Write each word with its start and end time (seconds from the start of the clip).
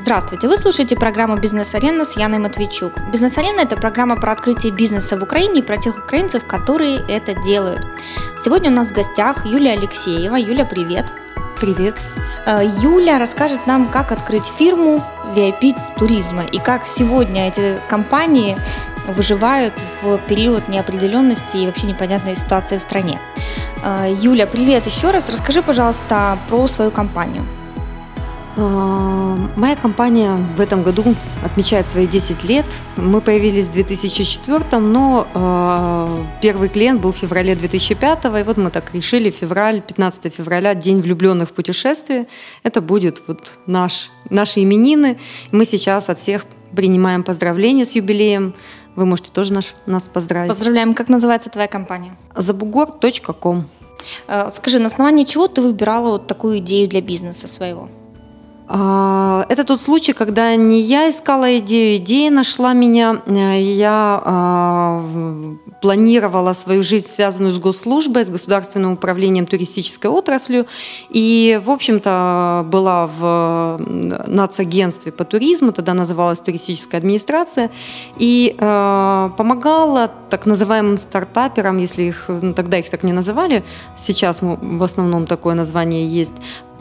Здравствуйте, 0.00 0.48
вы 0.48 0.56
слушаете 0.56 0.96
программу 0.96 1.36
«Бизнес-арена» 1.36 2.06
с 2.06 2.16
Яной 2.16 2.38
Матвейчук. 2.38 2.94
«Бизнес-арена»– 3.12 3.60
это 3.64 3.76
программа 3.76 4.18
про 4.18 4.32
открытие 4.32 4.72
бизнеса 4.72 5.18
в 5.18 5.22
Украине 5.22 5.60
и 5.60 5.62
про 5.62 5.76
тех 5.76 5.98
украинцев, 5.98 6.46
которые 6.46 7.04
это 7.06 7.34
делают. 7.34 7.86
Сегодня 8.42 8.70
у 8.70 8.72
нас 8.72 8.88
в 8.88 8.94
гостях 8.94 9.44
Юлия 9.44 9.72
Алексеева. 9.72 10.36
Юля, 10.36 10.64
привет. 10.64 11.12
Привет. 11.60 11.98
Э, 12.46 12.62
Юля 12.80 13.18
расскажет 13.18 13.66
нам, 13.66 13.90
как 13.90 14.10
открыть 14.10 14.46
фирму 14.46 15.04
VIP 15.36 15.76
туризма 15.98 16.44
и 16.44 16.58
как 16.58 16.86
сегодня 16.86 17.48
эти 17.48 17.78
компании 17.86 18.56
выживают 19.06 19.74
в 20.00 20.16
период 20.26 20.66
неопределенности 20.68 21.58
и 21.58 21.66
вообще 21.66 21.86
непонятной 21.86 22.36
ситуации 22.36 22.78
в 22.78 22.82
стране. 22.82 23.20
Э, 23.84 24.06
Юля, 24.10 24.46
привет 24.46 24.86
еще 24.86 25.10
раз. 25.10 25.28
Расскажи, 25.28 25.62
пожалуйста, 25.62 26.38
про 26.48 26.66
свою 26.68 26.90
компанию. 26.90 27.44
А, 28.62 29.36
моя 29.56 29.74
компания 29.74 30.36
в 30.56 30.60
этом 30.60 30.82
году 30.82 31.02
отмечает 31.42 31.88
свои 31.88 32.06
10 32.06 32.44
лет. 32.44 32.66
Мы 32.96 33.22
появились 33.22 33.68
в 33.68 33.72
2004, 33.72 34.78
но 34.78 35.26
э, 35.32 36.24
первый 36.42 36.68
клиент 36.68 37.00
был 37.00 37.12
в 37.12 37.16
феврале 37.16 37.56
2005, 37.56 38.24
и 38.26 38.42
вот 38.42 38.58
мы 38.58 38.70
так 38.70 38.92
решили, 38.94 39.30
февраль, 39.30 39.80
15 39.80 40.34
февраля, 40.34 40.74
День 40.74 41.00
влюбленных 41.00 41.48
в 41.48 41.52
путешествии. 41.52 42.26
Это 42.62 42.82
будет 42.82 43.22
вот 43.26 43.58
наш, 43.66 44.10
наши 44.28 44.62
именины. 44.62 45.18
Мы 45.52 45.64
сейчас 45.64 46.10
от 46.10 46.18
всех 46.18 46.44
принимаем 46.76 47.22
поздравления 47.22 47.86
с 47.86 47.92
юбилеем. 47.92 48.54
Вы 48.94 49.06
можете 49.06 49.30
тоже 49.32 49.54
наш, 49.54 49.74
нас 49.86 50.06
поздравить. 50.08 50.50
Поздравляем. 50.50 50.92
Как 50.92 51.08
называется 51.08 51.48
твоя 51.48 51.68
компания? 51.68 52.14
Забугор.ком 52.36 53.68
э, 54.28 54.50
Скажи, 54.52 54.78
на 54.78 54.86
основании 54.86 55.24
чего 55.24 55.48
ты 55.48 55.62
выбирала 55.62 56.10
вот 56.10 56.26
такую 56.26 56.58
идею 56.58 56.88
для 56.88 57.00
бизнеса 57.00 57.48
своего? 57.48 57.88
А, 58.72 59.46
это 59.48 59.64
тот 59.64 59.82
случай, 59.82 60.12
когда 60.12 60.54
не 60.54 60.80
я 60.80 61.10
искала 61.10 61.58
идею, 61.58 61.96
идея 61.96 62.30
нашла 62.30 62.72
меня. 62.72 63.20
Э, 63.26 63.60
я 63.60 64.22
а, 64.24 65.04
планировала 65.82 66.52
свою 66.52 66.84
жизнь, 66.84 67.08
связанную 67.08 67.52
с 67.52 67.58
госслужбой, 67.58 68.24
с 68.24 68.30
государственным 68.30 68.92
управлением 68.92 69.46
туристической 69.46 70.08
отраслью. 70.08 70.66
И, 71.08 71.60
в 71.64 71.68
общем-то, 71.68 72.64
была 72.70 73.08
в 73.08 73.80
нацагентстве 74.28 75.10
по 75.10 75.24
туризму, 75.24 75.72
тогда 75.72 75.92
называлась 75.92 76.40
туристическая 76.40 77.00
администрация, 77.00 77.72
и 78.18 78.54
э, 78.56 79.30
помогала 79.36 80.12
так 80.30 80.46
называемым 80.46 80.96
стартаперам, 80.96 81.78
если 81.78 82.04
их, 82.04 82.26
ну, 82.28 82.54
тогда 82.54 82.78
их 82.78 82.88
так 82.88 83.02
не 83.02 83.12
называли, 83.12 83.64
сейчас 83.96 84.42
в 84.42 84.82
основном 84.84 85.26
такое 85.26 85.54
название 85.54 86.06
есть, 86.06 86.34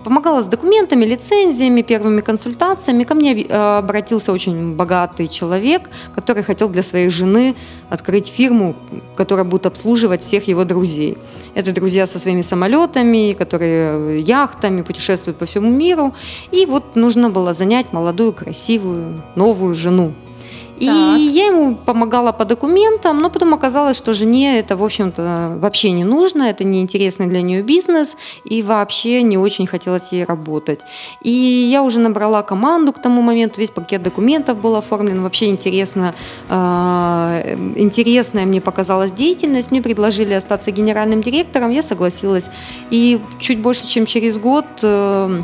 Помогала 0.03 0.41
с 0.41 0.47
документами, 0.47 1.05
лицензиями, 1.05 1.81
первыми 1.81 2.21
консультациями. 2.21 3.03
Ко 3.03 3.15
мне 3.15 3.43
э, 3.43 3.77
обратился 3.77 4.31
очень 4.31 4.75
богатый 4.75 5.27
человек, 5.27 5.89
который 6.15 6.43
хотел 6.43 6.69
для 6.69 6.83
своей 6.83 7.09
жены 7.09 7.55
открыть 7.89 8.27
фирму, 8.27 8.75
которая 9.15 9.45
будет 9.45 9.65
обслуживать 9.65 10.21
всех 10.21 10.47
его 10.47 10.63
друзей. 10.63 11.17
Это 11.53 11.71
друзья 11.71 12.07
со 12.07 12.19
своими 12.19 12.41
самолетами, 12.41 13.33
которые 13.33 14.17
яхтами 14.19 14.81
путешествуют 14.81 15.37
по 15.37 15.45
всему 15.45 15.69
миру. 15.69 16.13
И 16.51 16.65
вот 16.65 16.95
нужно 16.95 17.29
было 17.29 17.53
занять 17.53 17.93
молодую, 17.93 18.33
красивую, 18.33 19.21
новую 19.35 19.75
жену. 19.75 20.13
И 20.79 20.85
я 20.85 21.47
ему 21.47 21.75
помогала 21.75 22.31
по 22.31 22.45
документам, 22.45 23.19
но 23.19 23.29
потом 23.29 23.53
оказалось, 23.53 23.97
что 23.97 24.13
жене 24.13 24.59
это, 24.59 24.77
в 24.77 24.83
общем-то, 24.83 25.57
вообще 25.59 25.91
не 25.91 26.03
нужно, 26.03 26.43
это 26.43 26.63
не 26.63 26.81
интересный 26.81 27.27
для 27.27 27.41
нее 27.41 27.61
бизнес, 27.61 28.15
и 28.45 28.63
вообще 28.63 29.21
не 29.21 29.37
очень 29.37 29.67
хотелось 29.67 30.13
ей 30.13 30.23
работать. 30.23 30.79
И 31.21 31.29
я 31.29 31.83
уже 31.83 31.99
набрала 31.99 32.41
команду 32.43 32.93
к 32.93 33.01
тому 33.01 33.21
моменту, 33.21 33.59
весь 33.59 33.71
пакет 33.71 34.03
документов 34.03 34.57
был 34.57 34.75
оформлен, 34.75 35.21
вообще 35.21 35.47
интересно, 35.47 36.13
э, 36.49 37.57
интересная 37.75 38.45
мне 38.45 38.61
показалась 38.61 39.11
деятельность, 39.11 39.71
мне 39.71 39.81
предложили 39.81 40.33
остаться 40.33 40.71
генеральным 40.71 41.21
директором, 41.21 41.71
я 41.71 41.83
согласилась. 41.83 42.49
И 42.89 43.19
чуть 43.39 43.59
больше, 43.59 43.87
чем 43.87 44.05
через 44.05 44.37
год 44.37 44.65
э, 44.81 45.41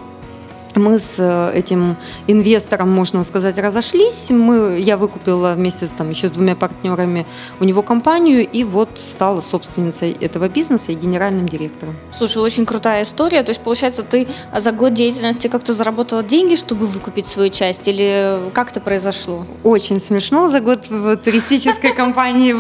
мы 0.76 1.00
с 1.00 1.16
э, 1.18 1.52
этим 1.54 1.96
инвестором, 2.28 2.90
можно 2.90 3.24
сказать, 3.24 3.58
разошлись. 3.58 4.30
Мы, 4.30 4.80
я 4.80 4.98
выкупила 4.98 5.54
вместе 5.54 5.88
там, 5.88 6.10
еще 6.10 6.28
с 6.28 6.32
двумя 6.32 6.56
партнерами 6.56 7.26
у 7.60 7.64
него 7.64 7.82
компанию 7.82 8.48
и 8.48 8.64
вот 8.64 8.90
стала 8.98 9.42
собственницей 9.42 10.16
этого 10.20 10.50
бизнеса 10.50 10.92
и 10.92 10.96
генеральным 10.96 11.48
директором. 11.48 11.96
Слушай, 12.18 12.38
очень 12.44 12.66
крутая 12.66 13.04
история. 13.04 13.44
То 13.44 13.52
есть, 13.52 13.62
получается, 13.62 14.04
ты 14.04 14.28
за 14.56 14.72
год 14.72 14.94
деятельности 14.94 15.48
как-то 15.48 15.74
заработала 15.74 16.24
деньги, 16.24 16.56
чтобы 16.56 16.88
выкупить 16.88 17.28
свою 17.28 17.50
часть? 17.50 17.88
Или 17.88 18.50
как 18.54 18.72
это 18.72 18.82
произошло? 18.82 19.46
Очень 19.64 20.00
смешно 20.00 20.50
за 20.50 20.62
год 20.62 20.90
в 20.90 21.18
туристической 21.18 21.94
компании 21.96 22.54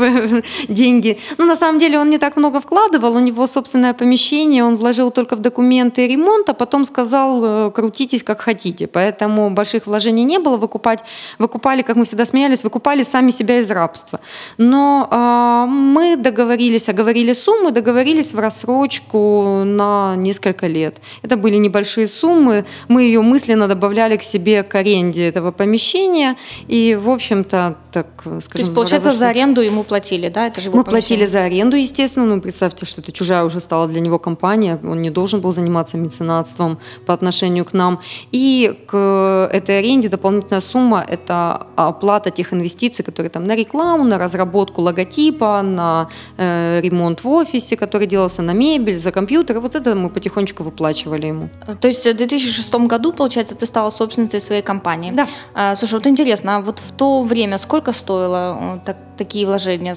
деньги. 0.71 1.17
Ну, 1.37 1.45
на 1.45 1.55
самом 1.55 1.79
деле, 1.79 1.99
он 1.99 2.09
не 2.09 2.17
так 2.17 2.37
много 2.37 2.59
вкладывал. 2.59 3.15
У 3.15 3.19
него 3.19 3.47
собственное 3.47 3.93
помещение, 3.93 4.63
он 4.63 4.75
вложил 4.75 5.11
только 5.11 5.35
в 5.35 5.39
документы 5.39 6.07
ремонт, 6.07 6.49
а 6.49 6.53
потом 6.53 6.85
сказал 6.85 7.41
э, 7.43 7.71
крутить 7.71 8.04
крутитесь 8.05 8.23
как 8.23 8.41
хотите. 8.41 8.87
Поэтому 8.87 9.49
больших 9.49 9.87
вложений 9.87 10.25
не 10.25 10.39
было. 10.39 10.57
Выкупать, 10.57 10.99
выкупали, 11.39 11.81
как 11.81 11.95
мы 11.95 12.03
всегда 12.03 12.25
смеялись, 12.25 12.63
выкупали 12.63 13.03
сами 13.03 13.31
себя 13.31 13.59
из 13.59 13.71
рабства. 13.71 14.19
Но 14.57 15.07
э, 15.11 15.65
мы 15.69 16.15
договорились, 16.17 16.89
оговорили 16.89 17.33
сумму, 17.33 17.71
договорились 17.71 18.33
в 18.33 18.39
рассрочку 18.39 19.63
на 19.65 20.15
несколько 20.15 20.67
лет. 20.67 20.95
Это 21.23 21.37
были 21.37 21.57
небольшие 21.57 22.07
суммы. 22.07 22.65
Мы 22.87 23.03
ее 23.03 23.21
мысленно 23.21 23.67
добавляли 23.67 24.17
к 24.17 24.23
себе 24.23 24.63
к 24.63 24.75
аренде 24.75 25.27
этого 25.27 25.51
помещения. 25.51 26.35
И, 26.67 26.97
в 27.01 27.09
общем-то, 27.09 27.75
так 27.91 28.07
скажем... 28.21 28.51
То 28.51 28.59
есть, 28.59 28.73
получается, 28.73 29.09
разошло. 29.09 29.19
за 29.19 29.29
аренду 29.29 29.61
ему 29.61 29.83
платили, 29.83 30.29
да? 30.29 30.47
Это 30.47 30.61
же 30.61 30.69
Мы 30.69 30.83
платили 30.83 31.25
за 31.25 31.45
аренду, 31.45 31.77
естественно. 31.77 32.25
Ну, 32.25 32.41
представьте, 32.41 32.85
что 32.85 33.01
это 33.01 33.11
чужая 33.11 33.43
уже 33.43 33.59
стала 33.59 33.87
для 33.87 34.01
него 34.01 34.19
компания. 34.19 34.79
Он 34.83 35.01
не 35.01 35.09
должен 35.09 35.41
был 35.41 35.51
заниматься 35.53 35.97
меценатством 35.97 36.77
по 37.05 37.13
отношению 37.13 37.65
к 37.65 37.73
нам. 37.73 37.94
И 38.31 38.73
к 38.87 39.49
этой 39.51 39.79
аренде 39.79 40.09
дополнительная 40.09 40.61
сумма– 40.61 41.05
это 41.07 41.67
оплата 41.75 42.31
тех 42.31 42.53
инвестиций, 42.53 43.03
которые 43.05 43.29
там 43.29 43.43
на 43.43 43.55
рекламу, 43.55 44.03
на 44.03 44.17
разработку 44.17 44.81
логотипа, 44.81 45.61
на 45.61 46.09
э, 46.37 46.81
ремонт 46.81 47.23
в 47.23 47.29
офисе, 47.29 47.75
который 47.75 48.07
делался 48.07 48.41
на 48.41 48.53
мебель, 48.53 48.97
за 48.97 49.11
компьютер. 49.11 49.59
Вот 49.59 49.75
это 49.75 49.95
мы 49.95 50.09
потихонечку 50.09 50.63
выплачивали 50.63 51.27
ему. 51.27 51.49
То 51.79 51.87
есть 51.87 52.05
в 52.05 52.13
2006 52.13 52.73
году, 52.87 53.13
получается, 53.13 53.55
ты 53.55 53.65
стала 53.65 53.89
собственницей 53.89 54.41
своей 54.41 54.61
компании. 54.61 55.11
Да. 55.11 55.27
А, 55.53 55.75
слушай, 55.75 55.93
вот 55.93 56.07
интересно, 56.07 56.57
а 56.57 56.61
вот 56.61 56.79
в 56.79 56.91
то 56.91 57.23
время 57.23 57.57
сколько 57.57 57.91
стоило 57.91 58.75
э, 58.75 58.79
так, 58.85 58.97
такие 59.17 59.45
вложения? 59.45 59.95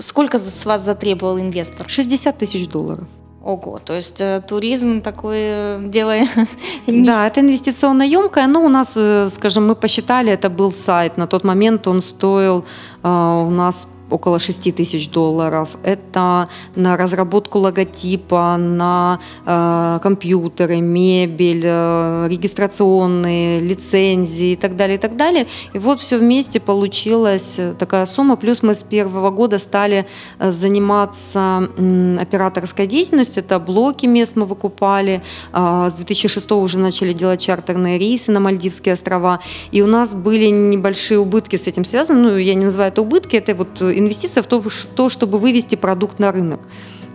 Сколько 0.00 0.38
с 0.38 0.66
вас 0.66 0.82
затребовал 0.82 1.38
инвестор? 1.38 1.88
60 1.88 2.38
тысяч 2.38 2.68
долларов. 2.68 3.06
Ого, 3.44 3.78
то 3.84 3.92
есть 3.92 4.22
э, 4.22 4.40
туризм 4.40 5.02
такое 5.02 5.78
дело. 5.88 6.14
Да, 6.86 7.26
это 7.26 7.40
инвестиционно 7.40 8.02
емкое, 8.02 8.46
но 8.46 8.64
у 8.64 8.68
нас, 8.68 8.96
э, 8.96 9.28
скажем, 9.28 9.66
мы 9.66 9.74
посчитали, 9.74 10.32
это 10.32 10.48
был 10.48 10.72
сайт, 10.72 11.18
на 11.18 11.26
тот 11.26 11.44
момент 11.44 11.86
он 11.86 12.00
стоил 12.00 12.64
э, 13.02 13.08
у 13.08 13.50
нас 13.50 13.86
около 14.10 14.38
6 14.38 14.74
тысяч 14.74 15.08
долларов. 15.10 15.70
Это 15.82 16.48
на 16.76 16.96
разработку 16.96 17.58
логотипа, 17.58 18.56
на 18.58 19.20
э, 19.46 19.98
компьютеры, 20.02 20.80
мебель, 20.80 21.62
э, 21.64 22.28
регистрационные, 22.30 23.60
лицензии 23.60 24.52
и 24.52 24.56
так 24.56 24.76
далее, 24.76 24.96
и 24.96 25.00
так 25.00 25.16
далее. 25.16 25.46
И 25.72 25.78
вот 25.78 26.00
все 26.00 26.18
вместе 26.18 26.60
получилась 26.60 27.58
такая 27.78 28.06
сумма. 28.06 28.36
Плюс 28.36 28.62
мы 28.62 28.74
с 28.74 28.82
первого 28.82 29.30
года 29.30 29.58
стали 29.58 30.06
э, 30.38 30.52
заниматься 30.52 31.68
э, 31.76 32.16
операторской 32.20 32.86
деятельностью. 32.86 33.42
Это 33.42 33.58
блоки 33.58 34.06
мест 34.06 34.36
мы 34.36 34.44
выкупали. 34.44 35.22
Э, 35.52 35.90
с 35.90 35.94
2006 35.94 36.52
уже 36.52 36.78
начали 36.78 37.12
делать 37.12 37.40
чартерные 37.40 37.98
рейсы 37.98 38.32
на 38.32 38.40
Мальдивские 38.40 38.94
острова. 38.94 39.40
И 39.72 39.82
у 39.82 39.86
нас 39.86 40.14
были 40.14 40.46
небольшие 40.46 41.18
убытки 41.18 41.56
с 41.56 41.66
этим 41.66 41.84
связаны. 41.84 42.20
Ну, 42.20 42.36
я 42.36 42.54
не 42.54 42.64
называю 42.64 42.92
это 42.92 43.02
убытки, 43.02 43.36
это 43.36 43.54
вот 43.54 43.82
инвестиция 43.98 44.42
в 44.42 44.46
то, 44.46 44.62
то 44.96 45.08
чтобы 45.08 45.38
вывести 45.38 45.76
продукт 45.76 46.18
на 46.18 46.32
рынок. 46.32 46.60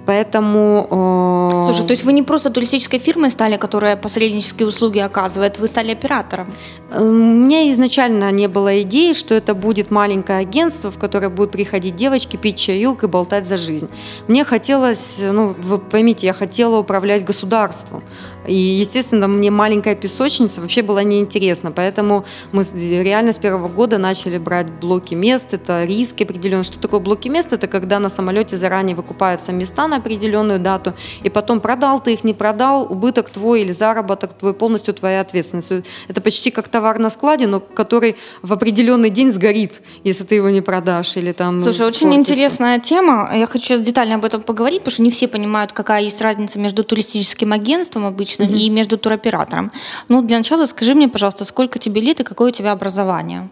Поэтому... 0.09 0.87
Э... 0.89 1.63
Слушай, 1.65 1.85
то 1.85 1.93
есть 1.93 2.03
вы 2.03 2.13
не 2.13 2.23
просто 2.23 2.49
туристической 2.49 2.97
фирмой 2.97 3.29
стали, 3.29 3.57
которая 3.57 3.95
посреднические 3.95 4.67
услуги 4.67 4.97
оказывает, 4.97 5.59
вы 5.59 5.67
стали 5.67 5.91
оператором? 5.91 6.47
Э, 6.91 7.03
у 7.03 7.11
меня 7.11 7.71
изначально 7.71 8.31
не 8.31 8.47
было 8.47 8.81
идеи, 8.81 9.13
что 9.13 9.35
это 9.35 9.53
будет 9.53 9.91
маленькое 9.91 10.39
агентство, 10.39 10.89
в 10.89 10.97
которое 10.97 11.29
будут 11.29 11.51
приходить 11.51 11.95
девочки, 11.95 12.37
пить 12.37 12.57
чаек 12.57 13.03
и 13.03 13.07
болтать 13.07 13.47
за 13.47 13.57
жизнь. 13.57 13.87
Мне 14.27 14.43
хотелось, 14.45 15.21
ну, 15.21 15.55
вы 15.59 15.77
поймите, 15.77 16.25
я 16.25 16.33
хотела 16.33 16.79
управлять 16.79 17.23
государством. 17.23 18.01
И, 18.49 18.55
естественно, 18.55 19.27
мне 19.27 19.51
маленькая 19.51 19.95
песочница 19.95 20.61
вообще 20.61 20.81
была 20.81 21.03
неинтересна, 21.03 21.71
поэтому 21.71 22.25
мы 22.51 22.65
реально 22.73 23.31
с 23.31 23.37
первого 23.37 23.67
года 23.67 23.97
начали 23.97 24.37
брать 24.37 24.67
блоки 24.81 25.13
мест, 25.13 25.53
это 25.53 25.83
риски 25.85 26.23
определенные. 26.23 26.63
Что 26.63 26.79
такое 26.79 26.99
блоки 26.99 27.27
мест? 27.27 27.53
Это 27.53 27.67
когда 27.67 27.99
на 27.99 28.09
самолете 28.09 28.57
заранее 28.57 28.95
выкупаются 28.95 29.51
места 29.51 29.87
на 29.87 29.97
определенную 29.97 30.59
дату, 30.59 30.93
и 31.23 31.29
потом 31.29 31.61
продал 31.61 32.01
ты 32.01 32.13
их, 32.13 32.23
не 32.23 32.33
продал, 32.33 32.91
убыток 32.91 33.29
твой 33.29 33.61
или 33.61 33.71
заработок 33.71 34.33
твой, 34.33 34.53
полностью 34.53 34.93
твоя 34.93 35.21
ответственность. 35.21 35.71
Это 36.07 36.21
почти 36.21 36.49
как 36.49 36.67
товар 36.67 36.97
на 36.99 37.09
складе, 37.09 37.45
но 37.45 37.59
который 37.59 38.15
в 38.41 38.51
определенный 38.51 39.09
день 39.09 39.31
сгорит, 39.31 39.81
если 40.03 40.23
ты 40.23 40.35
его 40.35 40.49
не 40.49 40.61
продашь 40.61 41.17
или 41.17 41.31
там 41.33 41.61
Слушай, 41.61 41.87
очень 41.87 42.13
интересная 42.15 42.79
тема. 42.79 43.31
Я 43.35 43.45
хочу 43.45 43.65
сейчас 43.65 43.81
детально 43.81 44.15
об 44.15 44.25
этом 44.25 44.41
поговорить, 44.41 44.79
потому 44.79 44.93
что 44.93 45.03
не 45.03 45.11
все 45.11 45.27
понимают, 45.27 45.73
какая 45.73 46.01
есть 46.01 46.21
разница 46.21 46.57
между 46.57 46.83
туристическим 46.83 47.53
агентством 47.53 48.05
обычным 48.39 48.57
mm-hmm. 48.57 48.65
и 48.65 48.69
между 48.69 48.97
туроператором. 48.97 49.71
Ну, 50.07 50.21
для 50.21 50.37
начала 50.37 50.65
скажи 50.65 50.93
мне, 50.95 51.07
пожалуйста, 51.07 51.45
сколько 51.45 51.79
тебе 51.79 52.01
лет 52.01 52.19
и 52.19 52.23
какое 52.23 52.49
у 52.49 52.53
тебя 52.53 52.71
образование? 52.71 53.49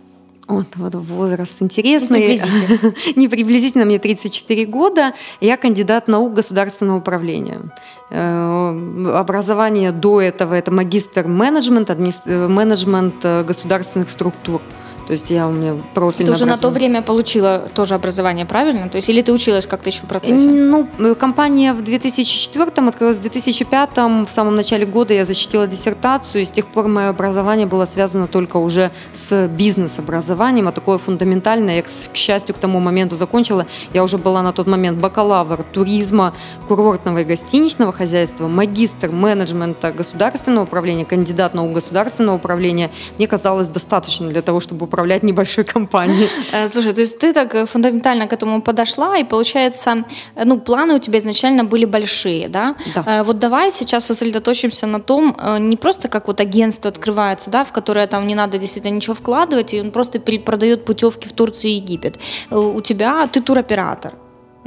Вот, 0.48 0.68
вот 0.78 0.96
возраст 0.96 1.62
интересный. 1.62 2.20
Не 2.20 2.26
приблизительно. 2.28 2.94
Не 3.18 3.28
приблизительно, 3.28 3.86
мне 3.86 4.00
34 4.00 4.66
года. 4.66 5.14
Я 5.42 5.58
кандидат 5.58 6.08
наук 6.08 6.34
государственного 6.34 7.00
управления. 7.00 7.60
Э, 8.12 9.14
образование 9.14 9.92
до 9.92 10.22
этого– 10.22 10.54
это 10.58 10.72
магистр 10.72 11.28
менеджмент, 11.28 11.90
э, 11.90 12.48
менеджмент 12.48 13.16
э, 13.24 13.44
государственных 13.44 14.10
структур. 14.10 14.62
То 15.08 15.14
есть 15.14 15.30
я 15.30 15.48
у 15.48 15.52
меня 15.52 15.74
профильное 15.94 16.34
Ты 16.34 16.36
уже 16.36 16.46
на 16.46 16.58
то 16.58 16.70
время 16.70 17.02
получила 17.02 17.60
тоже 17.74 17.96
образование, 17.96 18.46
правильно? 18.46 18.90
То 18.90 18.98
есть 18.98 19.08
или 19.08 19.22
ты 19.22 19.32
училась 19.32 19.66
как-то 19.66 19.90
еще 19.90 20.02
в 20.02 20.06
процессе? 20.06 20.50
Ну, 20.50 20.86
э, 21.00 21.16
компания 21.16 21.74
в 21.74 21.82
2004 21.82 22.72
открылась, 22.90 23.18
в 23.18 23.22
2005 23.22 24.26
в 24.26 24.30
самом 24.30 24.56
начале 24.56 24.86
года 24.86 25.14
я 25.14 25.24
защитила 25.24 25.66
диссертацию, 25.66 26.42
и 26.42 26.46
с 26.46 26.52
тех 26.52 26.66
пор 26.66 26.90
мое 26.90 27.08
образование 27.08 27.66
было 27.66 27.86
связано 27.86 28.28
только 28.28 28.58
уже 28.58 28.92
с 29.14 29.48
бизнес-образованием, 29.48 30.68
а 30.68 30.74
такое 30.74 30.98
фундаментальное. 30.98 31.78
Я, 31.78 31.84
к 31.84 32.16
счастью, 32.16 32.54
к 32.54 32.58
тому 32.58 32.82
моменту 32.82 33.16
закончила. 33.16 33.66
Я 33.94 34.04
уже 34.04 34.18
была 34.18 34.42
на 34.42 34.52
тот 34.52 34.68
момент 34.68 34.98
бакалавр 35.00 35.64
туризма, 35.72 36.34
курортного 36.68 37.20
и 37.20 37.24
гостиничного 37.24 37.94
хозяйства, 37.94 38.48
магистр 38.48 39.10
менеджмента 39.10 39.94
государственного 39.94 40.66
управления, 40.66 41.06
кандидат 41.06 41.54
наук 41.54 41.72
государственного 41.72 42.36
управления. 42.36 42.90
Мне 43.18 43.28
казалось 43.28 43.70
достаточно 43.70 44.28
для 44.28 44.42
того, 44.42 44.60
чтобы 44.60 44.86
управлять 44.98 45.24
небольшой 45.24 45.64
компанией. 45.64 46.30
Э, 46.52 46.70
слушай, 46.70 46.92
то 46.92 47.02
есть 47.02 47.20
ты 47.20 47.34
так 47.34 47.56
э, 47.56 47.66
фундаментально 47.66 48.28
к 48.28 48.34
этому 48.34 48.62
подошла, 48.62 49.18
и 49.18 49.24
получается, 49.24 50.04
э, 50.36 50.44
ну, 50.46 50.60
планы 50.60 50.96
у 50.96 51.00
тебя 51.00 51.20
изначально 51.20 51.64
были 51.64 51.86
большие, 51.86 52.48
да? 52.48 52.76
Да. 52.96 53.24
Вот 53.24 53.40
давай 53.40 53.72
сейчас 53.72 54.06
сосредоточимся 54.06 54.88
на 54.88 55.00
том, 55.00 55.36
не 55.60 55.78
просто 55.78 56.08
как 56.08 56.28
вот 56.28 56.42
агентство 56.42 56.90
открывается, 56.90 57.52
да, 57.52 57.64
в 57.64 57.72
которое 57.72 58.08
там 58.08 58.28
не 58.28 58.36
надо 58.36 58.58
действительно 58.58 58.96
ничего 58.96 59.14
вкладывать, 59.14 59.74
и 59.74 59.82
он 59.82 59.92
просто 59.92 60.20
продает 60.20 60.86
путевки 60.86 61.28
в 61.28 61.34
Турцию 61.34 61.72
и 61.72 61.74
Египет. 61.76 62.18
У 62.52 62.82
тебя, 62.82 63.28
ты 63.28 63.42
туроператор, 63.42 64.14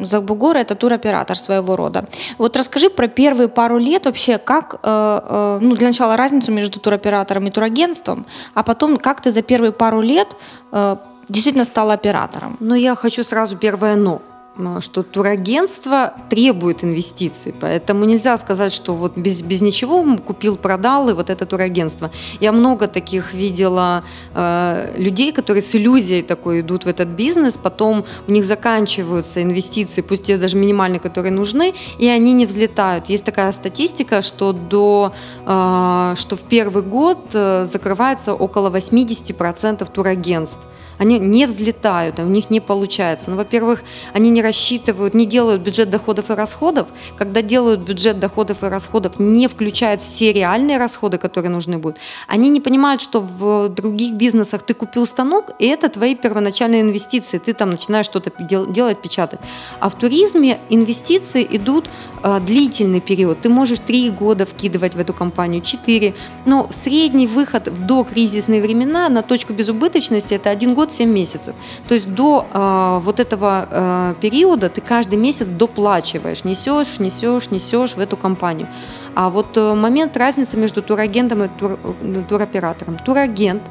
Закбугор– 0.05 0.56
это 0.58 0.75
туроператор 0.75 1.37
своего 1.37 1.76
рода. 1.76 2.05
Вот 2.38 2.56
расскажи 2.56 2.91
про 2.91 3.08
первые 3.08 3.49
пару 3.49 3.79
лет 3.79 4.06
вообще, 4.06 4.38
как, 4.38 4.75
э, 4.75 4.79
э, 4.82 5.58
ну, 5.61 5.75
для 5.76 5.88
начала 5.88 6.17
разницу 6.17 6.52
между 6.52 6.81
туроператором 6.81 7.47
и 7.47 7.50
турагентством, 7.50 8.26
а 8.55 8.62
потом 8.62 8.97
как 8.97 9.20
ты 9.20 9.31
за 9.31 9.43
первые 9.43 9.73
пару 9.73 10.00
лет 10.00 10.37
э, 10.73 10.97
действительно 11.29 11.64
стала 11.64 11.94
оператором? 11.94 12.56
Ну, 12.61 12.75
я 12.75 12.94
хочу 12.94 13.25
сразу 13.25 13.56
первое 13.56 13.97
«но». 13.97 14.20
Э, 14.61 14.81
что 14.81 15.03
турагентство 15.03 16.15
требует 16.29 16.85
инвестиций, 16.85 17.53
поэтому 17.53 18.05
нельзя 18.05 18.37
сказать, 18.39 18.73
что 18.73 18.95
вот 18.95 19.17
без, 19.17 19.43
без 19.43 19.62
ничего 19.62 20.05
купил, 20.27 20.57
продал, 20.57 21.09
и 21.09 21.12
вот 21.12 21.31
это 21.31 21.47
турагентство. 21.47 22.11
Я 22.41 22.53
много 22.53 22.87
таких 22.87 23.35
видела 23.35 24.03
э, 24.35 24.95
людей, 24.97 25.33
которые 25.33 25.62
с 25.62 25.75
иллюзией 25.75 26.23
такой 26.23 26.61
идут 26.61 26.85
в 26.85 26.89
этот 26.89 27.09
бизнес, 27.09 27.59
потом 27.59 28.05
у 28.29 28.33
них 28.33 28.45
заканчиваются 28.45 29.43
инвестиции, 29.43 30.03
пусть 30.03 30.25
те 30.25 30.37
даже 30.37 30.57
минимальные, 30.57 31.01
которые 31.01 31.33
нужны, 31.33 31.75
и 31.99 32.09
они 32.09 32.33
не 32.33 32.47
взлетают. 32.47 33.11
Есть 33.11 33.25
такая 33.25 33.53
статистика, 33.53 34.23
что, 34.23 34.53
до, 34.53 35.13
э, 35.47 36.15
что 36.17 36.37
в 36.37 36.41
первый 36.41 36.83
год 36.83 37.19
э, 37.35 37.67
закрывается 37.67 38.35
около 38.35 38.71
80% 38.71 39.91
турагентств 39.93 40.67
они 41.00 41.19
не 41.19 41.47
взлетают, 41.47 42.19
у 42.19 42.26
них 42.26 42.50
не 42.50 42.61
получается. 42.61 43.31
Ну, 43.31 43.37
во-первых, 43.37 43.82
они 44.12 44.29
не 44.29 44.43
рассчитывают, 44.43 45.14
не 45.14 45.25
делают 45.25 45.62
бюджет 45.62 45.88
доходов 45.88 46.31
и 46.31 46.35
расходов. 46.35 46.88
Когда 47.17 47.41
делают 47.41 47.81
бюджет 47.81 48.20
доходов 48.20 48.62
и 48.62 48.67
расходов, 48.67 49.19
не 49.19 49.49
включают 49.49 50.02
все 50.02 50.31
реальные 50.31 50.76
расходы, 50.76 51.17
которые 51.17 51.50
нужны 51.50 51.79
будут. 51.79 51.99
Они 52.29 52.50
не 52.50 52.61
понимают, 52.61 53.00
что 53.00 53.20
в 53.20 53.70
других 53.70 54.12
бизнесах 54.12 54.62
ты 54.62 54.75
купил 54.75 55.06
станок, 55.06 55.47
и 55.58 55.67
это 55.69 55.88
твои 55.88 56.14
первоначальные 56.14 56.82
инвестиции. 56.82 57.38
Ты 57.38 57.55
там 57.55 57.70
начинаешь 57.70 58.05
что-то 58.05 58.31
делать, 58.69 59.00
печатать. 59.00 59.41
А 59.81 59.88
в 59.88 59.94
туризме 59.94 60.58
инвестиции 60.69 61.46
идут 61.50 61.88
э, 62.23 62.41
длительный 62.41 63.00
период. 63.00 63.41
Ты 63.41 63.49
можешь 63.49 63.79
три 63.79 64.11
года 64.11 64.44
вкидывать 64.44 64.94
в 64.94 65.00
эту 65.00 65.14
компанию, 65.14 65.62
четыре. 65.62 66.12
Но 66.44 66.69
средний 66.70 67.26
выход 67.26 67.69
в 67.69 67.87
докризисные 67.87 68.61
времена 68.61 69.08
на 69.08 69.23
точку 69.23 69.55
безубыточности– 69.55 70.35
это 70.41 70.50
один 70.50 70.75
год 70.75 70.90
7 70.93 71.11
месяцев. 71.11 71.55
То 71.89 71.95
есть 71.95 72.09
до 72.15 72.47
э, 72.53 73.01
вот 73.03 73.21
этого 73.21 73.69
э, 73.71 74.15
периода 74.21 74.69
ты 74.69 74.81
каждый 74.81 75.19
месяц 75.19 75.47
доплачиваешь, 75.47 76.45
несешь, 76.45 76.99
несешь, 76.99 77.51
несешь 77.51 77.97
в 77.97 78.01
эту 78.01 78.17
компанию. 78.17 78.69
А 79.15 79.29
вот 79.29 79.57
э, 79.57 79.75
момент 79.75 80.17
разницы 80.17 80.57
между 80.57 80.83
турагентом 80.83 81.43
и 81.45 81.49
тур, 81.49 81.79
э, 81.83 82.23
туроператором. 82.29 82.97
Турагент, 82.99 83.63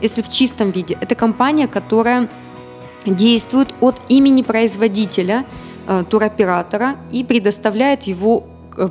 если 0.00 0.22
в 0.22 0.28
чистом 0.28 0.70
виде, 0.70 0.98
это 1.00 1.14
компания, 1.14 1.66
которая 1.68 2.28
действует 3.06 3.74
от 3.80 4.00
имени 4.08 4.42
производителя, 4.42 5.44
э, 5.88 6.04
туроператора 6.08 6.96
и 7.10 7.24
предоставляет 7.24 8.02
его 8.04 8.44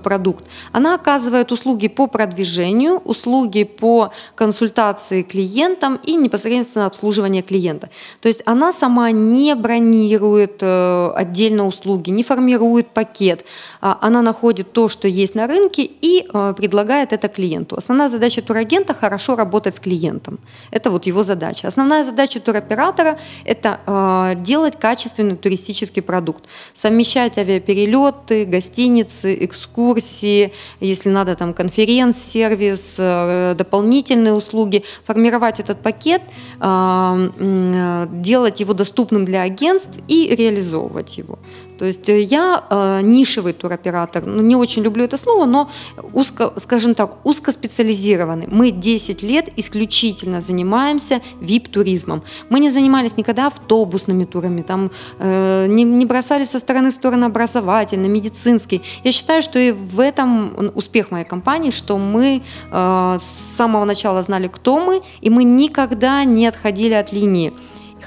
продукт. 0.04 0.46
Она 0.72 0.96
оказывает 0.96 1.52
услуги 1.52 1.88
по 1.88 2.08
продвижению, 2.08 3.02
услуги 3.06 3.64
по 3.64 4.12
консультации 4.36 5.22
клиентам 5.22 6.00
и 6.04 6.16
непосредственно 6.16 6.86
обслуживание 6.86 7.42
клиента. 7.42 7.90
То 8.20 8.28
есть 8.28 8.42
она 8.46 8.72
сама 8.74 9.12
не 9.12 9.56
бронирует 9.56 10.60
э, 10.62 11.12
отдельно 11.16 11.68
услуги, 11.68 12.10
не 12.10 12.24
формирует 12.24 12.88
пакет. 12.88 13.46
А 13.82 13.98
она 14.02 14.22
находит 14.22 14.72
то, 14.74 14.88
что 14.88 15.08
есть 15.08 15.36
на 15.36 15.48
рынке 15.48 15.84
и 15.84 16.26
э, 16.34 16.54
предлагает 16.58 17.14
это 17.14 17.28
клиенту. 17.28 17.76
Основная 17.78 18.10
задача 18.10 18.42
турагента– 18.42 18.94
хорошо 19.02 19.36
работать 19.36 19.76
с 19.76 19.80
клиентом. 19.80 20.40
Это 20.72 20.92
вот 20.92 21.06
его 21.06 21.24
задача. 21.24 21.68
Основная 21.68 22.04
задача 22.04 22.40
туроператора– 22.40 23.18
это 23.46 24.36
делать 24.38 24.80
качественный 24.80 25.36
туристический 25.36 26.02
продукт, 26.02 26.46
совмещать 26.74 27.38
авиаперелеты, 27.38 28.46
гостиницы, 28.46 29.38
экскурсии, 29.46 29.71
экскурсии, 29.72 30.52
если 30.80 31.10
надо 31.10 31.36
там 31.36 31.54
конференц-сервис, 31.54 32.96
э, 32.98 33.56
дополнительные 33.58 34.34
услуги, 34.34 34.84
формировать 35.04 35.60
этот 35.60 35.82
пакет, 35.82 36.22
а, 36.60 37.18
э, 37.40 38.08
делать 38.12 38.60
его 38.60 38.74
доступным 38.74 39.26
для 39.26 39.42
агентств 39.44 40.00
и 40.08 40.36
реализовывать 40.36 41.18
его. 41.18 41.40
То 41.82 41.88
есть 41.88 42.10
э, 42.10 42.22
я 42.22 42.64
э, 42.70 43.02
нишевый 43.02 43.54
туроператор, 43.54 44.24
ну, 44.24 44.44
не 44.44 44.56
очень 44.56 44.84
люблю 44.84 45.04
это 45.04 45.18
слово, 45.18 45.46
но 45.46 45.68
узко, 46.14 46.54
скажем 46.58 46.94
так, 46.94 47.26
узкоспециализированный. 47.26 48.48
Мы 48.52 48.70
10 48.70 49.24
лет 49.24 49.50
исключительно 49.58 50.42
занимаемся 50.42 51.22
VIP-туризмом. 51.42 52.22
Мы 52.50 52.60
не 52.60 52.70
занимались 52.70 53.18
никогда 53.18 53.48
автобусными 53.48 54.26
турами, 54.26 54.62
там, 54.62 54.92
э, 55.18 55.66
не, 55.68 55.84
не 55.84 56.06
бросали 56.06 56.44
со 56.44 56.60
стороны 56.60 56.92
в 56.92 56.94
сторону 56.94 57.26
образовательный, 57.26 58.10
медицинский. 58.10 58.84
Я 59.04 59.12
считаю, 59.12 59.42
что 59.42 59.58
и 59.58 59.72
в 59.72 60.00
этом 60.00 60.72
успех 60.76 61.10
моей 61.10 61.26
компании, 61.26 61.72
что 61.72 61.98
мы 61.98 62.44
э, 62.72 63.18
с 63.20 63.56
самого 63.58 63.86
начала 63.86 64.22
знали, 64.22 64.48
кто 64.48 64.80
мы, 64.80 65.02
и 65.22 65.32
мы 65.32 65.44
никогда 65.44 66.26
не 66.26 66.46
отходили 66.46 66.94
от 66.94 67.12
линии. 67.12 67.52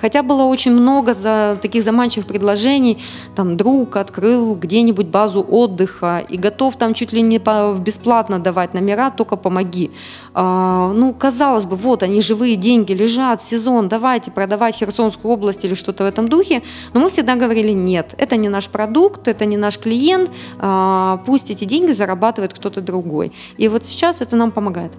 Хотя 0.04 0.22
было 0.22 0.42
очень 0.42 0.72
много 0.72 1.14
за, 1.14 1.58
таких 1.62 1.82
заманчивых 1.82 2.26
предложений, 2.26 2.98
там 3.34 3.56
друг 3.56 3.96
открыл 3.96 4.54
где-нибудь 4.54 5.06
базу 5.06 5.40
отдыха 5.40 6.22
и 6.28 6.36
готов 6.36 6.76
там 6.76 6.92
чуть 6.92 7.14
ли 7.14 7.22
не 7.22 7.38
бесплатно 7.78 8.38
давать 8.38 8.74
номера, 8.74 9.10
только 9.10 9.36
помоги. 9.36 9.90
А, 10.34 10.92
ну, 10.92 11.14
казалось 11.14 11.64
бы, 11.64 11.76
вот 11.76 12.02
они 12.02 12.20
живые 12.20 12.56
деньги 12.56 12.92
лежат, 12.92 13.42
сезон, 13.42 13.88
давайте 13.88 14.30
продавать 14.30 14.74
Херсонскую 14.74 15.32
область 15.32 15.64
или 15.64 15.72
что-то 15.72 16.04
в 16.04 16.06
этом 16.06 16.28
духе. 16.28 16.62
Но 16.92 17.00
мы 17.00 17.08
всегда 17.08 17.34
говорили, 17.34 17.72
нет, 17.72 18.14
это 18.18 18.36
не 18.36 18.50
наш 18.50 18.68
продукт, 18.68 19.26
это 19.26 19.46
не 19.46 19.56
наш 19.56 19.78
клиент, 19.78 20.30
а, 20.58 21.22
пусть 21.24 21.50
эти 21.50 21.64
деньги 21.64 21.92
зарабатывает 21.92 22.52
кто-то 22.52 22.82
другой. 22.82 23.32
И 23.56 23.68
вот 23.68 23.86
сейчас 23.86 24.20
это 24.20 24.36
нам 24.36 24.50
помогает. 24.50 24.92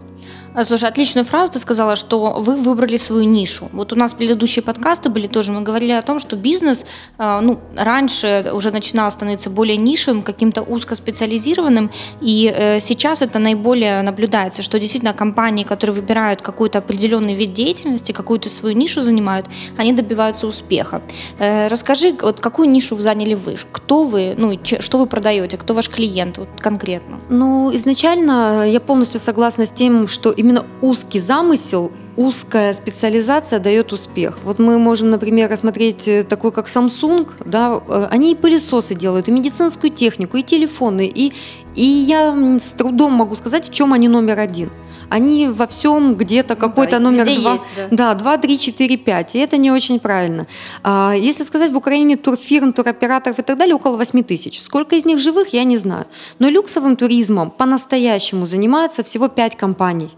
А, 0.55 0.63
слушай, 0.63 0.87
отличную 0.87 1.25
фразу 1.25 1.53
ты 1.53 1.59
сказала, 1.59 1.95
что 1.95 2.39
вы 2.39 2.55
выбрали 2.55 2.97
свою 2.97 3.23
нишу. 3.23 3.67
Вот 3.73 3.91
у 3.91 3.95
нас 3.95 4.13
предыдущие 4.13 4.63
подкасты 4.63 5.09
были 5.09 5.27
тоже, 5.27 5.51
мы 5.51 5.61
говорили 5.61 5.91
о 5.91 6.01
том, 6.01 6.19
что 6.19 6.35
бизнес, 6.35 6.85
а, 7.17 7.41
ну, 7.41 7.59
раньше 7.75 8.49
уже 8.53 8.71
начинал 8.71 9.11
становиться 9.11 9.49
более 9.49 9.77
нишевым, 9.77 10.21
каким-то 10.21 10.61
узкоспециализированным, 10.61 11.91
и 12.21 12.53
э, 12.55 12.79
сейчас 12.79 13.21
это 13.21 13.39
наиболее 13.39 14.01
наблюдается, 14.01 14.61
что 14.61 14.79
действительно 14.79 15.13
компании, 15.13 15.63
которые 15.63 15.95
выбирают 15.95 16.41
какой-то 16.41 16.79
определенный 16.79 17.35
вид 17.35 17.53
деятельности, 17.53 18.13
какую-то 18.13 18.49
свою 18.49 18.75
нишу 18.75 19.01
занимают, 19.01 19.47
они 19.77 19.93
добиваются 19.93 20.47
успеха. 20.47 21.01
Э, 21.37 21.67
расскажи, 21.67 22.15
вот 22.21 22.39
какую 22.39 22.69
нишу 22.69 22.95
вы 22.95 23.01
заняли 23.01 23.33
вы? 23.35 23.55
Кто 23.71 24.03
вы, 24.03 24.35
ну, 24.37 24.57
что 24.79 24.97
вы 24.97 25.05
продаете, 25.05 25.57
кто 25.57 25.73
ваш 25.73 25.89
клиент 25.89 26.37
вот 26.37 26.47
конкретно? 26.59 27.19
Ну, 27.29 27.75
изначально 27.75 28.65
я 28.67 28.79
полностью 28.79 29.19
согласна 29.19 29.65
с 29.65 29.71
тем, 29.71 30.07
что 30.15 30.31
именно 30.31 30.65
узкий 30.81 31.19
замысел 31.19 31.91
узкая 32.17 32.73
специализация 32.73 33.59
дает 33.59 33.91
успех. 33.91 34.37
Вот 34.43 34.57
мы 34.57 34.79
можем, 34.79 35.09
например, 35.09 35.49
рассмотреть 35.49 36.07
э, 36.07 36.23
такой, 36.23 36.51
как 36.51 36.67
Samsung, 36.67 37.29
да, 37.45 37.81
э, 37.87 38.07
они 38.09 38.31
и 38.31 38.35
пылесосы 38.35 38.95
делают, 38.95 39.27
и 39.27 39.31
медицинскую 39.31 39.91
технику, 39.91 40.37
и 40.37 40.43
телефоны, 40.43 41.11
и, 41.13 41.33
и 41.75 41.83
я 41.83 42.33
с 42.57 42.71
трудом 42.71 43.11
могу 43.11 43.35
сказать, 43.35 43.69
в 43.69 43.73
чем 43.73 43.91
они 43.91 44.07
номер 44.07 44.39
один. 44.39 44.69
Они 45.09 45.47
во 45.47 45.67
всем 45.67 46.15
где-то 46.15 46.55
какой-то 46.55 46.91
да, 46.93 46.99
номер 46.99 47.25
два, 47.25 47.53
есть, 47.53 47.67
да. 47.91 48.13
да, 48.13 48.13
2, 48.15 48.37
3, 48.37 48.59
4, 48.59 48.97
5, 48.97 49.35
и 49.35 49.39
это 49.39 49.57
не 49.57 49.71
очень 49.71 49.99
правильно. 49.99 50.47
А, 50.83 51.13
если 51.13 51.43
сказать, 51.43 51.71
в 51.71 51.77
Украине 51.77 52.17
турфирм, 52.17 52.73
туроператоров 52.73 53.39
и 53.39 53.41
так 53.41 53.57
далее 53.57 53.75
около 53.75 53.97
8 53.97 54.23
тысяч. 54.23 54.61
Сколько 54.61 54.95
из 54.95 55.05
них 55.05 55.19
живых, 55.19 55.53
я 55.53 55.63
не 55.63 55.77
знаю. 55.77 56.05
Но 56.39 56.49
люксовым 56.49 56.95
туризмом 56.95 57.51
по-настоящему 57.51 58.45
занимаются 58.45 59.03
всего 59.03 59.27
5 59.27 59.55
компаний. 59.55 60.09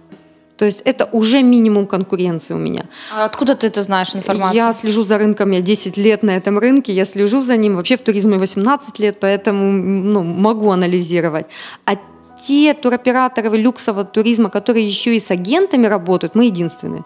То 0.57 0.65
есть 0.65 0.81
это 0.85 1.07
уже 1.11 1.43
минимум 1.43 1.85
конкуренции 1.85 2.55
у 2.55 2.57
меня. 2.57 2.85
А 3.15 3.25
откуда 3.25 3.53
ты 3.53 3.67
это 3.67 3.83
знаешь 3.83 4.15
информацию? 4.15 4.55
Я 4.55 4.73
слежу 4.73 5.03
за 5.03 5.17
рынком, 5.17 5.51
я 5.51 5.61
10 5.61 5.97
лет 5.97 6.23
на 6.23 6.31
этом 6.31 6.57
рынке, 6.57 6.93
я 6.93 7.05
слежу 7.05 7.41
за 7.41 7.57
ним. 7.57 7.75
Вообще 7.75 7.95
в 7.95 8.01
туризме 8.01 8.37
18 8.37 8.99
лет, 8.99 9.19
поэтому 9.19 9.71
ну, 9.71 10.23
могу 10.23 10.71
анализировать. 10.71 11.45
А 11.85 11.97
те 12.41 12.73
туроператоры 12.73 13.57
люксового 13.57 14.03
туризма, 14.05 14.49
которые 14.49 14.87
еще 14.87 15.15
и 15.15 15.19
с 15.19 15.31
агентами 15.31 15.87
работают, 15.87 16.35
мы 16.35 16.45
единственные. 16.45 17.03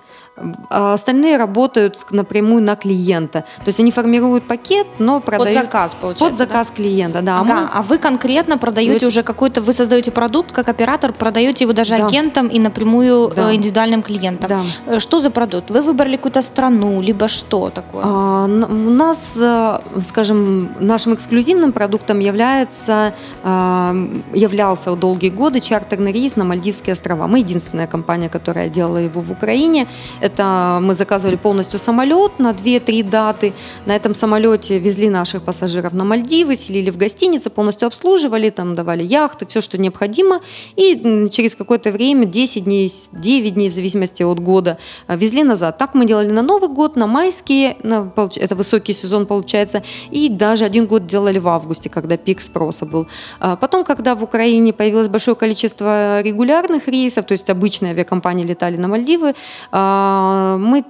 А 0.70 0.94
остальные 0.94 1.38
работают 1.38 1.98
напрямую 2.12 2.64
на 2.64 2.76
клиента. 2.76 3.42
То 3.58 3.68
есть 3.68 3.80
они 3.80 3.92
формируют 3.92 4.46
пакет, 4.46 4.88
но 4.98 5.20
продают... 5.20 5.54
Под 5.54 5.64
заказ, 5.64 5.96
получается, 5.96 6.26
Под 6.26 6.38
заказ 6.38 6.68
да? 6.70 6.76
клиента, 6.76 7.22
да. 7.22 7.38
А, 7.38 7.42
ага, 7.42 7.54
мы... 7.54 7.70
а 7.74 7.82
вы 7.82 7.98
конкретно 7.98 8.58
продаете 8.58 8.98
это... 8.98 9.08
уже 9.08 9.24
какой-то, 9.24 9.62
вы 9.62 9.74
создаете 9.74 10.12
продукт 10.12 10.52
как 10.52 10.70
оператор, 10.70 11.14
продаете 11.14 11.66
его 11.66 11.74
даже 11.74 11.98
да. 11.98 12.08
агентам 12.08 12.48
и 12.48 12.60
напрямую 12.60 13.32
да. 13.36 13.52
Э, 13.52 13.56
индивидуальным 13.56 14.02
клиентам. 14.02 14.50
Да. 14.50 14.62
Э, 14.88 15.00
что 15.00 15.20
за 15.20 15.30
продукт? 15.30 15.70
Вы 15.70 15.82
выбрали 15.82 16.16
какую-то 16.16 16.42
страну, 16.42 17.02
либо 17.02 17.28
что 17.28 17.70
такое? 17.70 18.04
А, 18.06 18.46
у 18.46 18.90
нас, 18.90 19.38
э, 19.40 19.80
скажем, 20.06 20.72
нашим 20.80 21.14
эксклюзивным 21.14 21.72
продуктом 21.72 22.20
является, 22.20 23.14
являлся 23.44 24.92
долгие 25.22 25.38
годы 25.38 25.60
чартерный 25.60 26.12
рейс 26.12 26.36
на 26.36 26.44
Мальдивские 26.44 26.94
острова. 26.94 27.28
Мы 27.28 27.40
единственная 27.40 27.88
компания, 27.88 28.28
которая 28.30 28.70
делала 28.70 28.98
его 28.98 29.22
в 29.22 29.32
Украине. 29.32 29.88
Это 30.20 30.80
мы 30.82 30.96
заказывали 30.96 31.36
полностью 31.36 31.80
самолет 31.80 32.40
на 32.40 32.52
2-3 32.52 33.04
даты. 33.04 33.54
На 33.86 33.96
этом 33.96 34.16
самолете 34.16 34.80
везли 34.80 35.10
наших 35.10 35.44
пассажиров 35.44 35.94
на 35.94 36.06
Мальдивы, 36.06 36.56
селили 36.56 36.90
в 36.90 36.98
гостинице, 36.98 37.50
полностью 37.50 37.88
обслуживали, 37.88 38.50
там 38.50 38.74
давали 38.74 39.04
яхты, 39.04 39.46
все, 39.46 39.62
что 39.62 39.78
необходимо. 39.78 40.40
И 40.76 41.30
через 41.32 41.56
какое-то 41.56 41.92
время, 41.92 42.26
10 42.26 42.64
дней, 42.64 42.92
9 43.12 43.54
дней, 43.54 43.70
в 43.70 43.74
зависимости 43.74 44.24
от 44.24 44.40
года, 44.40 44.78
э, 45.08 45.18
везли 45.18 45.44
назад. 45.44 45.78
Так 45.78 45.94
мы 45.94 46.06
делали 46.06 46.32
на 46.32 46.42
Новый 46.42 46.70
год, 46.70 46.96
на 46.96 47.06
майские, 47.06 47.76
на, 47.84 48.12
это 48.36 48.56
высокий 48.56 48.94
сезон 48.94 49.26
получается, 49.26 49.84
и 50.10 50.30
даже 50.30 50.66
один 50.66 50.88
год 50.88 51.06
делали 51.06 51.40
в 51.40 51.48
августе, 51.48 51.90
когда 51.90 52.18
пик 52.18 52.42
спроса 52.42 52.86
был. 52.86 53.06
А 53.40 53.56
потом, 53.56 53.84
когда 53.84 54.16
в 54.16 54.24
Украине 54.24 54.74
появилось 54.74 55.11
большое 55.12 55.36
количество 55.36 56.22
регулярных 56.22 56.88
рейсов, 56.88 57.26
то 57.26 57.34
есть 57.34 57.50
обычные 57.50 57.92
авиакомпании 57.92 58.46
летали 58.46 58.78
на 58.78 58.88
Мальдивы, 58.88 59.36
а, 59.72 60.32
а, 60.32 60.58
мы 60.58 60.84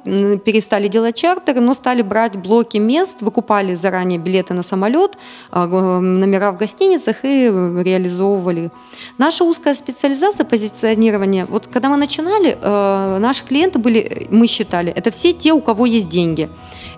перестали 0.45 0.87
делать 0.87 1.15
чартеры, 1.15 1.61
но 1.61 1.73
стали 1.73 2.01
брать 2.01 2.35
блоки 2.35 2.77
мест, 2.77 3.21
выкупали 3.21 3.75
заранее 3.75 4.19
билеты 4.19 4.53
на 4.53 4.63
самолет, 4.63 5.17
а, 5.51 5.67
номера 5.67 6.51
в 6.51 6.57
гостиницах 6.57 7.17
и 7.23 7.45
реализовывали. 7.83 8.71
Наша 9.17 9.43
узкая 9.43 9.73
специализация 9.73 10.45
позиционирования, 10.45 11.45
вот 11.45 11.67
когда 11.67 11.89
мы 11.89 11.97
начинали, 11.97 12.57
э, 12.61 13.17
наши 13.19 13.43
клиенты 13.45 13.79
были, 13.79 14.27
мы 14.29 14.47
считали, 14.47 14.91
это 14.91 15.11
все 15.11 15.33
те, 15.33 15.53
у 15.53 15.61
кого 15.61 15.85
есть 15.85 16.09
деньги. 16.09 16.49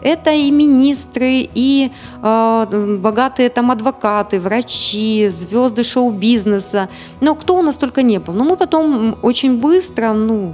Это 0.04 0.32
и 0.32 0.52
министры, 0.52 1.50
и 1.56 1.92
э, 2.22 2.98
богатые 3.00 3.50
там 3.50 3.72
адвокаты, 3.72 4.40
врачи, 4.40 5.30
звезды 5.30 5.84
шоу-бизнеса. 5.84 6.90
Но 7.22 7.36
кто 7.36 7.58
у 7.58 7.62
нас 7.62 7.78
только 7.78 8.04
не 8.04 8.20
был. 8.20 8.34
Но 8.34 8.44
мы 8.44 8.58
потом 8.58 9.16
очень 9.22 9.60
быстро, 9.60 10.14
ну, 10.14 10.54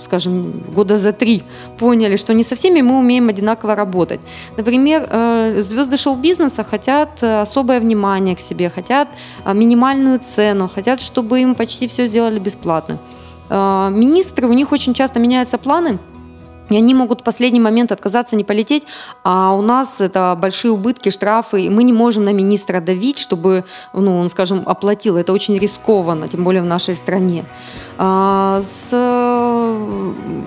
скажем, 0.00 0.52
года 0.74 0.98
за 0.98 1.12
три 1.12 1.42
поняли, 1.78 2.16
что 2.16 2.34
не 2.34 2.44
со 2.44 2.54
всеми 2.54 2.82
мы 2.82 2.98
умеем 2.98 3.28
одинаково 3.28 3.74
работать. 3.74 4.20
Например, 4.56 5.06
э, 5.10 5.62
звезды 5.62 5.96
шоу-бизнеса 5.96 6.64
хотят 6.64 7.22
э, 7.22 7.40
особое 7.42 7.80
внимание 7.80 8.34
к 8.34 8.40
себе, 8.40 8.70
хотят 8.70 9.08
э, 9.44 9.54
минимальную 9.54 10.18
цену, 10.18 10.68
хотят, 10.68 11.00
чтобы 11.00 11.40
им 11.40 11.54
почти 11.54 11.86
все 11.86 12.06
сделали 12.06 12.38
бесплатно. 12.38 12.98
Министры, 13.90 14.46
у 14.46 14.52
них 14.52 14.70
очень 14.72 14.94
часто 14.94 15.18
меняются 15.18 15.58
планы, 15.58 15.98
и 16.70 16.76
они 16.76 16.94
могут 16.94 17.20
в 17.20 17.24
последний 17.24 17.60
момент 17.60 17.92
отказаться, 17.92 18.36
не 18.36 18.44
полететь, 18.44 18.84
а 19.24 19.54
у 19.54 19.62
нас 19.62 20.00
это 20.00 20.36
большие 20.40 20.70
убытки, 20.70 21.10
штрафы, 21.10 21.62
и 21.62 21.68
мы 21.68 21.82
не 21.82 21.92
можем 21.92 22.24
на 22.24 22.32
министра 22.32 22.80
давить, 22.80 23.18
чтобы, 23.18 23.64
ну, 23.92 24.16
он, 24.16 24.28
скажем, 24.28 24.62
оплатил. 24.66 25.16
Это 25.16 25.32
очень 25.32 25.58
рискованно, 25.58 26.28
тем 26.28 26.44
более 26.44 26.62
в 26.62 26.66
нашей 26.66 26.94
стране. 26.94 27.44
А, 27.98 28.62
с, 28.62 28.90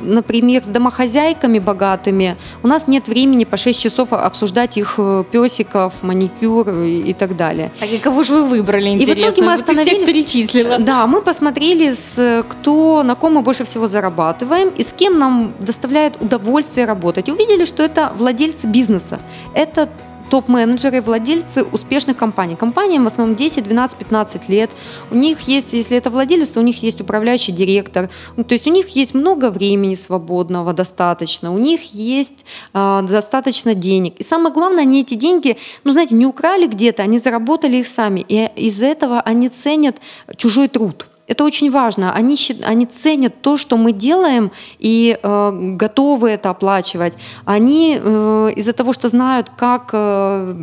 например, 0.04 0.64
с 0.64 0.68
домохозяйками 0.68 1.60
богатыми 1.60 2.36
у 2.64 2.68
нас 2.68 2.88
нет 2.88 3.08
времени 3.08 3.46
по 3.46 3.58
6 3.58 3.80
часов 3.80 4.14
обсуждать 4.14 4.78
их 4.78 4.96
э, 4.98 5.24
песиков, 5.32 5.94
маникюр 6.02 6.70
и, 6.70 7.10
и 7.10 7.14
так 7.14 7.36
далее. 7.36 7.72
Так 7.80 7.90
и 7.90 7.98
кого 7.98 8.24
же 8.24 8.34
вы 8.34 8.44
выбрали, 8.44 8.90
интересно? 8.90 9.12
И 9.12 9.16
в 9.16 9.28
итоге 9.28 9.42
мы 9.44 9.54
остановили... 9.54 9.90
Ты 9.90 9.96
всех 9.96 10.06
перечислила. 10.06 10.80
Да, 10.80 11.08
мы 11.08 11.22
посмотрели, 11.22 11.94
с, 11.94 12.44
кто, 12.48 13.04
на 13.04 13.16
ком 13.16 13.34
мы 13.34 13.42
больше 13.42 13.64
всего 13.64 13.88
зарабатываем 13.88 14.70
и 14.70 14.84
с 14.84 14.94
кем 14.94 15.20
нам 15.20 15.54
доставляет 15.60 16.22
удовольствие 16.22 16.86
работать. 16.86 17.30
И 17.30 17.32
увидели, 17.32 17.66
что 17.66 17.84
это 17.84 18.14
владельцы 18.18 18.68
бизнеса. 18.68 19.20
Это 19.54 19.90
топ-менеджеры, 20.30 21.02
владельцы 21.02 21.64
успешных 21.64 22.18
компаний. 22.18 22.56
Компаниям 22.56 23.04
в 23.04 23.08
основном 23.08 23.36
10, 23.36 23.64
12, 23.64 23.98
15 23.98 24.50
лет. 24.50 24.70
У 25.12 25.16
них 25.16 25.42
есть, 25.42 25.74
если 25.74 25.98
это 25.98 26.10
владелец, 26.10 26.58
у 26.58 26.62
них 26.62 26.84
есть 26.84 27.02
управляющий 27.02 27.52
директор. 27.52 28.10
Ну, 28.36 28.44
то 28.44 28.54
есть 28.54 28.68
у 28.68 28.72
них 28.72 28.90
есть 28.90 29.14
много 29.14 29.52
времени 29.52 29.96
свободного, 29.96 30.74
достаточно. 30.74 31.54
У 31.54 31.58
них 31.58 31.94
есть 31.94 32.46
э, 32.74 33.02
достаточно 33.10 33.74
денег. 33.74 34.16
И 34.20 34.24
самое 34.24 34.54
главное, 34.54 34.84
они 34.84 35.02
эти 35.02 35.14
деньги, 35.16 35.58
ну, 35.84 35.92
знаете, 35.92 36.16
не 36.16 36.26
украли 36.26 36.68
где-то, 36.68 37.04
они 37.04 37.20
заработали 37.20 37.78
их 37.78 37.88
сами. 37.88 38.26
И 38.28 38.50
из-за 38.56 38.88
этого 38.88 39.22
они 39.22 39.50
ценят 39.50 39.98
чужой 40.36 40.68
труд. 40.68 41.08
Это 41.26 41.46
очень 41.46 41.72
важно. 41.72 42.12
Они, 42.14 42.36
они 42.64 42.86
ценят 42.86 43.42
то, 43.42 43.56
что 43.56 43.78
мы 43.78 43.94
делаем, 43.94 44.52
и 44.80 45.18
э, 45.24 45.76
готовы 45.78 46.30
это 46.30 46.50
оплачивать. 46.50 47.14
Они 47.46 47.98
э, 47.98 48.50
из-за 48.58 48.74
того, 48.74 48.92
что 48.92 49.08
знают, 49.08 49.50
как, 49.56 49.92
э, 49.94 50.54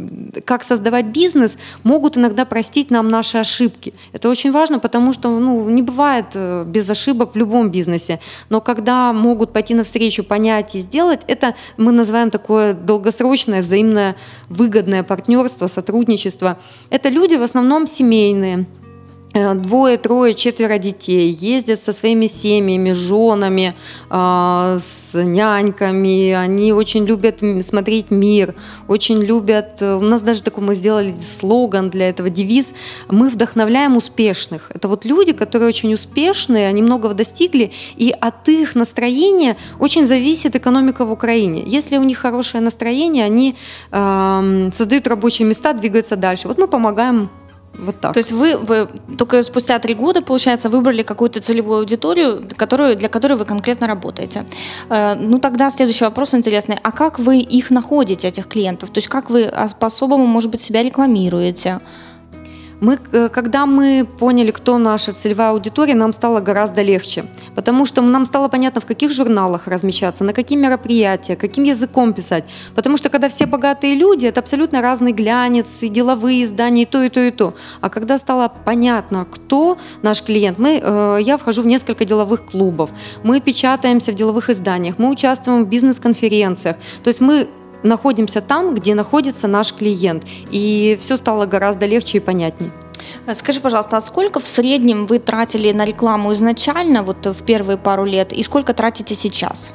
как 0.45 0.63
создавать 0.63 1.07
бизнес, 1.07 1.57
могут 1.83 2.19
иногда 2.19 2.45
простить 2.45 2.91
нам 2.91 3.09
наши 3.09 3.39
ошибки. 3.39 3.95
Это 4.13 4.29
очень 4.29 4.53
важно, 4.53 4.79
потому 4.79 5.15
что 5.15 5.31
ну, 5.31 5.71
не 5.71 5.83
бывает 5.83 6.27
э, 6.35 6.65
без 6.67 6.91
ошибок 6.91 7.35
в 7.35 7.39
любом 7.39 7.71
бизнесе. 7.71 8.21
Но 8.51 8.61
когда 8.61 9.15
могут 9.15 9.55
пойти 9.55 9.73
навстречу, 9.75 10.23
понять 10.23 10.75
и 10.75 10.81
сделать, 10.81 11.23
это 11.27 11.55
мы 11.79 11.91
называем 11.91 12.31
такое 12.31 12.75
долгосрочное, 12.75 13.63
взаимное 13.63 14.15
выгодное 14.51 15.05
партнерство, 15.05 15.69
сотрудничество. 15.69 16.59
Это 16.91 17.09
люди 17.09 17.37
в 17.37 17.43
основном 17.43 17.87
семейные 17.87 18.67
двое, 19.33 19.97
трое, 19.97 20.35
четверо 20.35 20.79
детей, 20.79 21.31
ездят 21.31 21.81
со 21.81 21.93
своими 21.93 22.27
семьями, 22.27 22.93
женами, 22.93 23.75
а, 24.09 24.79
с 24.81 25.15
няньками, 25.15 26.33
они 26.33 26.73
очень 26.73 27.05
любят 27.05 27.41
смотреть 27.63 28.11
мир, 28.11 28.55
очень 28.89 29.23
любят, 29.23 29.81
э, 29.83 29.95
у 29.95 30.01
нас 30.01 30.23
даже 30.23 30.43
такой 30.43 30.65
мы 30.65 30.75
сделали 30.75 31.15
слоган 31.39 31.91
для 31.91 32.09
этого, 32.09 32.29
девиз, 32.29 32.73
мы 33.09 33.29
вдохновляем 33.29 33.97
успешных. 33.97 34.71
Это 34.75 34.89
вот 34.89 35.05
люди, 35.05 35.33
которые 35.33 35.69
очень 35.69 35.95
успешные, 35.95 36.67
они 36.67 36.83
многого 36.83 37.15
достигли, 37.15 37.71
и 37.97 38.13
от 38.21 38.49
их 38.49 38.75
настроения 38.75 39.57
очень 39.79 40.07
зависит 40.07 40.57
экономика 40.57 41.05
в 41.05 41.13
Украине. 41.13 41.63
Если 41.67 41.99
у 41.99 42.03
них 42.03 42.19
хорошее 42.19 42.65
настроение, 42.65 43.25
они 43.25 43.55
э, 43.93 44.71
создают 44.75 45.07
рабочие 45.07 45.47
места, 45.47 45.73
двигаются 45.73 46.17
дальше. 46.17 46.49
Вот 46.49 46.59
мы 46.59 46.67
помогаем 46.67 47.31
Вот 47.75 48.01
так. 48.01 48.13
То 48.13 48.19
есть 48.19 48.33
вы, 48.33 48.57
вы 48.57 48.89
только 49.17 49.43
спустя 49.43 49.79
три 49.79 49.95
года, 49.95 50.23
получается, 50.23 50.69
выбрали 50.69 51.03
какую-то 51.03 51.41
целевую 51.41 51.81
аудиторию, 51.81 52.47
которую, 52.57 52.97
для 52.97 53.09
которой 53.09 53.35
вы 53.35 53.45
конкретно 53.45 53.87
работаете. 53.87 54.45
Э, 54.89 55.15
ну 55.15 55.39
тогда 55.39 55.71
следующий 55.71 56.05
вопрос 56.05 56.35
интересный. 56.35 56.79
А 56.83 56.93
как 56.93 57.19
вы 57.19 57.39
их 57.39 57.71
находите, 57.71 58.29
этих 58.29 58.49
клиентов? 58.49 58.91
То 58.91 58.99
есть 58.99 59.09
как 59.09 59.31
вы 59.31 59.51
по-особому, 59.79 60.27
может 60.27 60.51
быть, 60.51 60.61
себя 60.61 60.83
рекламируете? 60.83 61.81
Мы, 62.81 62.99
э, 63.13 63.29
когда 63.29 63.67
мы 63.67 64.07
поняли, 64.19 64.51
кто 64.51 64.79
наша 64.79 65.13
целевая 65.13 65.51
аудитория, 65.51 65.95
нам 65.95 66.13
стало 66.13 66.41
гораздо 66.41 66.83
легче, 66.83 67.25
потому 67.55 67.87
что 67.87 68.03
нам 68.03 68.27
стало 68.27 68.49
понятно, 68.49 68.81
в 68.81 68.87
каких 68.87 69.11
журналах 69.11 69.67
размещаться, 69.67 70.25
на 70.25 70.33
какие 70.33 70.59
мероприятия, 70.59 71.37
каким 71.37 71.65
языком 71.65 72.13
писать. 72.15 72.45
Потому 72.75 72.97
что 72.97 73.11
когда 73.11 73.29
все 73.29 73.47
богатые 73.47 73.95
люди, 73.95 74.27
это 74.27 74.41
абсолютно 74.41 74.81
разный 74.81 75.13
глянец, 75.13 75.83
и 75.83 75.89
деловые 75.89 76.45
издания, 76.45 76.83
и 76.83 76.87
то, 76.87 77.03
и 77.03 77.09
то, 77.11 77.21
и 77.21 77.31
то. 77.31 77.53
А 77.81 77.91
когда 77.91 78.19
стало 78.19 78.53
понятно, 78.65 79.27
кто 79.31 79.77
наш 80.03 80.23
клиент, 80.23 80.59
мы, 80.59 80.81
э, 80.83 81.19
я 81.21 81.37
вхожу 81.37 81.63
в 81.63 81.67
несколько 81.67 82.05
деловых 82.05 82.47
клубов, 82.47 82.91
мы 83.25 83.41
печатаемся 83.41 84.13
в 84.13 84.15
деловых 84.15 84.49
изданиях, 84.49 84.99
мы 84.99 85.11
участвуем 85.11 85.65
в 85.65 85.69
бизнес-конференциях. 85.69 86.77
То 87.05 87.09
есть 87.09 87.21
мы 87.21 87.47
находимся 87.83 88.41
там, 88.41 88.75
где 88.75 88.95
находится 88.95 89.49
наш 89.49 89.73
клиент. 89.73 90.25
И 90.51 90.97
все 91.01 91.17
стало 91.17 91.47
гораздо 91.47 91.87
легче 91.87 92.19
и 92.19 92.21
понятнее. 92.21 92.71
Скажи, 93.35 93.61
пожалуйста, 93.61 93.97
а 93.97 94.01
сколько 94.01 94.41
в 94.41 94.47
среднем 94.47 95.07
вы 95.07 95.19
тратили 95.19 95.73
на 95.73 95.85
рекламу 95.85 96.33
изначально, 96.33 97.03
вот 97.03 97.27
в 97.27 97.43
первые 97.45 97.77
пару 97.77 98.05
лет, 98.05 98.33
и 98.33 98.43
сколько 98.43 98.75
тратите 98.75 99.15
сейчас? 99.15 99.73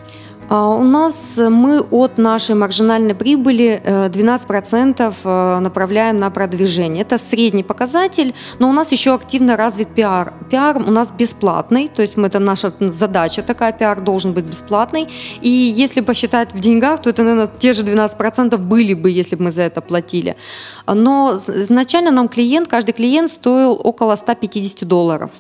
А, 0.48 0.70
у 0.70 0.84
нас 0.84 1.38
э, 1.38 1.50
мы 1.50 1.80
от 1.80 2.18
нашей 2.18 2.56
маржинальной 2.56 3.16
прибыли 3.16 3.82
12% 3.86 5.00
э, 5.00 5.12
э, 5.24 5.60
направляем 5.60 6.18
на 6.18 6.30
продвижение. 6.30 7.02
Это 7.02 7.18
средний 7.18 7.64
показатель, 7.64 8.34
но 8.60 8.70
у 8.70 8.74
нас 8.74 8.92
еще 8.92 9.14
активно 9.14 9.58
развит 9.58 9.88
пиар. 9.96 10.34
Пиар 10.52 10.78
у 10.78 10.92
нас 10.92 11.12
бесплатный, 11.12 11.88
то 11.88 12.02
есть 12.02 12.18
это 12.18 12.40
наша 12.40 12.72
задача 12.80 13.42
такая, 13.42 13.72
пиар 13.74 14.02
должен 14.02 14.34
быть 14.34 14.46
бесплатный. 14.46 15.08
И 15.42 15.50
если 15.50 16.02
посчитать 16.02 16.54
в 16.54 16.60
деньгах, 16.60 17.02
то 17.02 17.10
это, 17.10 17.24
наверное, 17.24 17.48
те 17.48 17.74
же 17.74 17.84
12% 17.84 18.58
были 18.58 18.94
бы, 18.94 19.10
если 19.10 19.36
бы 19.36 19.46
мы 19.46 19.52
за 19.52 19.64
это 19.64 19.82
платили. 19.82 20.36
Но 20.88 21.40
изначально 21.48 22.12
нам 22.12 22.28
клиент, 22.28 22.68
каждый 22.68 22.94
клиент 22.94 23.32
стоил 23.32 23.82
около 23.84 24.16
150 24.16 24.88
долларов. 24.88 25.32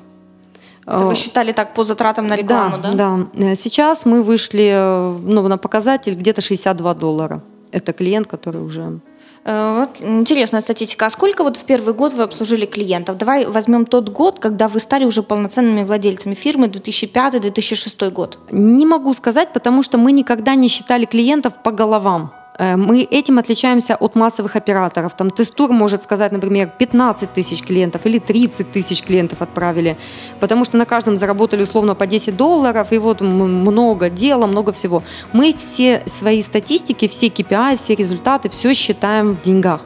Это 0.85 1.05
вы 1.05 1.15
считали 1.15 1.51
так 1.51 1.73
по 1.73 1.83
затратам 1.83 2.27
на 2.27 2.35
рекламу, 2.35 2.77
да? 2.77 2.93
Да, 2.93 3.19
да. 3.33 3.55
Сейчас 3.55 4.05
мы 4.05 4.21
вышли 4.21 4.71
ну, 5.19 5.47
на 5.47 5.57
показатель 5.57 6.13
где-то 6.13 6.41
62 6.41 6.93
доллара. 6.93 7.41
Это 7.71 7.91
клиент, 7.91 8.27
который 8.27 8.61
уже 8.61 8.99
э, 9.45 9.75
вот 9.79 10.01
интересная 10.01 10.61
статистика. 10.61 11.07
А 11.07 11.09
сколько 11.09 11.43
вот 11.43 11.57
в 11.57 11.65
первый 11.65 11.95
год 11.95 12.13
вы 12.13 12.23
обслужили 12.23 12.67
клиентов? 12.67 13.17
Давай 13.17 13.45
возьмем 13.45 13.85
тот 13.85 14.09
год, 14.09 14.39
когда 14.39 14.67
вы 14.67 14.79
стали 14.79 15.05
уже 15.05 15.23
полноценными 15.23 15.83
владельцами 15.83 16.35
фирмы, 16.35 16.67
2005-2006 16.67 18.11
год. 18.11 18.39
Не 18.51 18.85
могу 18.85 19.13
сказать, 19.15 19.53
потому 19.53 19.81
что 19.81 19.97
мы 19.97 20.11
никогда 20.11 20.53
не 20.55 20.67
считали 20.67 21.05
клиентов 21.05 21.53
по 21.63 21.71
головам. 21.71 22.31
Э, 22.57 22.75
мы 22.75 23.01
этим 23.01 23.37
отличаемся 23.37 23.95
от 23.95 24.15
массовых 24.15 24.55
операторов. 24.55 25.15
Там 25.15 25.29
Тестур 25.29 25.71
может 25.71 26.03
сказать, 26.03 26.31
например, 26.31 26.71
15 26.77 27.33
тысяч 27.33 27.61
клиентов 27.61 28.05
или 28.05 28.19
30 28.19 28.71
тысяч 28.71 29.03
клиентов 29.03 29.41
отправили, 29.41 29.97
потому 30.39 30.65
что 30.65 30.77
на 30.77 30.85
каждом 30.85 31.17
заработали 31.17 31.63
условно 31.63 31.95
по 31.95 32.07
10 32.07 32.35
долларов, 32.35 32.91
и 32.91 32.97
вот 32.97 33.21
много 33.21 34.09
дела, 34.09 34.47
много 34.47 34.71
всего. 34.71 35.03
Мы 35.33 35.53
все 35.53 36.01
свои 36.05 36.41
статистики, 36.41 37.07
все 37.07 37.27
KPI, 37.27 37.77
все 37.77 37.95
результаты, 37.95 38.49
все 38.49 38.73
считаем 38.73 39.35
в 39.35 39.41
деньгах. 39.41 39.81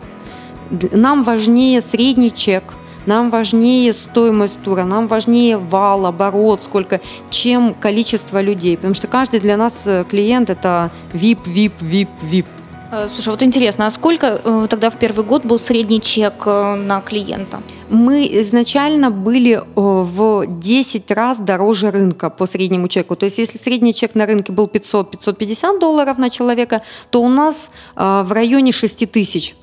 Нам 0.92 1.24
важнее 1.24 1.82
средний 1.82 2.32
чек, 2.32 2.64
нам 3.08 3.32
важнее 3.32 3.94
стоимость 3.94 4.62
тура, 4.62 4.84
нам 4.84 5.08
важнее 5.08 5.58
вал, 5.58 6.06
оборот, 6.06 6.64
сколько, 6.64 7.02
чем 7.32 7.74
количество 7.74 8.40
людей. 8.40 8.78
Потому 8.78 8.94
что 8.94 9.08
каждый 9.08 9.40
для 9.40 9.58
нас 9.58 9.82
э, 9.86 10.06
клиент– 10.08 10.50
это 10.52 10.92
VIP, 11.14 11.40
VIP, 11.46 11.74
VIP, 11.82 12.10
VIP. 12.22 12.46
Э, 12.92 13.08
слушай, 13.08 13.30
вот 13.30 13.44
интересно, 13.44 13.86
а 13.86 13.92
сколько 13.92 14.42
э, 14.44 14.68
тогда 14.70 14.90
в 14.90 14.98
первый 14.98 15.24
год 15.24 15.46
был 15.46 15.60
средний 15.60 16.02
чек 16.02 16.34
э, 16.46 16.76
на 16.76 17.02
клиента? 17.02 17.62
Мы 17.90 18.28
изначально 18.42 19.12
были 19.12 19.62
в 19.76 20.46
10 20.48 21.12
раз 21.12 21.40
дороже 21.40 21.92
рынка 21.92 22.30
по 22.30 22.46
среднему 22.46 22.88
чеку. 22.88 23.16
То 23.16 23.26
есть 23.26 23.38
если 23.38 23.58
средний 23.58 23.94
чек 23.94 24.16
на 24.16 24.26
рынке 24.26 24.52
был 24.52 24.68
500-550 24.68 25.80
долларов 25.80 26.18
на 26.18 26.30
человека, 26.30 26.82
то 27.10 27.22
у 27.22 27.30
нас 27.30 27.72
в 27.96 28.32
районе 28.32 28.72
6 28.72 29.12
тысяч 29.12 29.56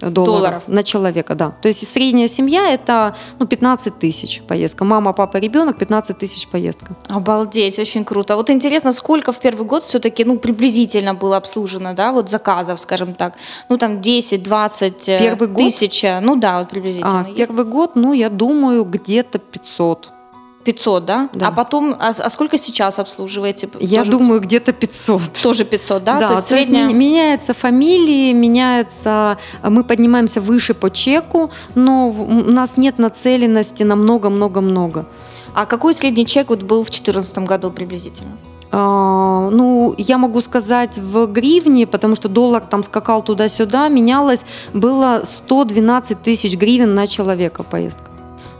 долларов, 0.00 0.24
долларов 0.24 0.62
на 0.66 0.82
человека, 0.82 1.34
да. 1.34 1.50
То 1.62 1.68
есть 1.68 1.88
средняя 1.88 2.28
семья 2.28 2.70
это 2.70 3.16
ну, 3.38 3.46
15 3.46 3.98
тысяч 3.98 4.42
поездка. 4.42 4.84
Мама, 4.84 5.12
папа, 5.12 5.38
ребенок 5.38 5.78
15 5.78 6.18
тысяч 6.18 6.48
поездка. 6.48 6.96
Обалдеть, 7.08 7.78
очень 7.78 8.04
круто. 8.04 8.36
Вот 8.36 8.50
интересно, 8.50 8.92
сколько 8.92 9.32
в 9.32 9.40
первый 9.40 9.66
год 9.66 9.84
все-таки 9.84 10.24
ну, 10.24 10.38
приблизительно 10.38 11.14
было 11.14 11.36
обслужено, 11.36 11.94
да, 11.94 12.12
вот 12.12 12.30
заказов, 12.30 12.80
скажем 12.80 13.14
так. 13.14 13.34
Ну 13.68 13.78
там 13.78 14.00
10-20 14.00 14.94
э, 15.08 15.36
тысяч. 15.56 16.02
Год? 16.02 16.22
Ну 16.22 16.36
да, 16.36 16.58
вот 16.58 16.68
приблизительно. 16.68 17.20
А, 17.20 17.34
первый 17.36 17.64
год, 17.64 17.96
ну 17.96 18.12
я 18.12 18.28
думаю, 18.28 18.84
где-то 18.84 19.38
500. 19.38 20.19
500, 20.64 21.04
да? 21.04 21.28
да. 21.32 21.48
А 21.48 21.52
потом, 21.52 21.94
а, 21.98 22.08
а 22.08 22.30
сколько 22.30 22.58
сейчас 22.58 22.98
обслуживаете? 22.98 23.68
Я 23.80 24.00
тоже 24.00 24.10
думаю, 24.10 24.40
где-то 24.40 24.72
500. 24.72 25.22
Тоже 25.42 25.64
500, 25.64 26.04
да? 26.04 26.20
Да, 26.20 26.28
то 26.28 26.34
есть, 26.34 26.48
то 26.48 26.54
средняя... 26.54 26.84
есть 26.84 26.94
меняются 26.94 27.54
фамилии, 27.54 28.32
меняется, 28.32 29.38
мы 29.62 29.84
поднимаемся 29.84 30.40
выше 30.40 30.74
по 30.74 30.90
чеку, 30.90 31.50
но 31.74 32.10
у 32.10 32.50
нас 32.50 32.76
нет 32.76 32.98
нацеленности 32.98 33.82
на 33.84 33.96
много-много-много. 33.96 35.06
А 35.54 35.66
какой 35.66 35.94
средний 35.94 36.26
чек 36.26 36.50
вот 36.50 36.62
был 36.62 36.82
в 36.84 36.90
2014 36.90 37.38
году 37.38 37.70
приблизительно? 37.70 38.36
А, 38.72 39.48
ну, 39.50 39.94
я 39.98 40.18
могу 40.18 40.40
сказать 40.42 40.98
в 40.98 41.26
гривне, 41.26 41.86
потому 41.86 42.14
что 42.14 42.28
доллар 42.28 42.62
там 42.62 42.82
скакал 42.82 43.22
туда-сюда, 43.22 43.88
менялось, 43.88 44.44
было 44.74 45.22
112 45.24 46.22
тысяч 46.22 46.56
гривен 46.56 46.94
на 46.94 47.06
человека 47.06 47.62
поездка. 47.62 48.10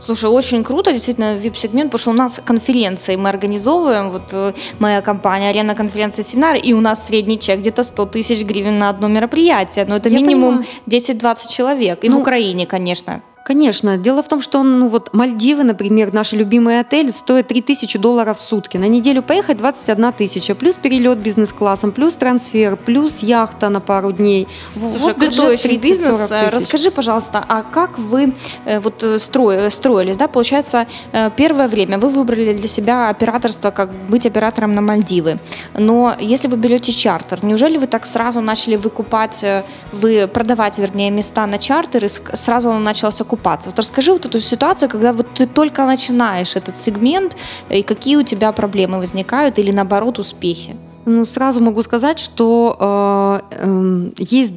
Слушай, 0.03 0.31
очень 0.31 0.63
круто, 0.63 0.91
действительно, 0.91 1.35
VIP-сегмент, 1.35 1.91
потому 1.91 1.99
что 1.99 2.09
у 2.09 2.13
нас 2.13 2.41
конференции 2.43 3.15
мы 3.15 3.29
организовываем, 3.29 4.09
вот 4.09 4.23
э, 4.31 4.53
моя 4.79 5.01
компания 5.01 5.49
«Арена 5.49 5.75
конференции 5.75 6.23
семинар», 6.23 6.55
и 6.55 6.73
у 6.73 6.81
нас 6.81 7.07
средний 7.07 7.39
чек 7.39 7.59
где-то 7.59 7.83
100 7.83 8.05
тысяч 8.07 8.43
гривен 8.43 8.79
на 8.79 8.89
одно 8.89 9.07
мероприятие, 9.07 9.85
но 9.85 9.97
это 9.97 10.09
Я 10.09 10.17
минимум 10.17 10.65
10-20 10.87 11.49
человек, 11.49 12.03
и 12.03 12.09
ну, 12.09 12.17
в 12.17 12.21
Украине, 12.21 12.65
конечно. 12.65 13.21
Конечно. 13.43 13.97
Дело 13.97 14.21
в 14.21 14.27
том, 14.27 14.41
что 14.41 14.63
ну, 14.63 14.87
вот 14.87 15.13
Мальдивы, 15.13 15.63
например, 15.63 16.13
наш 16.13 16.33
любимый 16.33 16.79
отель, 16.79 17.11
стоит 17.11 17.47
3000 17.47 17.97
долларов 17.97 18.37
в 18.37 18.41
сутки. 18.41 18.77
На 18.77 18.87
неделю 18.87 19.23
поехать 19.23 19.57
21 19.57 20.13
тысяча, 20.13 20.53
плюс 20.55 20.77
перелет 20.77 21.17
бизнес-классом, 21.17 21.91
плюс 21.91 22.15
трансфер, 22.15 22.77
плюс 22.77 23.23
яхта 23.23 23.69
на 23.69 23.79
пару 23.79 24.11
дней. 24.11 24.47
Слушай, 24.75 24.99
вот 24.99 25.15
крутой 25.15 25.53
очень 25.53 25.77
бизнес. 25.77 26.29
Тысяч. 26.29 26.53
Расскажи, 26.53 26.91
пожалуйста, 26.91 27.43
а 27.47 27.63
как 27.63 27.97
вы 27.97 28.33
э, 28.65 28.79
вот 28.79 29.03
э, 29.03 29.17
строили, 29.17 29.69
строились? 29.69 30.17
Да? 30.17 30.27
Получается, 30.27 30.85
э, 31.11 31.31
первое 31.35 31.67
время 31.67 31.97
вы 31.97 32.09
выбрали 32.09 32.53
для 32.53 32.67
себя 32.67 33.09
операторство, 33.09 33.71
как 33.71 33.91
быть 34.09 34.25
оператором 34.25 34.75
на 34.75 34.81
Мальдивы. 34.81 35.39
Но 35.77 36.15
если 36.19 36.47
вы 36.47 36.57
берете 36.57 36.91
чартер, 36.91 37.43
неужели 37.43 37.77
вы 37.77 37.87
так 37.87 38.05
сразу 38.05 38.41
начали 38.41 38.75
выкупать, 38.75 39.43
вы 39.91 40.27
продавать, 40.27 40.77
вернее, 40.77 41.09
места 41.09 41.47
на 41.47 41.57
чартер, 41.57 42.05
и 42.05 42.07
сразу 42.07 42.69
он 42.69 42.83
начался 42.83 43.23
окупаться. 43.31 43.69
Вот 43.69 43.79
расскажи 43.79 44.11
вот 44.11 44.25
эту 44.25 44.39
ситуацию, 44.41 44.89
когда 44.89 45.13
вот 45.13 45.27
ты 45.33 45.47
только 45.47 45.85
начинаешь 45.85 46.55
этот 46.55 46.75
сегмент, 46.75 47.35
и 47.69 47.83
какие 47.83 48.17
у 48.17 48.23
тебя 48.23 48.51
проблемы 48.51 48.99
возникают 48.99 49.59
или 49.59 49.71
наоборот 49.71 50.19
успехи? 50.19 50.75
Ну, 51.05 51.25
сразу 51.25 51.61
могу 51.61 51.81
сказать, 51.81 52.19
что 52.19 52.77
э, 52.79 53.39
э, 53.51 54.11
есть 54.17 54.53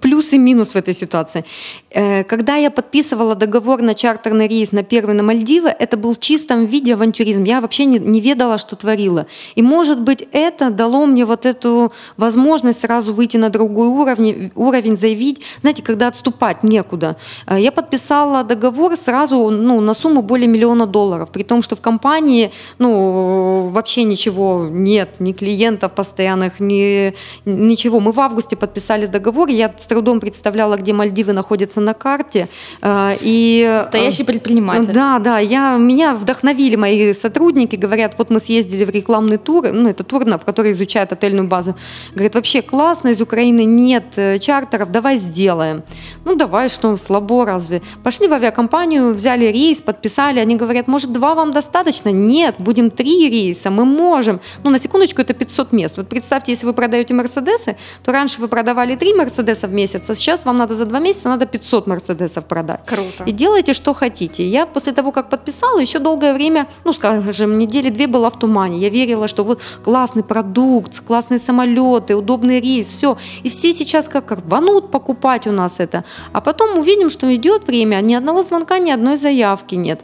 плюс 0.00 0.32
и 0.32 0.38
минус 0.38 0.74
в 0.74 0.76
этой 0.76 0.94
ситуации. 0.94 1.44
Э, 1.90 2.24
когда 2.24 2.56
я 2.56 2.70
подписывала 2.70 3.34
договор 3.34 3.82
на 3.82 3.94
чартерный 3.94 4.46
рейс 4.46 4.72
на 4.72 4.82
первый 4.82 5.14
на 5.14 5.22
Мальдивы, 5.22 5.68
это 5.68 5.96
был 5.96 6.12
в 6.12 6.18
чистом 6.18 6.66
виде 6.66 6.94
авантюризм. 6.94 7.44
Я 7.44 7.60
вообще 7.60 7.86
не, 7.86 7.98
не 7.98 8.20
ведала, 8.20 8.58
что 8.58 8.76
творила. 8.76 9.26
И, 9.56 9.62
может 9.62 10.00
быть, 10.00 10.28
это 10.32 10.70
дало 10.70 11.06
мне 11.06 11.24
вот 11.24 11.46
эту 11.46 11.92
возможность 12.16 12.80
сразу 12.80 13.12
выйти 13.12 13.36
на 13.36 13.48
другой 13.48 13.88
уровень, 13.88 14.52
уровень 14.54 14.96
заявить, 14.96 15.42
знаете, 15.60 15.82
когда 15.82 16.08
отступать 16.08 16.62
некуда. 16.62 17.16
Э, 17.46 17.58
я 17.58 17.72
подписала 17.72 18.44
договор 18.44 18.96
сразу 18.96 19.50
ну, 19.50 19.80
на 19.80 19.94
сумму 19.94 20.22
более 20.22 20.48
миллиона 20.48 20.86
долларов, 20.86 21.30
при 21.30 21.42
том, 21.42 21.62
что 21.62 21.74
в 21.76 21.80
компании 21.80 22.50
ну, 22.78 23.68
вообще 23.72 24.04
ничего 24.04 24.68
нет, 24.70 25.20
ни 25.20 25.32
клиентов, 25.32 25.87
клиентов 25.88 25.92
постоянных, 25.92 26.60
ни, 26.60 27.14
ничего. 27.44 28.00
Мы 28.00 28.12
в 28.12 28.20
августе 28.20 28.56
подписали 28.56 29.06
договор, 29.06 29.48
я 29.48 29.70
с 29.76 29.86
трудом 29.86 30.20
представляла, 30.20 30.76
где 30.76 30.92
Мальдивы 30.92 31.32
находятся 31.32 31.80
на 31.80 31.94
карте. 31.94 32.48
Э, 32.82 33.16
и, 33.20 33.66
Настоящий 33.84 34.24
предприниматель. 34.24 34.92
Да, 34.92 35.18
да, 35.18 35.38
я, 35.38 35.76
меня 35.78 36.14
вдохновили 36.14 36.76
мои 36.76 37.12
сотрудники, 37.12 37.76
говорят, 37.76 38.14
вот 38.18 38.30
мы 38.30 38.40
съездили 38.40 38.84
в 38.84 38.90
рекламный 38.90 39.38
тур, 39.38 39.68
ну 39.72 39.88
это 39.88 40.04
тур, 40.04 40.24
в 40.24 40.44
который 40.44 40.72
изучают 40.72 41.12
отельную 41.12 41.48
базу. 41.48 41.74
Говорят, 42.14 42.34
вообще 42.34 42.62
классно, 42.62 43.08
из 43.08 43.20
Украины 43.20 43.64
нет 43.64 44.04
э, 44.16 44.38
чартеров, 44.38 44.90
давай 44.90 45.18
сделаем. 45.18 45.82
Ну 46.24 46.34
давай, 46.34 46.68
что, 46.68 46.96
слабо 46.96 47.44
разве? 47.44 47.80
Пошли 48.02 48.28
в 48.28 48.32
авиакомпанию, 48.32 49.14
взяли 49.14 49.52
рейс, 49.52 49.82
подписали, 49.82 50.40
они 50.40 50.56
говорят, 50.56 50.88
может 50.88 51.12
два 51.12 51.34
вам 51.34 51.52
достаточно? 51.52 52.10
Нет, 52.10 52.56
будем 52.58 52.90
три 52.90 53.30
рейса, 53.30 53.70
мы 53.70 53.84
можем. 53.84 54.40
Ну 54.64 54.70
на 54.70 54.78
секундочку 54.78 55.22
это 55.22 55.34
500 55.34 55.72
мест. 55.78 55.96
Вот 55.96 56.08
представьте, 56.08 56.52
если 56.52 56.66
вы 56.66 56.72
продаете 56.72 57.14
Мерседесы, 57.14 57.76
то 58.04 58.12
раньше 58.12 58.40
вы 58.40 58.48
продавали 58.48 58.96
три 58.96 59.14
Мерседеса 59.14 59.66
в 59.66 59.72
месяц, 59.72 60.10
а 60.10 60.14
сейчас 60.14 60.44
вам 60.44 60.56
надо 60.56 60.74
за 60.74 60.84
два 60.84 60.98
месяца 60.98 61.28
надо 61.28 61.46
500 61.46 61.86
Мерседесов 61.86 62.44
продать. 62.44 62.80
Круто. 62.86 63.24
И 63.26 63.32
делайте, 63.32 63.72
что 63.72 63.94
хотите. 63.94 64.46
Я 64.46 64.66
после 64.66 64.92
того, 64.92 65.12
как 65.12 65.30
подписала, 65.30 65.80
еще 65.80 65.98
долгое 65.98 66.34
время, 66.34 66.66
ну 66.84 66.92
скажем, 66.92 67.58
недели 67.58 67.90
две 67.90 68.06
была 68.06 68.28
в 68.30 68.38
тумане. 68.38 68.78
Я 68.78 68.90
верила, 68.90 69.28
что 69.28 69.44
вот 69.44 69.60
классный 69.84 70.22
продукт, 70.22 71.00
классные 71.06 71.38
самолеты, 71.38 72.14
удобный 72.14 72.60
рейс, 72.60 72.88
все. 72.88 73.16
И 73.44 73.48
все 73.48 73.72
сейчас 73.72 74.08
как 74.08 74.30
рванут 74.32 74.90
покупать 74.90 75.46
у 75.46 75.52
нас 75.52 75.80
это. 75.80 76.04
А 76.32 76.40
потом 76.40 76.78
увидим, 76.78 77.10
что 77.10 77.34
идет 77.34 77.66
время, 77.66 78.00
ни 78.00 78.14
одного 78.14 78.42
звонка, 78.42 78.78
ни 78.78 78.90
одной 78.90 79.16
заявки 79.16 79.76
нет. 79.76 80.00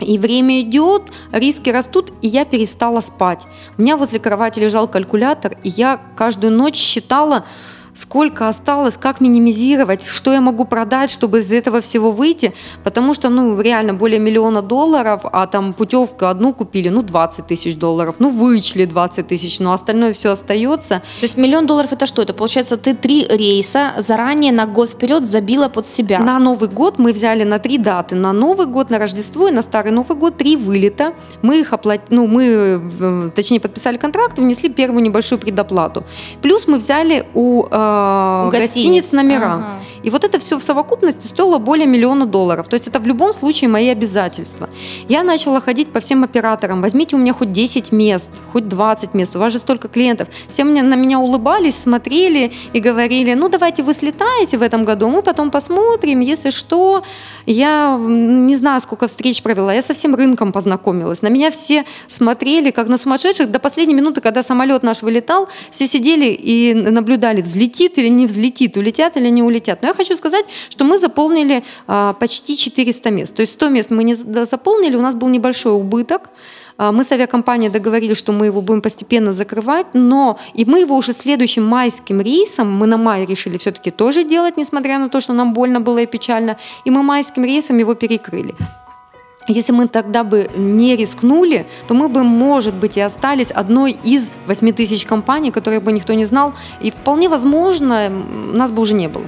И 0.00 0.18
время 0.18 0.60
идет, 0.60 1.10
риски 1.32 1.70
растут, 1.70 2.12
и 2.22 2.28
я 2.28 2.44
перестала 2.44 3.00
спать. 3.00 3.46
У 3.78 3.82
меня 3.82 3.96
возле 3.96 4.18
кровати 4.18 4.60
лежал 4.60 4.88
калькулятор, 4.88 5.56
и 5.62 5.68
я 5.70 6.00
каждую 6.16 6.52
ночь 6.52 6.76
считала, 6.76 7.46
сколько 7.96 8.48
осталось, 8.48 8.96
как 8.96 9.20
минимизировать, 9.20 10.04
что 10.04 10.32
я 10.32 10.40
могу 10.40 10.64
продать, 10.64 11.10
чтобы 11.10 11.40
из 11.40 11.52
этого 11.52 11.80
всего 11.80 12.12
выйти, 12.12 12.52
потому 12.84 13.14
что, 13.14 13.28
ну, 13.30 13.60
реально 13.60 13.94
более 13.94 14.20
миллиона 14.20 14.62
долларов, 14.62 15.22
а 15.24 15.46
там 15.46 15.72
путевку 15.72 16.26
одну 16.26 16.52
купили, 16.52 16.90
ну, 16.90 17.02
20 17.02 17.46
тысяч 17.46 17.76
долларов, 17.76 18.16
ну, 18.18 18.30
вычли 18.30 18.84
20 18.84 19.26
тысяч, 19.26 19.60
но 19.60 19.72
остальное 19.72 20.12
все 20.12 20.30
остается. 20.30 21.02
То 21.20 21.24
есть 21.24 21.36
миллион 21.36 21.66
долларов 21.66 21.92
это 21.92 22.06
что? 22.06 22.22
Это 22.22 22.34
получается, 22.34 22.76
ты 22.76 22.94
три 22.94 23.26
рейса 23.26 23.94
заранее 23.98 24.52
на 24.52 24.66
год 24.66 24.90
вперед 24.90 25.26
забила 25.26 25.68
под 25.68 25.86
себя? 25.86 26.18
На 26.18 26.38
Новый 26.38 26.68
год 26.68 26.98
мы 26.98 27.12
взяли 27.12 27.44
на 27.44 27.58
три 27.58 27.78
даты, 27.78 28.14
на 28.14 28.32
Новый 28.32 28.66
год, 28.66 28.90
на 28.90 28.98
Рождество 28.98 29.48
и 29.48 29.52
на 29.52 29.62
Старый 29.62 29.92
Новый 29.92 30.16
год 30.18 30.36
три 30.36 30.56
вылета. 30.56 31.12
Мы 31.42 31.60
их 31.60 31.72
оплатили, 31.72 32.06
ну, 32.10 32.26
мы, 32.26 32.44
э, 32.44 33.30
точнее, 33.34 33.60
подписали 33.60 33.96
контракт, 33.96 34.38
внесли 34.38 34.68
первую 34.68 35.02
небольшую 35.02 35.38
предоплату. 35.38 36.04
Плюс 36.42 36.68
мы 36.68 36.76
взяли 36.78 37.26
у 37.34 37.64
э, 37.70 37.85
у 38.46 38.50
гостиниц, 38.50 39.12
номера. 39.12 39.54
Ага. 39.54 39.68
И 40.06 40.10
вот 40.10 40.22
это 40.22 40.38
все 40.38 40.56
в 40.56 40.62
совокупности 40.62 41.26
стоило 41.26 41.58
более 41.58 41.88
миллиона 41.88 42.26
долларов. 42.26 42.68
То 42.68 42.74
есть 42.74 42.86
это 42.86 43.00
в 43.00 43.06
любом 43.08 43.32
случае 43.32 43.68
мои 43.68 43.88
обязательства. 43.88 44.70
Я 45.08 45.24
начала 45.24 45.60
ходить 45.60 45.88
по 45.88 45.98
всем 45.98 46.22
операторам. 46.22 46.80
Возьмите 46.80 47.16
у 47.16 47.18
меня 47.18 47.32
хоть 47.32 47.50
10 47.50 47.90
мест, 47.90 48.30
хоть 48.52 48.68
20 48.68 49.14
мест. 49.14 49.34
У 49.34 49.40
вас 49.40 49.52
же 49.52 49.58
столько 49.58 49.88
клиентов. 49.88 50.28
Все 50.48 50.62
мне, 50.62 50.82
на 50.82 50.94
меня 50.94 51.18
улыбались, 51.18 51.74
смотрели 51.74 52.52
и 52.72 52.78
говорили, 52.78 53.34
ну 53.34 53.48
давайте 53.48 53.82
вы 53.82 53.94
слетаете 53.94 54.58
в 54.58 54.62
этом 54.62 54.84
году, 54.84 55.08
мы 55.08 55.22
потом 55.22 55.50
посмотрим, 55.50 56.20
если 56.20 56.50
что. 56.50 57.02
Я 57.44 57.98
не 57.98 58.54
знаю, 58.54 58.80
сколько 58.80 59.08
встреч 59.08 59.42
провела. 59.42 59.74
Я 59.74 59.82
со 59.82 59.92
всем 59.92 60.14
рынком 60.14 60.52
познакомилась. 60.52 61.22
На 61.22 61.28
меня 61.28 61.50
все 61.50 61.84
смотрели, 62.06 62.70
как 62.70 62.86
на 62.86 62.96
сумасшедших. 62.96 63.50
До 63.50 63.58
последней 63.58 63.94
минуты, 63.94 64.20
когда 64.20 64.44
самолет 64.44 64.84
наш 64.84 65.02
вылетал, 65.02 65.48
все 65.72 65.88
сидели 65.88 66.26
и 66.26 66.74
наблюдали, 66.74 67.40
взлетит 67.40 67.98
или 67.98 68.08
не 68.08 68.26
взлетит, 68.26 68.76
улетят 68.76 69.16
или 69.16 69.28
не 69.30 69.42
улетят. 69.42 69.82
Но 69.82 69.88
я 69.88 69.95
хочу 69.96 70.16
сказать, 70.16 70.46
что 70.70 70.84
мы 70.84 70.98
заполнили 70.98 71.64
а, 71.86 72.12
почти 72.12 72.56
400 72.56 73.10
мест. 73.10 73.34
То 73.34 73.42
есть 73.42 73.54
100 73.54 73.68
мест 73.68 73.90
мы 73.90 74.04
не 74.04 74.14
заполнили, 74.14 74.96
у 74.96 75.02
нас 75.02 75.14
был 75.14 75.28
небольшой 75.28 75.72
убыток. 75.72 76.30
А, 76.78 76.92
мы 76.92 77.04
с 77.04 77.12
авиакомпанией 77.12 77.72
договорились, 77.72 78.16
что 78.16 78.32
мы 78.32 78.46
его 78.46 78.60
будем 78.60 78.82
постепенно 78.82 79.32
закрывать, 79.32 79.86
но 79.94 80.38
и 80.54 80.64
мы 80.64 80.80
его 80.80 80.96
уже 80.96 81.12
следующим 81.14 81.64
майским 81.64 82.20
рейсом, 82.20 82.72
мы 82.72 82.86
на 82.86 82.96
май 82.96 83.24
решили 83.24 83.56
все-таки 83.56 83.90
тоже 83.90 84.24
делать, 84.24 84.56
несмотря 84.56 84.98
на 84.98 85.08
то, 85.08 85.20
что 85.20 85.32
нам 85.32 85.54
больно 85.54 85.80
было 85.80 85.98
и 85.98 86.06
печально, 86.06 86.56
и 86.84 86.90
мы 86.90 87.02
майским 87.02 87.44
рейсом 87.44 87.78
его 87.78 87.94
перекрыли. 87.94 88.54
Если 89.48 89.72
мы 89.72 89.86
тогда 89.86 90.24
бы 90.24 90.50
не 90.56 90.96
рискнули, 90.96 91.66
то 91.86 91.94
мы 91.94 92.08
бы, 92.08 92.24
может 92.24 92.74
быть, 92.74 92.96
и 92.96 93.00
остались 93.00 93.52
одной 93.52 93.96
из 94.04 94.30
8 94.46 94.72
тысяч 94.72 95.06
компаний, 95.06 95.52
которые 95.52 95.80
бы 95.80 95.92
никто 95.92 96.14
не 96.14 96.24
знал, 96.24 96.52
и 96.80 96.90
вполне 96.90 97.28
возможно, 97.28 98.10
нас 98.52 98.72
бы 98.72 98.82
уже 98.82 98.94
не 98.94 99.08
было. 99.08 99.24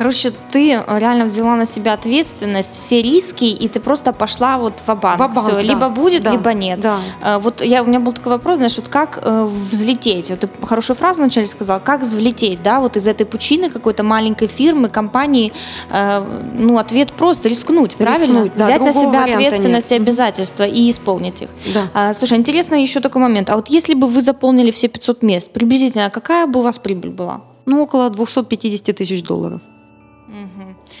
Короче, 0.00 0.32
ты 0.50 0.82
реально 0.88 1.26
взяла 1.26 1.56
на 1.56 1.66
себя 1.66 1.92
ответственность, 1.92 2.74
все 2.74 3.02
риски, 3.02 3.44
и 3.44 3.68
ты 3.68 3.80
просто 3.80 4.14
пошла 4.14 4.56
вот 4.56 4.72
в 4.86 4.94
банк. 4.94 5.20
Все, 5.36 5.52
да. 5.52 5.60
либо 5.60 5.90
будет, 5.90 6.22
да. 6.22 6.30
либо 6.32 6.54
нет. 6.54 6.80
Да. 6.80 7.00
А, 7.20 7.38
вот 7.38 7.60
я, 7.60 7.82
у 7.82 7.86
меня 7.86 8.00
был 8.00 8.14
такой 8.14 8.32
вопрос, 8.32 8.56
знаешь, 8.56 8.78
вот 8.78 8.88
как 8.88 9.18
э, 9.20 9.48
взлететь? 9.70 10.30
Вот 10.30 10.40
ты 10.40 10.48
хорошую 10.62 10.96
фразу 10.96 11.20
вначале 11.20 11.46
сказал, 11.46 11.80
как 11.84 12.00
взлететь, 12.00 12.62
да, 12.62 12.80
вот 12.80 12.96
из 12.96 13.06
этой 13.06 13.26
пучины 13.26 13.68
какой-то 13.68 14.02
маленькой 14.02 14.48
фирмы, 14.48 14.88
компании, 14.88 15.52
э, 15.90 16.24
ну, 16.54 16.78
ответ 16.78 17.12
просто 17.12 17.50
рискнуть, 17.50 17.94
правильно? 17.96 18.44
Рискнуть, 18.44 18.52
да, 18.56 18.64
Взять 18.64 18.80
на 18.80 18.92
себя 18.94 19.24
ответственность 19.24 19.90
нет. 19.90 20.00
и 20.00 20.02
обязательства 20.02 20.62
и 20.62 20.90
исполнить 20.90 21.42
их. 21.42 21.50
Да. 21.74 21.90
А, 21.92 22.14
слушай, 22.14 22.38
интересно 22.38 22.74
еще 22.74 23.00
такой 23.00 23.20
момент. 23.20 23.50
А 23.50 23.56
вот 23.56 23.68
если 23.68 23.92
бы 23.92 24.06
вы 24.06 24.22
заполнили 24.22 24.70
все 24.70 24.88
500 24.88 25.22
мест, 25.22 25.50
приблизительно 25.50 26.08
какая 26.08 26.46
бы 26.46 26.60
у 26.60 26.62
вас 26.62 26.78
прибыль 26.78 27.10
была? 27.10 27.42
Ну, 27.66 27.82
около 27.82 28.08
250 28.08 28.96
тысяч 28.96 29.22
долларов. 29.22 29.60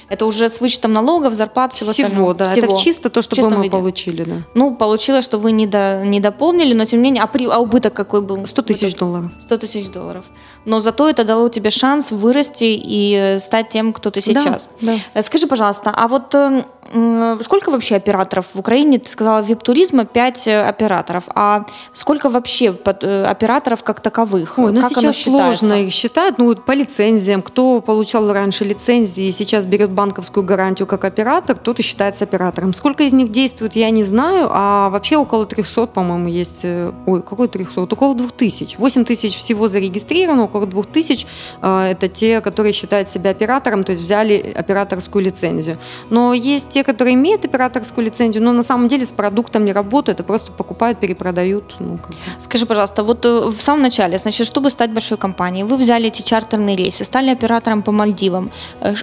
Это 0.08 0.26
уже 0.26 0.48
с 0.48 0.60
вычетом 0.60 0.92
налогов, 0.92 1.34
зарплат, 1.34 1.72
всего, 1.72 1.92
всего 1.92 2.06
остального. 2.08 2.34
да. 2.34 2.52
Всего. 2.52 2.66
Это 2.66 2.76
чисто 2.76 3.10
то, 3.10 3.22
что 3.22 3.48
мы 3.48 3.56
виде. 3.56 3.70
получили, 3.70 4.24
да. 4.24 4.36
Ну, 4.54 4.74
получилось, 4.74 5.24
что 5.24 5.38
вы 5.38 5.52
не, 5.52 5.66
до, 5.66 6.02
не 6.04 6.20
дополнили, 6.20 6.74
но 6.74 6.84
тем 6.84 7.00
не 7.00 7.04
менее, 7.04 7.22
а, 7.22 7.26
при, 7.26 7.46
а 7.46 7.58
убыток 7.58 7.94
какой 7.94 8.20
был? 8.20 8.44
100 8.44 8.62
тысяч 8.62 8.94
долларов. 8.96 9.30
100 9.40 9.56
тысяч 9.56 9.88
долларов. 9.90 10.24
Но 10.64 10.80
зато 10.80 11.08
это 11.08 11.24
дало 11.24 11.48
тебе 11.48 11.70
шанс 11.70 12.10
вырасти 12.10 12.80
и 12.82 13.38
стать 13.40 13.68
тем, 13.68 13.92
кто 13.92 14.10
ты 14.10 14.20
сейчас. 14.20 14.68
Да, 14.80 14.92
да. 14.92 14.98
Э, 15.14 15.22
скажи, 15.22 15.46
пожалуйста, 15.46 15.92
а 15.94 16.08
вот 16.08 16.34
э, 16.34 16.64
сколько 16.90 17.70
вообще 17.70 17.96
операторов 17.96 18.46
в 18.54 18.58
Украине? 18.58 18.98
Ты 18.98 19.08
сказала, 19.08 19.40
вип-туризма 19.42 20.04
5 20.04 20.48
э, 20.48 20.62
операторов. 20.62 21.24
А 21.34 21.64
сколько 21.92 22.28
вообще 22.28 22.70
операторов 22.70 23.84
как 23.84 24.00
таковых? 24.00 24.58
Ой, 24.58 24.72
ну 24.72 24.80
как 24.80 24.90
сейчас 24.90 25.22
сложно 25.22 25.74
их 25.74 25.92
считать. 25.92 26.38
Ну, 26.38 26.54
по 26.56 26.72
лицензиям. 26.72 27.42
Кто 27.42 27.80
получал 27.80 28.32
раньше 28.32 28.64
лицензии 28.64 29.24
и 29.24 29.32
сейчас 29.32 29.66
берет 29.66 29.90
банковскую 29.90 30.44
гарантию 30.44 30.88
как 30.88 31.04
оператор, 31.04 31.56
тот 31.56 31.78
и 31.78 31.82
считается 31.82 32.24
оператором. 32.24 32.72
Сколько 32.72 33.04
из 33.04 33.12
них 33.12 33.30
действует, 33.30 33.76
я 33.76 33.90
не 33.90 34.02
знаю, 34.02 34.48
а 34.50 34.90
вообще 34.90 35.16
около 35.16 35.46
300, 35.46 35.86
по-моему, 35.86 36.28
есть. 36.28 36.60
Э, 36.64 36.92
ой, 37.06 37.22
какой 37.22 37.46
300? 37.46 37.82
Около 37.82 38.16
2000. 38.16 38.76
8 38.78 39.04
тысяч 39.04 39.36
всего 39.36 39.68
зарегистрировано, 39.68 40.44
около 40.44 40.66
2000 40.66 41.26
э, 41.62 41.80
это 41.92 42.08
те, 42.08 42.40
которые 42.40 42.72
считают 42.72 43.08
себя 43.08 43.30
оператором, 43.30 43.84
то 43.84 43.92
есть 43.92 44.02
взяли 44.02 44.52
операторскую 44.56 45.24
лицензию. 45.24 45.78
Но 46.10 46.34
есть 46.34 46.79
те, 46.80 46.84
которые 46.84 47.14
имеют 47.14 47.44
операторскую 47.44 48.06
лицензию, 48.06 48.42
но 48.42 48.52
на 48.52 48.62
самом 48.62 48.88
деле 48.88 49.04
с 49.04 49.12
продуктом 49.12 49.64
не 49.64 49.72
работают, 49.72 50.20
а 50.20 50.22
просто 50.22 50.52
покупают, 50.52 50.98
перепродают. 50.98 51.76
Ну, 51.78 51.98
как 51.98 52.12
Скажи, 52.38 52.66
пожалуйста, 52.66 53.02
вот 53.02 53.26
э, 53.26 53.50
в 53.50 53.60
самом 53.60 53.82
начале, 53.82 54.18
значит, 54.18 54.46
чтобы 54.46 54.70
стать 54.70 54.90
большой 54.90 55.18
компанией, 55.18 55.64
вы 55.64 55.76
взяли 55.76 56.06
эти 56.06 56.22
чартерные 56.22 56.76
рейсы, 56.76 57.04
стали 57.04 57.30
оператором 57.30 57.82
по 57.82 57.92
Мальдивам. 57.92 58.50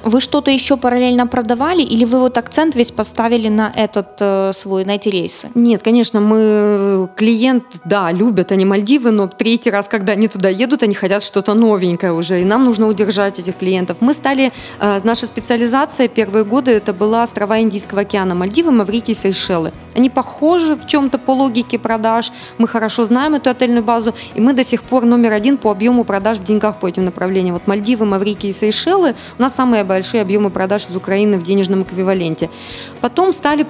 Вы 0.03 0.21
что-то 0.21 0.51
еще 0.51 0.75
параллельно 0.77 1.27
продавали, 1.27 1.83
или 1.83 2.05
вы 2.05 2.19
вот 2.19 2.37
акцент 2.37 2.75
весь 2.75 2.91
поставили 2.91 3.49
на 3.49 3.71
этот 3.75 4.07
э, 4.21 4.51
свой, 4.53 4.85
на 4.85 4.95
эти 4.95 5.09
рейсы? 5.09 5.49
Нет, 5.55 5.83
конечно, 5.83 6.19
мы 6.19 7.09
клиент, 7.15 7.63
да, 7.85 8.11
любят 8.11 8.51
они 8.51 8.65
Мальдивы, 8.65 9.11
но 9.11 9.27
третий 9.27 9.71
раз, 9.71 9.87
когда 9.87 10.13
они 10.13 10.27
туда 10.27 10.49
едут, 10.49 10.83
они 10.83 10.95
хотят 10.95 11.23
что-то 11.23 11.53
новенькое 11.53 12.11
уже, 12.11 12.41
и 12.41 12.45
нам 12.45 12.65
нужно 12.65 12.87
удержать 12.87 13.39
этих 13.39 13.57
клиентов. 13.57 13.97
Мы 13.99 14.13
стали, 14.13 14.51
э, 14.79 15.01
наша 15.03 15.27
специализация 15.27 16.07
первые 16.07 16.43
годы 16.43 16.71
это 16.71 16.93
была 16.93 17.23
острова 17.23 17.59
Индийского 17.67 18.01
океана, 18.01 18.33
Мальдивы, 18.35 18.71
Маврикий, 18.71 19.13
Сейшелы. 19.13 19.71
Они 19.95 20.09
похожи 20.09 20.75
в 20.75 20.85
чем-то 20.85 21.17
по 21.17 21.31
логике 21.31 21.77
продаж, 21.79 22.31
мы 22.57 22.67
хорошо 22.67 23.05
знаем 23.05 23.35
эту 23.35 23.49
отельную 23.49 23.83
базу, 23.83 24.13
и 24.35 24.41
мы 24.41 24.53
до 24.53 24.63
сих 24.63 24.83
пор 24.83 25.05
номер 25.05 25.33
один 25.33 25.57
по 25.57 25.71
объему 25.71 26.03
продаж 26.03 26.37
в 26.37 26.43
деньгах 26.43 26.79
по 26.79 26.87
этим 26.87 27.05
направлениям. 27.05 27.55
Вот 27.55 27.67
Мальдивы, 27.67 28.05
Маврикий 28.05 28.49
и 28.49 28.53
Сейшелы 28.53 29.15
у 29.39 29.41
нас 29.41 29.55
самые 29.55 29.83
большие 29.83 30.21
объемы 30.21 30.49
продаж 30.49 30.87
из 30.89 30.95
Украины 30.95 31.37
в 31.37 31.43
денежном 31.43 31.81
эквиваленте. 31.81 32.49
Потом 33.01 33.33
стали 33.33 33.65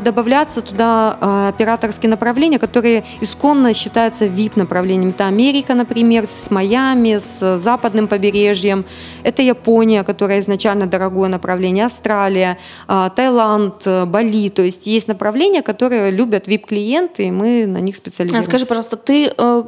добавляться 0.00 0.60
туда 0.62 1.16
а, 1.20 1.48
операторские 1.48 2.10
направления, 2.10 2.58
которые 2.58 3.04
исконно 3.20 3.74
считаются 3.74 4.26
VIP-направлениями. 4.26 5.10
Это 5.10 5.26
Америка, 5.26 5.74
например, 5.74 6.26
с 6.26 6.50
Майами, 6.50 7.18
с 7.18 7.58
западным 7.58 8.08
побережьем. 8.08 8.84
Это 9.22 9.42
Япония, 9.42 10.04
которая 10.04 10.40
изначально 10.40 10.86
дорогое 10.86 11.28
направление, 11.28 11.86
Австралия, 11.86 12.56
а, 12.88 13.10
Таиланд, 13.20 13.86
Бали. 14.08 14.48
То 14.48 14.62
есть 14.62 14.86
есть 14.86 15.08
направления, 15.08 15.62
которые 15.62 16.10
любят 16.10 16.48
VIP-клиенты, 16.48 17.24
и 17.24 17.30
мы 17.30 17.66
на 17.66 17.78
них 17.78 17.96
специализируемся. 17.96 18.48
Скажи, 18.48 18.66
пожалуйста, 18.66 18.96
ты 18.96 19.32
э, 19.36 19.62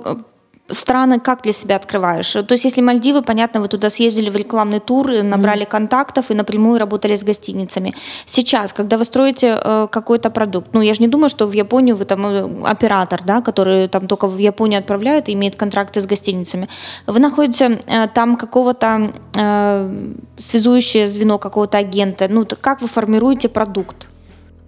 страны 0.68 1.20
как 1.20 1.42
для 1.42 1.52
себя 1.52 1.76
открываешь? 1.76 2.32
То 2.32 2.52
есть, 2.52 2.64
если 2.64 2.80
Мальдивы, 2.80 3.22
понятно, 3.22 3.60
вы 3.60 3.68
туда 3.68 3.90
съездили 3.90 4.30
в 4.30 4.36
рекламный 4.36 4.80
тур, 4.80 5.10
набрали 5.22 5.62
mm-hmm. 5.64 5.70
контактов 5.70 6.30
и 6.30 6.34
напрямую 6.34 6.78
работали 6.78 7.14
с 7.14 7.24
гостиницами. 7.24 7.94
Сейчас, 8.26 8.72
когда 8.72 8.96
вы 8.96 9.04
строите 9.04 9.58
э, 9.62 9.88
какой-то 9.90 10.30
продукт, 10.30 10.68
ну, 10.72 10.80
я 10.80 10.94
же 10.94 11.02
не 11.02 11.08
думаю, 11.08 11.28
что 11.28 11.46
в 11.46 11.52
Японию 11.52 11.96
вы 11.96 12.04
там 12.04 12.26
э, 12.26 12.64
оператор, 12.64 13.22
да, 13.24 13.40
который 13.40 13.88
там 13.88 14.06
только 14.06 14.26
в 14.26 14.38
Японию 14.38 14.78
отправляют 14.78 15.28
и 15.28 15.32
имеет 15.32 15.56
контракты 15.56 16.00
с 16.00 16.06
гостиницами. 16.06 16.68
Вы 17.06 17.18
находите 17.18 17.80
э, 17.86 18.08
там 18.08 18.36
какого-то 18.36 19.12
э, 19.36 20.12
связующее 20.36 21.06
звено 21.06 21.38
какого-то 21.38 21.78
агента. 21.78 22.28
Ну, 22.28 22.46
как 22.60 22.80
вы 22.80 22.88
формируете 22.88 23.48
продукт? 23.48 24.08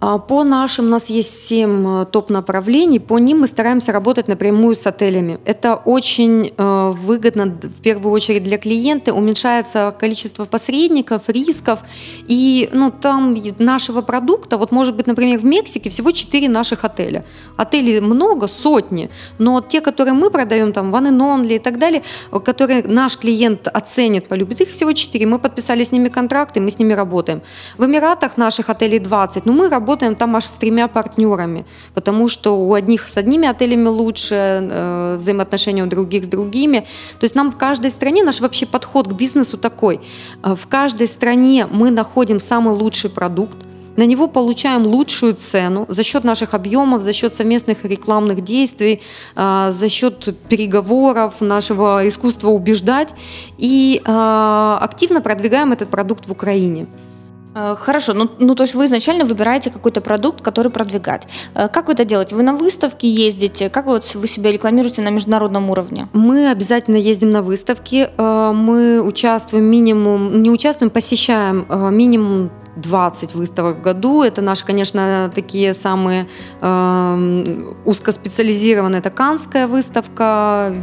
А, 0.01 0.17
по 0.17 0.43
нашим, 0.43 0.85
у 0.85 0.89
нас 0.89 1.09
есть 1.09 1.47
7 1.47 2.01
э, 2.01 2.05
топ-направлений, 2.05 2.99
по 2.99 3.17
ним 3.17 3.39
мы 3.39 3.47
стараемся 3.47 3.93
работать 3.93 4.27
напрямую 4.27 4.75
с 4.75 4.85
отелями. 4.85 5.39
Это 5.45 5.75
очень 5.75 6.53
э, 6.57 6.91
выгодно, 6.91 7.45
в 7.45 7.81
первую 7.81 8.11
очередь, 8.11 8.43
для 8.43 8.57
клиента, 8.57 9.13
уменьшается 9.13 9.95
количество 9.97 10.43
посредников, 10.43 11.29
рисков, 11.29 11.79
и 12.27 12.69
ну, 12.73 12.91
там 12.91 13.37
нашего 13.57 14.01
продукта, 14.01 14.57
вот 14.57 14.73
может 14.73 14.97
быть, 14.97 15.07
например, 15.07 15.39
в 15.39 15.45
Мексике 15.45 15.89
всего 15.89 16.11
4 16.11 16.49
наших 16.49 16.83
отеля. 16.83 17.23
Отелей 17.55 18.01
много, 18.01 18.49
сотни, 18.49 19.09
но 19.39 19.61
те, 19.61 19.79
которые 19.79 20.13
мы 20.13 20.29
продаем, 20.29 20.73
там, 20.73 20.93
One 20.93 21.09
and 21.09 21.21
Only 21.21 21.55
и 21.55 21.59
так 21.59 21.79
далее, 21.79 22.01
которые 22.43 22.83
наш 22.83 23.17
клиент 23.17 23.69
оценит, 23.69 24.27
полюбит, 24.27 24.59
их 24.59 24.69
всего 24.69 24.91
4, 24.91 25.25
мы 25.25 25.39
подписали 25.39 25.85
с 25.85 25.93
ними 25.93 26.09
контракты, 26.09 26.59
мы 26.59 26.69
с 26.69 26.79
ними 26.79 26.91
работаем. 26.91 27.41
В 27.77 27.85
Эмиратах 27.85 28.35
наших 28.35 28.69
отелей 28.69 28.99
20, 28.99 29.45
но 29.45 29.53
мы 29.53 29.69
работаем 29.69 29.84
работаем 29.85 30.15
там 30.15 30.35
аж 30.35 30.45
с 30.45 30.53
тремя 30.53 30.87
партнерами, 30.87 31.63
потому 31.93 32.27
что 32.27 32.57
у 32.57 32.73
одних 32.73 33.07
с 33.07 33.17
одними 33.17 33.47
отелями 33.47 33.89
лучше, 33.89 34.35
э, 34.35 35.17
взаимоотношения 35.17 35.83
у 35.83 35.87
других 35.87 36.23
с 36.23 36.27
другими. 36.27 36.79
То 37.19 37.25
есть 37.25 37.35
нам 37.35 37.51
в 37.51 37.55
каждой 37.55 37.91
стране, 37.91 38.23
наш 38.23 38.41
вообще 38.41 38.65
подход 38.65 39.07
к 39.07 39.13
бизнесу 39.13 39.57
такой. 39.57 39.99
Э, 40.43 40.55
в 40.55 40.67
каждой 40.67 41.07
стране 41.07 41.67
мы 41.71 41.91
находим 41.91 42.39
самый 42.39 42.73
лучший 42.73 43.09
продукт, 43.09 43.57
на 43.97 44.05
него 44.05 44.27
получаем 44.27 44.87
лучшую 44.87 45.35
цену 45.35 45.85
за 45.87 46.03
счет 46.03 46.23
наших 46.23 46.53
объемов, 46.53 47.01
за 47.01 47.13
счет 47.13 47.33
совместных 47.33 47.85
рекламных 47.85 48.41
действий, 48.41 48.99
э, 49.35 49.71
за 49.71 49.89
счет 49.89 50.35
переговоров, 50.49 51.41
нашего 51.41 52.01
искусства 52.07 52.49
убеждать 52.49 53.15
и 53.59 54.01
активно 54.05 55.21
продвигаем 55.21 55.71
этот 55.71 55.89
продукт 55.89 56.27
в 56.27 56.31
Украине. 56.31 56.87
Э, 57.55 57.75
хорошо, 57.77 58.13
ну, 58.13 58.29
ну 58.37 58.53
то 58.53 58.63
есть 58.63 58.75
вы 58.75 58.85
изначально 58.85 59.23
выбираете 59.25 59.71
какой-то 59.71 60.01
продукт, 60.01 60.41
который 60.41 60.71
продвигать. 60.71 61.27
Э, 61.55 61.69
как 61.69 61.87
вы 61.87 61.93
это 61.93 62.03
делаете? 62.03 62.35
Вы 62.35 62.43
на 62.43 62.53
выставки 62.53 63.05
ездите? 63.05 63.69
Как 63.69 63.85
вот 63.85 64.13
вы 64.13 64.27
себя 64.27 64.51
рекламируете 64.51 65.01
на 65.01 65.09
международном 65.09 65.69
уровне? 65.69 66.09
Мы 66.13 66.49
обязательно 66.49 66.97
ездим 66.97 67.29
на 67.31 67.41
выставки. 67.41 68.09
Э, 68.17 68.51
мы 68.53 69.01
участвуем 69.01 69.65
минимум, 69.65 70.43
не 70.43 70.51
участвуем, 70.51 70.91
посещаем 70.91 71.65
минимум 71.95 72.51
20 72.75 73.35
выставок 73.35 73.77
в 73.77 73.81
году. 73.81 74.23
Это 74.23 74.41
наши, 74.41 74.65
конечно, 74.65 75.31
такие 75.33 75.73
самые 75.73 76.27
э, 76.61 77.63
узкоспециализированные. 77.85 78.99
Это 78.99 79.09
Канская 79.09 79.67
выставка, 79.67 80.73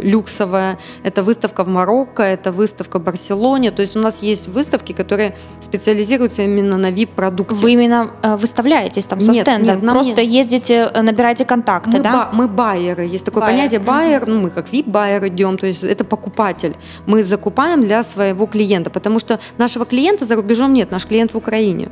люксовая, 0.00 0.78
это 1.04 1.22
выставка 1.22 1.64
в 1.64 1.68
Марокко, 1.68 2.22
это 2.22 2.52
выставка 2.52 2.98
в 2.98 3.04
Барселоне. 3.04 3.70
То 3.70 3.82
есть 3.82 3.96
у 3.96 4.00
нас 4.00 4.22
есть 4.22 4.48
выставки, 4.48 4.92
которые 4.92 5.34
специализируются 5.60 6.42
именно 6.42 6.76
на 6.76 6.90
VIP-продукте. 6.90 7.54
Вы 7.54 7.72
именно 7.72 8.10
э, 8.22 8.36
выставляетесь 8.36 9.06
там 9.06 9.20
со 9.20 9.32
нет, 9.32 9.42
стендом? 9.42 9.80
Нет, 9.80 9.90
Просто 9.90 10.22
нет. 10.22 10.32
ездите, 10.32 10.90
э, 10.92 11.02
набираете 11.02 11.44
контакты, 11.44 11.90
мы 11.90 12.00
да? 12.00 12.12
Ба- 12.12 12.30
мы 12.32 12.48
байеры. 12.48 13.04
Есть 13.06 13.24
такое 13.24 13.42
байер. 13.42 13.56
понятие 13.56 13.80
байер, 13.80 14.26
ну 14.26 14.40
мы 14.40 14.50
как 14.50 14.72
VIP-байер 14.72 15.28
идем, 15.28 15.56
то 15.58 15.66
есть 15.66 15.84
это 15.84 16.04
покупатель. 16.04 16.74
Мы 17.06 17.24
закупаем 17.24 17.82
для 17.82 18.02
своего 18.02 18.46
клиента, 18.46 18.90
потому 18.90 19.18
что 19.18 19.38
нашего 19.58 19.84
клиента 19.84 20.24
за 20.24 20.36
рубежом 20.36 20.72
нет. 20.72 20.90
Наш 20.90 21.06
клиент 21.06 21.19
клиент 21.20 21.32
в 21.32 21.36
Украине. 21.36 21.88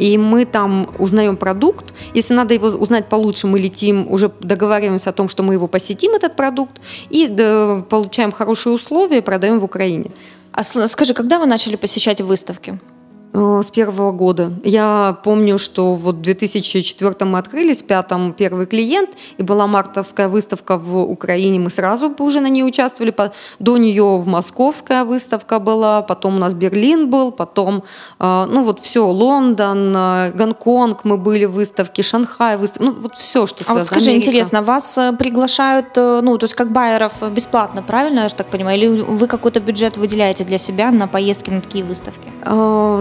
И 0.00 0.18
мы 0.18 0.44
там 0.44 0.88
узнаем 0.98 1.36
продукт. 1.36 1.84
Если 2.16 2.36
надо 2.36 2.54
его 2.54 2.66
узнать 2.66 3.08
получше, 3.08 3.46
мы 3.46 3.60
летим, 3.60 4.06
уже 4.10 4.30
договариваемся 4.40 5.10
о 5.10 5.12
том, 5.12 5.28
что 5.28 5.42
мы 5.42 5.54
его 5.54 5.68
посетим, 5.68 6.14
этот 6.14 6.36
продукт, 6.36 6.80
и 7.10 7.28
получаем 7.88 8.32
хорошие 8.32 8.72
условия, 8.72 9.22
продаем 9.22 9.58
в 9.58 9.64
Украине. 9.64 10.10
А 10.52 10.62
скажи, 10.62 11.14
когда 11.14 11.38
вы 11.38 11.46
начали 11.46 11.76
посещать 11.76 12.20
выставки? 12.20 12.78
Э, 13.36 13.62
с 13.64 13.70
первого 13.70 14.12
года. 14.12 14.52
Я 14.62 15.16
помню, 15.24 15.58
что 15.58 15.94
вот 15.94 16.16
в 16.16 16.20
2004 16.20 17.24
мы 17.24 17.38
открылись, 17.38 17.82
в 17.82 17.86
пятом 17.86 18.32
первый 18.32 18.66
клиент, 18.66 19.10
и 19.38 19.42
была 19.42 19.66
мартовская 19.66 20.28
выставка 20.28 20.78
в 20.78 20.98
Украине, 20.98 21.58
мы 21.58 21.70
сразу 21.70 22.14
уже 22.20 22.40
на 22.40 22.48
ней 22.48 22.62
участвовали. 22.62 23.12
До 23.58 23.76
нее 23.76 24.18
в 24.18 24.26
московская 24.28 25.04
выставка 25.04 25.58
была, 25.58 26.02
потом 26.02 26.36
у 26.36 26.38
нас 26.38 26.54
Берлин 26.54 27.10
был, 27.10 27.32
потом, 27.32 27.82
э, 28.20 28.46
ну 28.48 28.62
вот 28.62 28.78
все, 28.78 29.04
Лондон, 29.04 29.92
э, 29.96 30.30
Гонконг 30.32 31.04
мы 31.04 31.16
были 31.16 31.46
в 31.46 31.52
выставке, 31.52 32.04
Шанхай 32.04 32.56
выставка, 32.56 32.84
ну 32.84 32.92
вот 33.00 33.16
все, 33.16 33.46
что 33.46 33.64
связано. 33.64 33.80
А 33.80 33.82
вот 33.82 33.86
скажи, 33.88 34.10
Америка. 34.10 34.28
интересно, 34.28 34.62
вас 34.62 34.98
приглашают, 35.18 35.96
ну 35.96 36.38
то 36.38 36.44
есть 36.44 36.54
как 36.54 36.70
байеров 36.70 37.14
бесплатно, 37.32 37.82
правильно 37.82 38.20
я 38.20 38.28
же 38.28 38.36
так 38.36 38.46
понимаю, 38.46 38.78
или 38.78 38.86
вы 38.86 39.26
какой-то 39.26 39.58
бюджет 39.58 39.96
выделяете 39.96 40.44
для 40.44 40.58
себя 40.58 40.92
на 40.92 41.08
поездки 41.08 41.50
на 41.50 41.60
такие 41.60 41.84
выставки? 41.84 42.30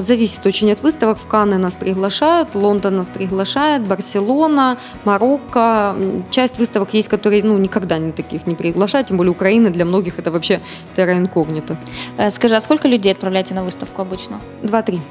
Зависит 0.01 0.22
зависит 0.23 0.45
очень 0.45 0.71
от 0.71 0.81
выставок. 0.81 1.17
В 1.17 1.27
Канны 1.27 1.57
нас 1.57 1.75
приглашают, 1.75 2.55
Лондон 2.55 2.95
нас 2.95 3.09
приглашает, 3.09 3.85
Барселона, 3.85 4.77
Марокко. 5.03 5.95
Часть 6.31 6.59
выставок 6.59 6.93
есть, 6.93 7.09
которые 7.09 7.43
ну, 7.43 7.57
никогда 7.57 7.97
не 7.97 8.13
таких 8.13 8.47
не 8.47 8.55
приглашают, 8.55 9.07
тем 9.07 9.17
более 9.17 9.31
Украина 9.31 9.69
для 9.69 9.83
многих 9.83 10.19
это 10.19 10.31
вообще 10.31 10.61
терра 10.95 11.17
инкогнито. 11.17 11.75
Э, 12.17 12.29
скажи, 12.29 12.55
а 12.55 12.61
сколько 12.61 12.87
людей 12.87 13.11
отправляете 13.11 13.53
на 13.53 13.63
выставку 13.63 14.01
обычно? 14.01 14.39
Два-три 14.61 15.01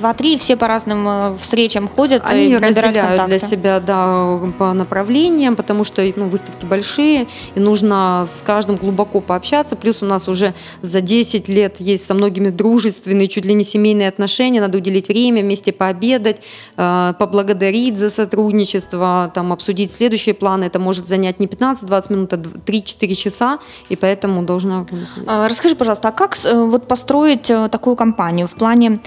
два-три, 0.00 0.38
все 0.38 0.56
по 0.56 0.66
разным 0.66 1.06
э, 1.06 1.36
встречам 1.38 1.88
ходят. 1.88 2.22
Они 2.24 2.48
и 2.48 2.56
разделяют 2.56 2.96
контакты. 2.96 3.26
для 3.26 3.38
себя 3.38 3.80
да, 3.80 4.40
по 4.58 4.72
направлениям, 4.72 5.56
потому 5.56 5.84
что 5.84 6.02
ну, 6.16 6.28
выставки 6.28 6.64
большие, 6.64 7.26
и 7.54 7.60
нужно 7.60 8.26
с 8.32 8.40
каждым 8.40 8.76
глубоко 8.76 9.20
пообщаться. 9.20 9.76
Плюс 9.76 10.02
у 10.02 10.06
нас 10.06 10.26
уже 10.26 10.54
за 10.80 11.00
10 11.00 11.48
лет 11.48 11.80
есть 11.80 12.06
со 12.06 12.14
многими 12.14 12.48
дружественные, 12.48 13.28
чуть 13.28 13.44
ли 13.44 13.54
не 13.54 13.62
семейные 13.62 14.08
отношения, 14.08 14.60
надо 14.60 14.78
уделить 14.78 15.08
время, 15.08 15.42
вместе 15.42 15.72
пообедать, 15.72 16.40
э, 16.76 17.12
поблагодарить 17.18 17.96
за 17.96 18.10
сотрудничество, 18.10 19.30
там, 19.34 19.52
обсудить 19.52 19.92
следующие 19.92 20.34
планы. 20.34 20.64
Это 20.64 20.78
может 20.78 21.08
занять 21.08 21.40
не 21.40 21.46
15-20 21.46 22.12
минут, 22.12 22.32
а 22.32 22.36
3-4 22.36 23.14
часа, 23.14 23.58
и 23.90 23.96
поэтому 23.96 24.42
должна... 24.42 24.86
А, 25.26 25.46
расскажи, 25.46 25.76
пожалуйста, 25.76 26.08
а 26.08 26.12
как 26.12 26.36
э, 26.44 26.54
вот 26.54 26.88
построить 26.88 27.52
такую 27.70 27.96
компанию 27.96 28.48
в 28.48 28.54
плане 28.54 29.00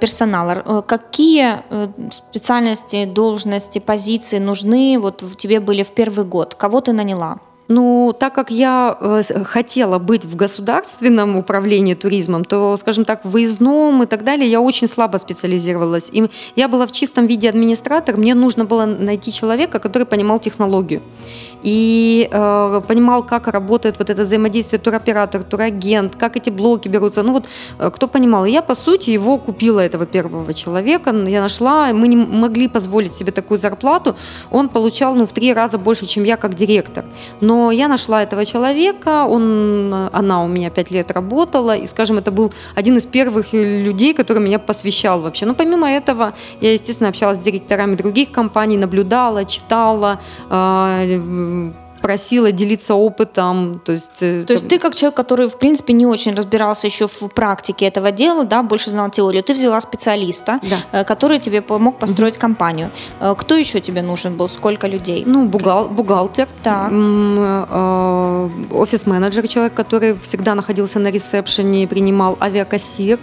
персонала? 0.00 0.39
Персонала. 0.40 0.62
Э, 0.64 0.82
какие 0.86 1.58
э, 1.70 1.88
специальности, 2.10 3.04
должности, 3.04 3.78
позиции 3.78 4.38
нужны 4.38 4.98
вот 5.00 5.22
тебе 5.36 5.60
были 5.60 5.82
в 5.82 5.92
первый 5.92 6.24
год? 6.24 6.54
Кого 6.54 6.80
ты 6.80 6.92
наняла? 6.92 7.38
Ну, 7.68 8.12
так 8.18 8.34
как 8.34 8.50
я 8.50 8.96
э, 9.00 9.44
хотела 9.44 9.98
быть 9.98 10.24
в 10.24 10.34
государственном 10.34 11.36
управлении 11.36 11.94
туризмом, 11.94 12.44
то, 12.44 12.76
скажем 12.76 13.04
так, 13.04 13.24
выездном 13.24 14.02
и 14.02 14.06
так 14.06 14.24
далее 14.24 14.50
я 14.50 14.60
очень 14.60 14.88
слабо 14.88 15.18
специализировалась. 15.18 16.10
И 16.12 16.28
я 16.56 16.68
была 16.68 16.86
в 16.86 16.92
чистом 16.92 17.26
виде 17.26 17.48
администратор, 17.48 18.16
мне 18.16 18.34
нужно 18.34 18.64
было 18.64 18.86
найти 18.86 19.32
человека, 19.32 19.78
который 19.78 20.06
понимал 20.06 20.40
технологию 20.40 21.00
и 21.62 22.28
э, 22.30 22.80
понимал, 22.86 23.22
как 23.26 23.46
работает 23.48 23.98
вот 23.98 24.10
это 24.10 24.22
взаимодействие 24.22 24.80
туроператор, 24.80 25.42
турагент, 25.42 26.16
как 26.16 26.36
эти 26.36 26.50
блоки 26.50 26.88
берутся. 26.88 27.22
Ну 27.22 27.32
вот 27.32 27.48
э, 27.78 27.90
кто 27.90 28.08
понимал. 28.08 28.44
Я, 28.44 28.62
по 28.62 28.74
сути, 28.74 29.10
его 29.10 29.38
купила, 29.38 29.80
этого 29.80 30.06
первого 30.06 30.54
человека. 30.54 31.10
Я 31.10 31.40
нашла, 31.40 31.92
мы 31.92 32.08
не 32.08 32.16
могли 32.16 32.68
позволить 32.68 33.14
себе 33.14 33.32
такую 33.32 33.58
зарплату. 33.58 34.16
Он 34.50 34.68
получал 34.68 35.14
ну, 35.14 35.24
в 35.26 35.32
три 35.32 35.52
раза 35.52 35.78
больше, 35.78 36.06
чем 36.06 36.24
я 36.24 36.36
как 36.36 36.54
директор. 36.54 37.04
Но 37.40 37.70
я 37.70 37.88
нашла 37.88 38.22
этого 38.22 38.44
человека, 38.44 39.26
он, 39.26 39.92
она 40.12 40.44
у 40.44 40.48
меня 40.48 40.70
пять 40.70 40.90
лет 40.90 41.10
работала, 41.10 41.76
и, 41.76 41.86
скажем, 41.86 42.18
это 42.18 42.30
был 42.30 42.52
один 42.74 42.96
из 42.96 43.06
первых 43.06 43.52
людей, 43.52 44.14
который 44.14 44.42
меня 44.42 44.58
посвящал 44.58 45.20
вообще. 45.22 45.46
Но 45.46 45.54
помимо 45.54 45.90
этого, 45.90 46.32
я, 46.60 46.72
естественно, 46.72 47.08
общалась 47.08 47.38
с 47.38 47.40
директорами 47.40 47.96
других 47.96 48.30
компаний, 48.30 48.76
наблюдала, 48.76 49.44
читала, 49.44 50.18
э, 50.50 51.20
просила 52.00 52.52
делиться 52.52 52.94
опытом. 52.94 53.80
То 53.84 53.92
есть, 53.92 54.22
э, 54.22 54.44
то 54.46 54.52
есть 54.52 54.68
ты 54.68 54.78
как 54.78 54.94
человек, 54.94 55.16
который, 55.16 55.48
в 55.48 55.58
принципе, 55.58 55.92
не 55.92 56.06
очень 56.06 56.34
разбирался 56.34 56.86
еще 56.86 57.06
в 57.06 57.28
практике 57.34 57.86
этого 57.86 58.10
дела, 58.10 58.44
да, 58.44 58.62
больше 58.62 58.90
знал 58.90 59.10
теорию, 59.10 59.42
ты 59.42 59.54
взяла 59.54 59.80
специалиста, 59.80 60.58
да. 60.62 60.76
Э, 60.92 61.04
который 61.04 61.38
тебе 61.38 61.60
помог 61.60 61.98
построить 61.98 62.34
угу. 62.34 62.40
компанию. 62.40 62.90
Э, 63.20 63.34
кто 63.36 63.54
еще 63.54 63.80
тебе 63.80 64.02
нужен 64.02 64.36
был? 64.36 64.48
Сколько 64.48 64.88
людей? 64.88 65.24
Ну, 65.26 65.46
бухгал, 65.46 65.88
бухгалтер, 65.88 66.48
так. 66.62 66.90
офис-менеджер, 68.72 69.48
человек, 69.48 69.74
который 69.74 70.14
всегда 70.18 70.54
находился 70.54 70.98
на 70.98 71.10
ресепшене, 71.10 71.86
принимал 71.86 72.36
авиакассир, 72.40 73.18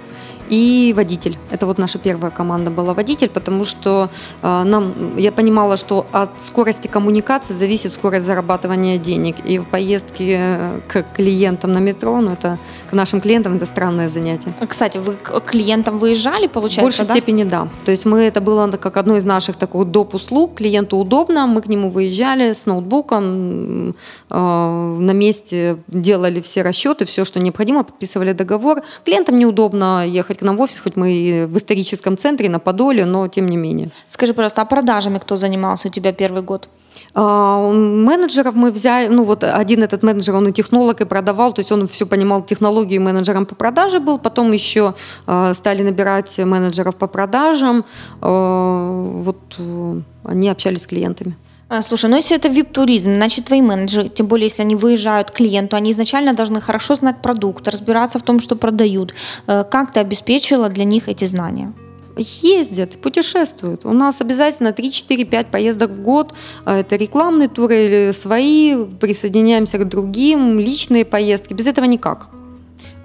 и 0.49 0.93
водитель. 0.95 1.37
Это 1.51 1.65
вот 1.65 1.77
наша 1.77 1.99
первая 1.99 2.31
команда 2.31 2.71
была 2.71 2.93
водитель, 2.93 3.29
потому 3.29 3.65
что 3.65 4.09
э, 4.41 4.63
нам, 4.63 4.93
я 5.17 5.31
понимала, 5.31 5.77
что 5.77 6.05
от 6.11 6.29
скорости 6.41 6.87
коммуникации 6.87 7.53
зависит 7.53 7.91
скорость 7.91 8.25
зарабатывания 8.25 8.97
денег. 8.97 9.35
И 9.45 9.59
в 9.59 9.65
поездке 9.65 10.57
к 10.87 11.03
клиентам 11.15 11.71
на 11.71 11.79
метро, 11.79 12.21
ну 12.21 12.31
это 12.31 12.57
к 12.89 12.93
нашим 12.93 13.21
клиентам 13.21 13.55
это 13.55 13.65
странное 13.65 14.09
занятие. 14.09 14.53
Кстати, 14.67 14.97
вы 14.97 15.13
к 15.13 15.39
клиентам 15.41 15.97
выезжали, 15.97 16.47
получается, 16.47 16.81
В 16.81 16.83
большей 16.83 17.05
да? 17.07 17.13
степени 17.13 17.43
да. 17.43 17.67
То 17.85 17.91
есть 17.91 18.05
мы 18.05 18.21
это 18.21 18.41
было 18.41 18.67
как 18.71 18.97
одно 18.97 19.17
из 19.17 19.25
наших 19.25 19.55
таких 19.55 19.85
доп. 19.85 20.15
услуг. 20.15 20.55
Клиенту 20.55 20.97
удобно, 20.97 21.47
мы 21.47 21.61
к 21.61 21.67
нему 21.67 21.89
выезжали 21.89 22.53
с 22.53 22.65
ноутбуком, 22.65 23.89
э, 23.89 23.95
на 24.29 25.11
месте 25.11 25.77
делали 25.87 26.41
все 26.41 26.61
расчеты, 26.63 27.05
все, 27.05 27.25
что 27.25 27.39
необходимо, 27.39 27.83
подписывали 27.83 28.33
договор. 28.33 28.81
Клиентам 29.05 29.37
неудобно 29.37 30.05
ехать 30.05 30.36
к 30.37 30.41
нам 30.43 30.57
в 30.57 30.61
офис, 30.61 30.79
хоть 30.79 30.95
мы 30.95 31.11
и 31.11 31.45
в 31.45 31.57
историческом 31.57 32.17
центре, 32.17 32.49
на 32.49 32.59
Подоле, 32.59 33.05
но 33.05 33.27
тем 33.27 33.47
не 33.47 33.57
менее. 33.57 33.89
Скажи, 34.07 34.33
пожалуйста, 34.33 34.61
а 34.61 34.65
продажами 34.65 35.19
кто 35.19 35.37
занимался 35.37 35.87
у 35.87 35.91
тебя 35.91 36.13
первый 36.13 36.43
год? 36.43 36.69
А, 37.13 37.71
менеджеров 37.71 38.55
мы 38.55 38.71
взяли, 38.71 39.07
ну 39.07 39.23
вот 39.23 39.43
один 39.43 39.83
этот 39.83 40.03
менеджер, 40.03 40.35
он 40.35 40.47
и 40.47 40.51
технолог, 40.51 41.01
и 41.01 41.05
продавал, 41.05 41.53
то 41.53 41.59
есть 41.59 41.71
он 41.71 41.87
все 41.87 42.05
понимал 42.05 42.45
технологии, 42.45 42.97
менеджером 42.97 43.45
по 43.45 43.55
продаже 43.55 43.99
был, 43.99 44.19
потом 44.19 44.51
еще 44.51 44.93
э, 45.27 45.53
стали 45.53 45.83
набирать 45.83 46.37
менеджеров 46.39 46.95
по 46.95 47.07
продажам, 47.07 47.85
э, 48.21 49.11
вот 49.23 49.55
э, 49.57 50.01
они 50.23 50.49
общались 50.49 50.83
с 50.83 50.87
клиентами. 50.87 51.35
А, 51.69 51.81
слушай, 51.81 52.09
ну 52.09 52.15
если 52.15 52.37
это 52.37 52.47
вип-туризм, 52.47 53.15
значит 53.15 53.45
твои 53.45 53.61
менеджеры, 53.61 54.07
тем 54.07 54.27
более 54.27 54.45
если 54.45 54.61
они 54.61 54.75
выезжают 54.75 55.31
к 55.31 55.35
клиенту, 55.35 55.75
они 55.75 55.91
изначально 55.91 56.33
должны 56.33 56.61
хорошо 56.61 56.95
знать 56.95 57.21
продукт, 57.21 57.67
разбираться 57.67 58.19
в 58.19 58.23
том, 58.23 58.39
что 58.39 58.55
продают. 58.55 59.13
Э, 59.47 59.65
как 59.69 59.91
ты 59.91 59.99
обеспечила 59.99 60.69
для 60.69 60.85
них 60.85 61.09
эти 61.09 61.27
знания? 61.27 61.73
ездят, 62.19 62.99
путешествуют. 62.99 63.85
У 63.85 63.93
нас 63.93 64.21
обязательно 64.21 64.69
3-4-5 64.69 65.51
поездок 65.51 65.91
в 65.91 66.01
год. 66.01 66.33
А 66.65 66.79
это 66.79 66.95
рекламные 66.95 67.47
туры 67.47 67.85
или 67.85 68.11
свои, 68.11 68.75
присоединяемся 68.85 69.77
к 69.77 69.87
другим, 69.87 70.59
личные 70.59 71.05
поездки. 71.05 71.53
Без 71.53 71.67
этого 71.67 71.85
никак. 71.85 72.27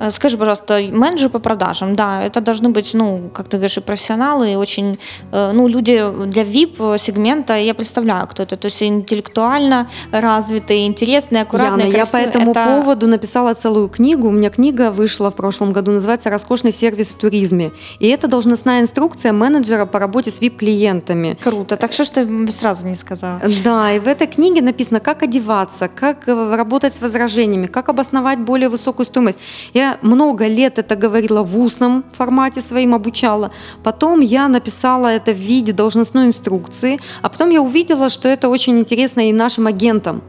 Э, 0.03 0.11
скажи, 0.11 0.37
пожалуйста, 0.37 0.81
менеджер 0.91 1.29
по 1.29 1.39
продажам, 1.39 1.95
да, 1.95 2.25
это 2.25 2.41
должны 2.41 2.71
быть, 2.71 2.95
ну, 2.95 3.31
как 3.33 3.49
ты 3.49 3.57
говоришь, 3.57 3.79
и 3.79 3.81
профессионалы, 3.81 4.53
и 4.53 4.57
очень, 4.57 4.99
э, 5.33 5.53
ну, 5.53 5.69
люди 5.69 6.03
для 6.27 6.43
VIP-сегмента, 6.43 7.57
я 7.57 7.75
представляю, 7.75 8.27
кто 8.27 8.43
это, 8.43 8.57
то 8.57 8.67
есть 8.67 8.83
интеллектуально 8.83 9.89
развитые, 10.11 10.87
интересные, 10.87 11.43
аккуратные, 11.43 11.87
Яна, 11.87 11.97
я 11.97 12.07
по 12.07 12.17
этому 12.17 12.51
это... 12.51 12.65
поводу 12.65 13.07
написала 13.07 13.55
целую 13.55 13.89
книгу, 13.89 14.29
у 14.29 14.33
меня 14.33 14.51
книга 14.51 14.91
вышла 14.91 15.31
в 15.31 15.35
прошлом 15.37 15.73
году, 15.73 15.93
называется 15.93 16.31
«Роскошный 16.31 16.73
сервис 16.73 17.15
в 17.15 17.19
туризме», 17.19 17.71
и 18.01 18.09
это 18.09 18.27
должностная 18.27 18.81
инструкция 18.81 19.33
менеджера 19.33 19.87
по 19.87 20.01
работе 20.01 20.31
с 20.31 20.43
VIP-клиентами. 20.43 21.39
Круто, 21.45 21.77
так 21.77 21.93
что 21.93 22.05
ж 22.05 22.09
ты 22.09 22.49
сразу 22.49 22.87
не 22.87 22.97
сказала? 22.97 23.41
Да, 23.65 23.93
и 23.93 24.01
в 24.01 24.09
этой 24.09 24.27
книге 24.27 24.63
написано, 24.63 24.99
как 24.99 25.23
одеваться, 25.23 25.89
как 25.89 26.29
э, 26.29 26.57
работать 26.57 26.93
с 26.93 27.01
возражениями, 27.01 27.67
как 27.67 27.89
обосновать 27.89 28.41
более 28.41 28.69
высокую 28.69 29.07
стоимость. 29.07 29.39
Я 29.75 29.92
много 30.03 30.47
лет 30.47 30.79
это 30.79 30.97
говорила 30.97 31.43
в 31.43 31.59
устном 31.59 32.05
формате 32.17 32.61
своим, 32.61 32.95
обучала. 32.95 33.51
Потом 33.83 34.21
я 34.21 34.49
написала 34.49 35.09
это 35.09 35.33
в 35.33 35.37
виде 35.39 35.73
должностной 35.73 36.27
инструкции, 36.27 36.99
а 37.23 37.29
потом 37.29 37.51
я 37.51 37.63
увидела, 37.63 38.09
что 38.09 38.29
это 38.29 38.49
очень 38.49 38.79
интересно 38.79 39.29
и 39.29 39.33
нашим 39.33 39.67
агентам. 39.67 40.23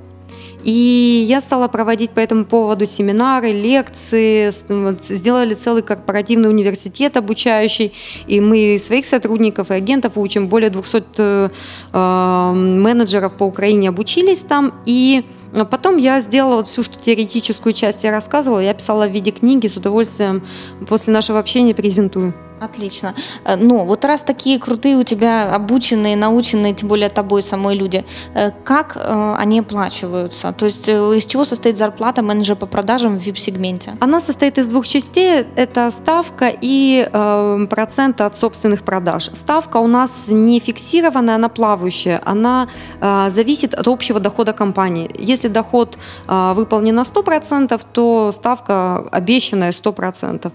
И 0.63 1.25
я 1.27 1.41
стала 1.41 1.67
проводить 1.67 2.11
по 2.11 2.19
этому 2.19 2.45
поводу 2.45 2.85
семинары, 2.85 3.51
лекции, 3.51 4.51
сделали 5.13 5.55
целый 5.55 5.81
корпоративный 5.81 6.49
университет 6.49 7.17
обучающий, 7.17 7.93
и 8.27 8.39
мы 8.39 8.79
своих 8.79 9.05
сотрудников 9.05 9.71
и 9.71 9.73
агентов 9.73 10.13
учим, 10.15 10.47
более 10.47 10.69
200 10.69 11.03
э, 11.17 11.49
э, 11.91 12.51
менеджеров 12.53 13.33
по 13.33 13.43
Украине 13.43 13.89
обучились 13.89 14.39
там, 14.39 14.73
и 14.85 15.25
потом 15.65 15.97
я 15.97 16.19
сделала 16.19 16.63
всю 16.63 16.83
что 16.83 16.99
теоретическую 16.99 17.73
часть 17.73 18.03
я 18.03 18.11
рассказывала, 18.11 18.59
я 18.59 18.73
писала 18.73 19.07
в 19.07 19.11
виде 19.11 19.31
книги, 19.31 19.67
с 19.67 19.77
удовольствием 19.77 20.43
после 20.87 21.13
нашего 21.13 21.39
общения 21.39 21.75
презентую. 21.75 22.33
Отлично. 22.63 23.13
Э, 23.45 23.55
ну, 23.55 23.85
вот 23.85 24.05
раз 24.05 24.21
такие 24.21 24.59
крутые 24.59 24.95
у 24.95 25.03
тебя 25.03 25.53
обученные, 25.55 26.15
наученные, 26.15 26.73
тем 26.73 26.87
более 26.87 27.09
тобой 27.09 27.41
самой 27.41 27.75
люди, 27.75 28.05
э, 28.33 28.51
как 28.63 28.95
э, 28.95 29.35
они 29.37 29.59
оплачиваются? 29.59 30.53
То 30.53 30.65
есть 30.65 30.87
из 30.87 31.25
чего 31.25 31.45
состоит 31.45 31.77
зарплата 31.77 32.21
менеджера 32.21 32.55
по 32.55 32.65
продажам 32.65 33.19
в 33.19 33.27
VIP-сегменте? 33.27 33.97
Она 33.99 34.19
состоит 34.19 34.57
из 34.57 34.67
двух 34.67 34.87
частей. 34.87 35.45
Это 35.55 35.91
ставка 35.91 36.51
и 36.61 37.07
э, 37.11 37.67
процент 37.69 38.21
от 38.21 38.37
собственных 38.37 38.83
продаж. 38.83 39.29
Ставка 39.33 39.77
у 39.77 39.87
нас 39.87 40.27
не 40.27 40.59
фиксированная, 40.59 41.35
она 41.35 41.49
плавающая. 41.49 42.21
Она 42.23 42.67
э, 43.01 43.29
зависит 43.29 43.73
от 43.73 43.87
общего 43.87 44.19
дохода 44.19 44.53
компании. 44.53 45.09
Если 45.19 45.49
доход 45.49 45.97
э, 46.27 46.53
выполнен 46.55 46.95
на 46.95 47.03
100%, 47.03 47.81
то 47.91 48.31
ставка 48.31 48.99
обещанная 49.11 49.71
100%. 49.71 50.51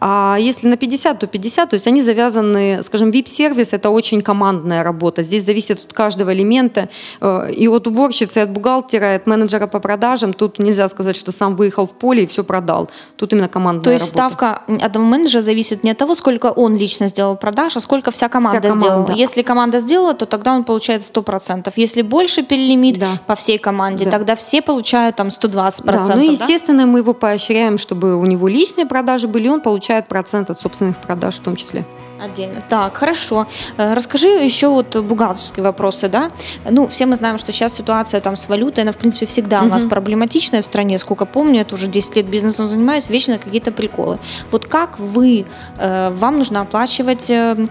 А 0.00 0.36
если 0.40 0.68
на 0.68 0.76
50, 0.76 1.18
то 1.20 1.26
50 1.26 1.51
50, 1.52 1.70
то 1.70 1.74
есть 1.74 1.86
они 1.86 2.02
завязаны, 2.02 2.82
скажем, 2.82 3.10
VIP-сервис– 3.10 3.68
это 3.72 3.90
очень 3.90 4.22
командная 4.22 4.82
работа. 4.82 5.22
Здесь 5.22 5.44
зависит 5.44 5.84
от 5.84 5.92
каждого 5.92 6.32
элемента, 6.32 6.88
э, 7.20 7.52
и 7.52 7.68
от 7.68 7.86
уборщицы, 7.86 8.40
и 8.40 8.42
от 8.42 8.50
бухгалтера, 8.50 9.12
и 9.12 9.16
от 9.16 9.26
менеджера 9.26 9.66
по 9.66 9.80
продажам. 9.80 10.32
Тут 10.32 10.58
нельзя 10.58 10.88
сказать, 10.88 11.16
что 11.16 11.32
сам 11.32 11.56
выехал 11.56 11.86
в 11.86 11.90
поле 11.90 12.22
и 12.22 12.26
все 12.26 12.42
продал. 12.42 12.88
Тут 13.16 13.32
именно 13.32 13.48
командная 13.48 13.84
То 13.84 13.92
есть 13.92 14.16
работа. 14.16 14.34
ставка 14.34 14.62
одного 14.84 15.06
менеджера 15.06 15.42
зависит 15.42 15.84
не 15.84 15.90
от 15.90 15.98
того, 15.98 16.14
сколько 16.14 16.46
он 16.46 16.76
лично 16.76 17.08
сделал 17.08 17.36
продаж, 17.36 17.76
а 17.76 17.80
сколько 17.80 18.10
вся 18.10 18.28
команда, 18.28 18.60
вся 18.60 18.68
команда. 18.68 18.86
сделала. 18.86 19.18
Если 19.18 19.42
команда 19.42 19.80
сделала, 19.80 20.14
то 20.14 20.26
тогда 20.26 20.54
он 20.54 20.64
получает 20.64 21.02
100%. 21.02 21.72
Если 21.76 22.02
больше 22.02 22.42
перелимит 22.42 22.98
да. 22.98 23.20
по 23.26 23.34
всей 23.34 23.58
команде, 23.58 24.04
да. 24.04 24.10
тогда 24.10 24.34
все 24.34 24.62
получают 24.62 25.16
там 25.16 25.28
120%. 25.28 25.82
Да, 25.84 26.16
ну 26.16 26.22
естественно, 26.22 26.84
да? 26.84 26.86
мы 26.86 27.00
его 27.00 27.14
поощряем, 27.14 27.78
чтобы 27.78 28.16
у 28.16 28.26
него 28.26 28.48
личные 28.48 28.86
продажи 28.86 29.28
были, 29.28 29.48
он 29.48 29.60
получает 29.60 30.08
процент 30.08 30.50
от 30.50 30.60
собственных 30.60 30.96
продаж 30.96 31.31
в 31.36 31.44
том 31.44 31.56
числе. 31.56 31.84
Отдельно. 32.22 32.62
Так, 32.68 32.96
хорошо. 32.96 33.46
Э, 33.76 33.94
расскажи 33.94 34.28
еще 34.28 34.68
вот 34.68 34.94
бухгалтерские 34.96 35.64
вопросы, 35.64 36.08
да? 36.08 36.30
Ну, 36.70 36.86
все 36.86 37.06
мы 37.06 37.16
знаем, 37.16 37.38
что 37.38 37.52
сейчас 37.52 37.74
ситуация 37.74 38.20
там 38.20 38.36
с 38.36 38.48
валютой, 38.48 38.84
она, 38.84 38.92
в 38.92 38.96
принципе, 38.96 39.26
всегда 39.26 39.58
угу. 39.58 39.66
у 39.66 39.70
нас 39.70 39.84
проблематичная 39.84 40.62
в 40.62 40.64
стране. 40.64 40.98
Сколько 40.98 41.24
помню, 41.24 41.58
я 41.58 41.66
уже 41.72 41.86
10 41.86 42.16
лет 42.16 42.26
бизнесом 42.26 42.68
занимаюсь, 42.68 43.08
вечно 43.08 43.38
какие-то 43.38 43.72
приколы. 43.72 44.18
Вот 44.50 44.66
как 44.66 44.98
вы, 45.00 45.46
э, 45.78 46.10
вам 46.10 46.36
нужно 46.36 46.60
оплачивать 46.60 47.30
э, 47.30 47.66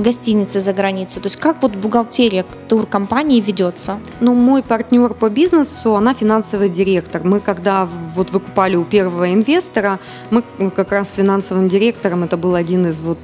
гостиницы 0.00 0.60
за 0.60 0.72
границу? 0.72 1.20
То 1.20 1.26
есть 1.26 1.36
как 1.36 1.62
вот 1.62 1.72
бухгалтерия 1.72 2.44
туркомпании 2.68 3.40
ведется? 3.40 3.98
Ну, 4.20 4.34
мой 4.34 4.62
партнер 4.62 5.14
по 5.14 5.30
бизнесу, 5.30 5.94
она 5.94 6.12
финансовый 6.14 6.68
директор. 6.68 7.22
Мы 7.24 7.40
когда 7.40 7.88
вот 8.14 8.30
выкупали 8.30 8.76
у 8.76 8.84
первого 8.84 9.32
инвестора, 9.32 9.98
мы 10.30 10.42
как 10.70 10.92
раз 10.92 11.10
с 11.10 11.14
финансовым 11.14 11.68
директором, 11.68 12.24
это 12.24 12.36
был 12.36 12.54
один 12.54 12.86
из 12.86 13.00
вот 13.00 13.18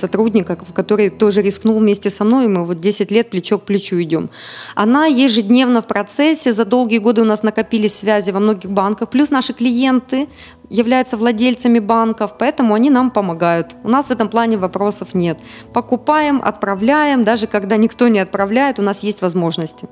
сотрудника, 0.00 0.56
который 0.74 1.10
тоже 1.10 1.42
рискнул 1.42 1.78
вместе 1.78 2.10
со 2.10 2.24
мной, 2.24 2.44
и 2.44 2.48
мы 2.48 2.64
вот 2.64 2.80
10 2.80 3.10
лет 3.10 3.30
плечо 3.30 3.58
к 3.58 3.62
плечу 3.62 4.00
идем. 4.02 4.30
Она 4.74 5.06
ежедневно 5.06 5.80
в 5.80 5.86
процессе, 5.86 6.52
за 6.52 6.64
долгие 6.64 6.98
годы 6.98 7.22
у 7.22 7.24
нас 7.24 7.42
накопились 7.42 7.94
связи 7.94 8.32
во 8.32 8.40
многих 8.40 8.70
банках, 8.70 9.10
плюс 9.10 9.30
наши 9.30 9.52
клиенты 9.52 10.28
являются 10.70 11.16
владельцами 11.16 11.80
банков, 11.80 12.30
поэтому 12.38 12.74
они 12.74 12.90
нам 12.90 13.10
помогают. 13.10 13.76
У 13.84 13.88
нас 13.88 14.06
в 14.06 14.10
этом 14.10 14.28
плане 14.28 14.56
вопросов 14.56 15.14
нет. 15.14 15.38
Покупаем, 15.72 16.40
отправляем, 16.44 17.24
даже 17.24 17.46
когда 17.46 17.76
никто 17.76 18.08
не 18.08 18.20
отправляет, 18.20 18.78
у 18.78 18.82
нас 18.82 19.02
есть 19.02 19.22
возможности. 19.22 19.88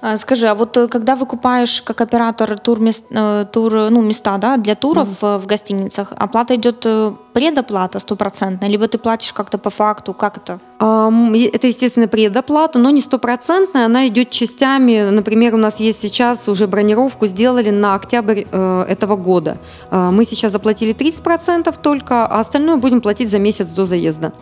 А, 0.00 0.16
скажи, 0.16 0.48
а 0.48 0.54
вот 0.54 0.76
э, 0.76 0.88
когда 0.88 1.16
выкупаешь 1.16 1.82
как 1.82 2.00
оператор 2.00 2.58
тур, 2.58 2.80
мест, 2.80 3.04
э, 3.10 3.46
тур 3.52 3.72
ну, 3.90 4.02
места 4.02 4.38
да, 4.38 4.56
для 4.56 4.74
туров 4.74 5.08
mm-hmm. 5.08 5.38
в 5.38 5.46
гостиницах, 5.46 6.12
оплата 6.16 6.54
идет 6.54 6.86
предоплата 7.32 7.98
стопроцентная, 7.98 8.68
либо 8.68 8.88
ты 8.88 8.98
платишь 8.98 9.32
как-то 9.32 9.58
по 9.58 9.70
факту, 9.70 10.14
как 10.14 10.36
это? 10.36 10.60
Это, 10.78 11.66
естественно, 11.66 12.08
предоплата, 12.08 12.78
но 12.78 12.90
не 12.90 13.00
стопроцентная, 13.00 13.86
она 13.86 14.08
идет 14.08 14.30
частями. 14.30 15.10
Например, 15.10 15.54
у 15.54 15.58
нас 15.58 15.80
есть 15.80 16.00
сейчас 16.00 16.48
уже 16.48 16.66
бронировку 16.66 17.26
сделали 17.26 17.70
на 17.70 17.94
октябрь 17.94 18.40
этого 18.40 19.16
года. 19.16 19.58
Мы 19.90 20.24
сейчас 20.24 20.52
заплатили 20.52 20.94
30% 20.94 21.74
только, 21.80 22.26
а 22.26 22.40
остальное 22.40 22.76
будем 22.76 23.00
платить 23.00 23.30
за 23.30 23.38
месяц 23.38 23.68
до 23.68 23.84
заезда. 23.84 24.32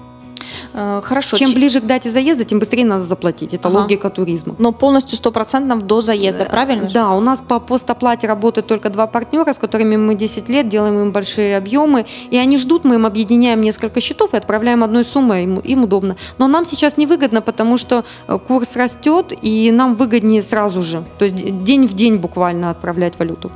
Э, 0.73 1.01
хорошо. 1.03 1.37
Чем 1.37 1.53
ближе 1.55 1.81
к 1.81 1.87
дате 1.87 2.11
заезда, 2.11 2.45
тем 2.45 2.59
быстрее 2.59 2.85
надо 2.85 3.05
заплатить. 3.05 3.55
Это 3.55 3.69
ага. 3.69 3.79
логика 3.79 4.11
туризма. 4.11 4.55
Но 4.59 4.73
полностью 4.73 5.17
стопроцентно 5.17 5.81
до 5.81 6.03
заезда, 6.03 6.45
правильно? 6.45 6.89
Да, 6.93 7.17
у 7.17 7.21
нас 7.21 7.43
по 7.43 7.61
постоплате 7.61 8.27
работают 8.27 8.67
только 8.67 8.91
два 8.91 9.07
партнера, 9.07 9.53
с 9.53 9.59
которыми 9.59 9.97
мы 9.97 10.15
10 10.15 10.49
лет 10.49 10.69
делаем 10.69 10.99
им 11.01 11.13
большие 11.13 11.57
объемы, 11.57 12.07
и 12.31 12.37
они 12.37 12.59
ждут, 12.59 12.85
мы 12.85 12.97
им 12.97 13.07
объединяем 13.07 13.61
несколько 13.61 14.01
счетов 14.01 14.35
и 14.35 14.37
отправляем 14.37 14.85
одной 14.85 15.05
суммой, 15.05 15.45
им, 15.45 15.59
им 15.59 15.85
удобно. 15.85 16.17
Но 16.39 16.49
нам 16.49 16.65
сейчас 16.65 16.97
невыгодно, 16.97 17.41
потому 17.43 17.77
что 17.77 18.05
э, 18.27 18.39
курс 18.39 18.77
растет, 18.77 19.33
и 19.43 19.71
нам 19.71 19.95
выгоднее 19.95 20.43
сразу 20.43 20.83
же, 20.83 21.05
то 21.19 21.25
есть 21.25 21.65
день 21.65 21.87
в 21.87 21.95
день 21.95 22.17
буквально 22.17 22.71
отправлять 22.71 23.19
валюту. 23.19 23.51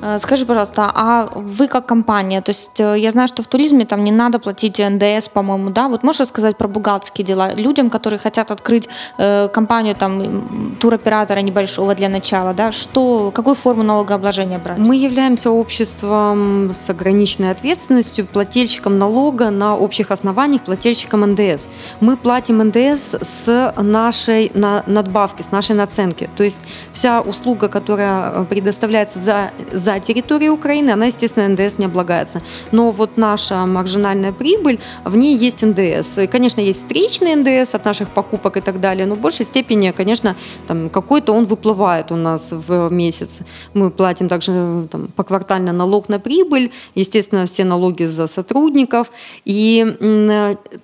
Э, 0.00 0.18
скажи, 0.18 0.46
пожалуйста, 0.46 0.90
а 0.94 1.28
вы 1.34 1.68
как 1.68 1.86
компания, 1.86 2.40
то 2.40 2.50
есть 2.50 2.80
э, 2.80 2.98
я 2.98 3.10
знаю, 3.10 3.28
что 3.28 3.42
в 3.42 3.46
туризме 3.46 3.84
там 3.84 4.04
не 4.04 4.12
надо 4.12 4.38
платить 4.38 4.78
НДС, 4.78 5.28
по-моему, 5.28 5.70
да? 5.70 5.88
Вот 5.88 6.02
можешь 6.02 6.28
сказать 6.28 6.56
про 6.56 6.68
бухгалтерские 6.68 7.24
дела? 7.24 7.54
Людям, 7.54 7.90
которые 7.90 8.18
хотят 8.18 8.50
открыть 8.50 8.88
э, 9.18 9.48
компанию 9.48 9.94
там 9.94 10.76
туроператора 10.80 11.40
небольшого 11.40 11.94
для 11.94 12.08
начала, 12.08 12.54
да, 12.54 12.72
что, 12.72 13.30
какую 13.34 13.54
форму 13.54 13.82
налогообложения 13.82 14.58
брать? 14.58 14.78
Мы 14.78 14.96
являемся 14.96 15.50
обществом 15.50 16.70
с 16.72 16.90
ограниченной 16.90 17.50
ответственностью, 17.50 18.26
плательщиком 18.26 18.98
налога 18.98 19.50
на 19.50 19.76
общих 19.76 20.10
основаниях, 20.10 20.62
плательщиком 20.62 21.20
НДС. 21.32 21.68
Мы 22.00 22.16
платим 22.16 22.58
НДС 22.58 23.14
с 23.20 23.74
нашей 23.76 24.50
на, 24.54 24.82
надбавки, 24.86 25.42
с 25.42 25.50
нашей 25.50 25.74
наценки. 25.74 26.28
То 26.36 26.44
есть 26.44 26.60
вся 26.92 27.20
услуга, 27.20 27.68
которая 27.68 28.44
предоставляется 28.44 29.20
за, 29.20 29.50
за 29.72 30.00
территорией 30.00 30.50
Украины, 30.50 30.90
она, 30.90 31.06
естественно, 31.06 31.48
НДС 31.48 31.78
не 31.78 31.86
облагается. 31.86 32.40
Но 32.72 32.90
вот 32.90 33.16
наша 33.16 33.66
маржинальная 33.66 34.32
прибыль, 34.32 34.78
в 35.04 35.16
ней 35.16 35.36
есть 35.36 35.62
НДС. 35.62 36.18
И, 36.18 36.26
конечно, 36.26 36.60
есть 36.60 36.80
встречный 36.80 37.34
НДС 37.36 37.74
от 37.74 37.84
наших 37.84 38.08
покупок 38.08 38.56
и 38.56 38.60
так 38.60 38.80
далее, 38.80 39.06
но 39.06 39.14
в 39.14 39.20
большей 39.20 39.46
степени, 39.46 39.90
конечно, 39.90 40.34
там 40.66 40.88
какой-то 40.88 41.32
он 41.32 41.44
выплывает 41.44 42.12
у 42.12 42.16
нас 42.16 42.52
в 42.52 42.90
месяц. 42.90 43.40
Мы 43.74 43.90
платим 43.90 44.28
также 44.28 44.88
там, 44.90 45.08
поквартально 45.16 45.72
налог 45.72 46.08
на 46.08 46.18
прибыль, 46.18 46.70
естественно, 46.94 47.46
все 47.46 47.64
налоги 47.64 48.04
за 48.04 48.26
сотрудников. 48.26 49.10
И 49.44 49.96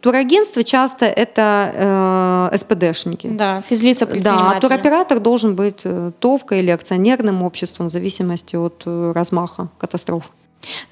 турагентство 0.00 0.64
часто 0.64 1.06
это 1.06 2.48
э, 2.52 2.56
СПДшники. 2.58 3.28
Да, 3.28 3.60
физлица 3.60 4.06
Да, 4.06 4.52
а 4.56 4.60
туроператор 4.60 5.20
должен 5.20 5.54
быть 5.54 5.80
э, 5.84 6.12
ТОВКой 6.18 6.60
или 6.60 6.70
акционерным 6.70 7.42
обществом 7.42 7.88
в 7.88 7.90
зависимости 7.90 8.56
от 8.58 8.82
э, 8.86 9.12
размаха 9.14 9.68
катастроф. 9.78 10.30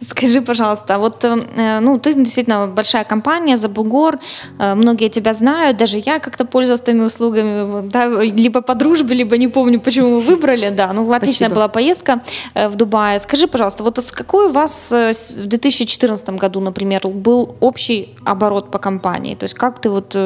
Скажи, 0.00 0.40
пожалуйста, 0.40 0.98
вот 0.98 1.24
э, 1.24 1.80
ну, 1.80 1.98
ты 1.98 2.14
действительно 2.14 2.66
большая 2.66 3.04
компания, 3.04 3.56
Забугор, 3.56 4.18
э, 4.58 4.74
многие 4.74 5.08
тебя 5.08 5.32
знают, 5.32 5.76
даже 5.76 5.98
я 5.98 6.18
как-то 6.18 6.44
пользовалась 6.44 6.80
твоими 6.80 7.04
услугами, 7.04 7.88
да, 7.88 8.06
либо 8.06 8.60
по 8.60 8.74
дружбе, 8.74 9.16
либо 9.16 9.36
не 9.36 9.48
помню, 9.48 9.80
почему 9.80 10.08
мы 10.16 10.20
выбрали, 10.20 10.70
да, 10.70 10.92
ну, 10.92 11.02
отличная 11.12 11.48
Спасибо. 11.48 11.54
была 11.54 11.68
поездка 11.68 12.22
э, 12.54 12.68
в 12.68 12.76
Дубае. 12.76 13.18
Скажи, 13.18 13.46
пожалуйста, 13.46 13.84
вот 13.84 13.98
с 13.98 14.12
какой 14.12 14.46
у 14.46 14.52
вас 14.52 14.92
в 14.92 15.46
2014 15.46 16.30
году, 16.30 16.60
например, 16.60 17.08
был 17.08 17.56
общий 17.60 18.14
оборот 18.24 18.70
по 18.70 18.78
компании? 18.78 19.34
То 19.34 19.44
есть 19.44 19.54
как 19.54 19.80
ты 19.80 19.90
вот 19.90 20.16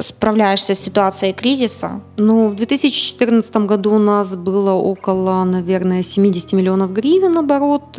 справляешься 0.00 0.74
с 0.74 0.78
ситуацией 0.80 1.32
кризиса? 1.32 2.00
Ну, 2.16 2.46
в 2.46 2.54
2014 2.54 3.56
году 3.56 3.94
у 3.94 3.98
нас 3.98 4.36
было 4.36 4.72
около, 4.72 5.44
наверное, 5.44 6.02
70 6.02 6.52
миллионов 6.52 6.92
гривен 6.92 7.36
оборот, 7.38 7.98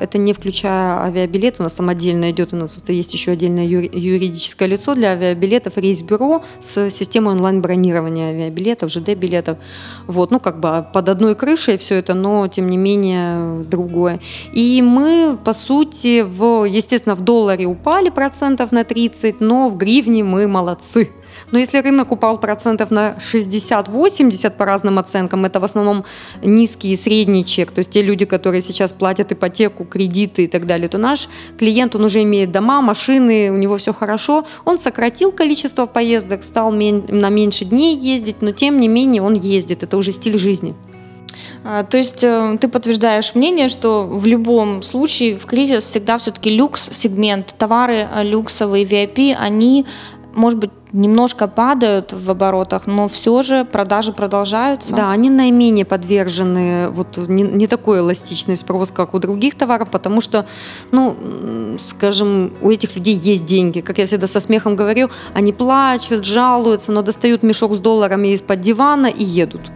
это 0.00 0.18
не 0.18 0.32
включая 0.32 1.00
авиабилет, 1.02 1.56
у 1.58 1.62
нас 1.62 1.74
там 1.74 1.88
отдельно 1.88 2.30
идет, 2.30 2.52
у 2.52 2.56
нас 2.56 2.70
просто 2.70 2.92
есть 2.92 3.12
еще 3.12 3.32
отдельное 3.32 3.66
юридическое 3.66 4.68
лицо 4.68 4.94
для 4.94 5.10
авиабилетов, 5.10 5.76
рейс-бюро 5.76 6.42
с 6.60 6.90
системой 6.90 7.34
онлайн-бронирования 7.34 8.30
авиабилетов, 8.30 8.90
ЖД-билетов. 8.90 9.58
Вот, 10.06 10.30
ну, 10.30 10.40
как 10.40 10.60
бы 10.60 10.86
под 10.92 11.08
одной 11.08 11.34
крышей 11.34 11.78
все 11.78 11.96
это, 11.96 12.14
но, 12.14 12.48
тем 12.48 12.68
не 12.68 12.76
менее, 12.76 13.64
другое. 13.64 14.20
И 14.52 14.82
мы, 14.82 15.38
по 15.42 15.54
сути, 15.54 16.22
в, 16.22 16.64
естественно, 16.64 17.14
в 17.14 17.20
долларе 17.20 17.66
упали 17.66 18.10
процентов 18.10 18.72
на 18.72 18.84
30, 18.84 19.40
но 19.40 19.68
в 19.68 19.76
гривне 19.76 20.24
мы 20.24 20.46
молодцы. 20.46 21.10
Но 21.52 21.58
если 21.58 21.78
рынок 21.78 22.12
упал 22.12 22.38
процентов 22.38 22.90
на 22.90 23.16
60-80 23.18 24.50
по 24.50 24.64
разным 24.64 24.98
оценкам, 24.98 25.44
это 25.44 25.60
в 25.60 25.64
основном 25.64 26.04
низкий 26.42 26.92
и 26.92 26.96
средний 26.96 27.44
чек, 27.44 27.70
то 27.70 27.78
есть 27.78 27.90
те 27.90 28.02
люди, 28.02 28.24
которые 28.24 28.62
сейчас 28.62 28.92
платят 28.92 29.32
ипотеку, 29.32 29.84
кредиты 29.84 30.44
и 30.44 30.46
так 30.46 30.66
далее, 30.66 30.88
то 30.88 30.98
наш 30.98 31.28
клиент, 31.58 31.96
он 31.96 32.04
уже 32.04 32.22
имеет 32.22 32.52
дома, 32.52 32.80
машины, 32.82 33.50
у 33.50 33.56
него 33.56 33.76
все 33.76 33.92
хорошо, 33.92 34.46
он 34.64 34.78
сократил 34.78 35.32
количество 35.32 35.86
поездок, 35.86 36.44
стал 36.44 36.70
на 36.70 37.28
меньше 37.28 37.64
дней 37.64 37.96
ездить, 37.96 38.42
но 38.42 38.52
тем 38.52 38.80
не 38.80 38.88
менее 38.88 39.22
он 39.22 39.34
ездит, 39.34 39.82
это 39.82 39.96
уже 39.96 40.12
стиль 40.12 40.38
жизни. 40.38 40.74
А, 41.62 41.82
то 41.82 41.98
есть 41.98 42.24
э, 42.24 42.56
ты 42.58 42.68
подтверждаешь 42.68 43.34
мнение, 43.34 43.68
что 43.68 44.06
в 44.06 44.26
любом 44.26 44.82
случае 44.82 45.36
в 45.36 45.44
кризис 45.44 45.84
всегда 45.84 46.16
все-таки 46.18 46.50
люкс 46.50 46.88
сегмент, 46.92 47.54
товары 47.58 48.08
э, 48.10 48.22
люксовые, 48.22 48.84
VIP, 48.84 49.34
они, 49.38 49.84
может 50.34 50.58
быть, 50.58 50.70
немножко 50.92 51.46
падают 51.46 52.12
в 52.12 52.30
оборотах, 52.30 52.86
но 52.86 53.08
все 53.08 53.42
же 53.42 53.64
продажи 53.64 54.12
продолжаются. 54.12 54.94
Да, 54.94 55.10
они 55.10 55.30
наименее 55.30 55.84
подвержены 55.84 56.88
вот 56.90 57.16
не, 57.16 57.42
не 57.42 57.66
такой 57.66 57.98
эластичный 58.00 58.56
спрос, 58.56 58.90
как 58.90 59.14
у 59.14 59.18
других 59.18 59.54
товаров, 59.54 59.90
потому 59.90 60.20
что, 60.20 60.46
ну, 60.90 61.16
скажем, 61.78 62.52
у 62.60 62.70
этих 62.70 62.96
людей 62.96 63.14
есть 63.14 63.44
деньги. 63.44 63.80
Как 63.80 63.98
я 63.98 64.06
всегда 64.06 64.26
со 64.26 64.40
смехом 64.40 64.76
говорю, 64.76 65.10
они 65.34 65.52
плачут, 65.52 66.24
жалуются, 66.24 66.92
но 66.92 67.02
достают 67.02 67.42
мешок 67.42 67.74
с 67.74 67.78
долларами 67.78 68.28
из-под 68.28 68.60
дивана 68.60 69.06
и 69.06 69.24
едут. 69.24 69.70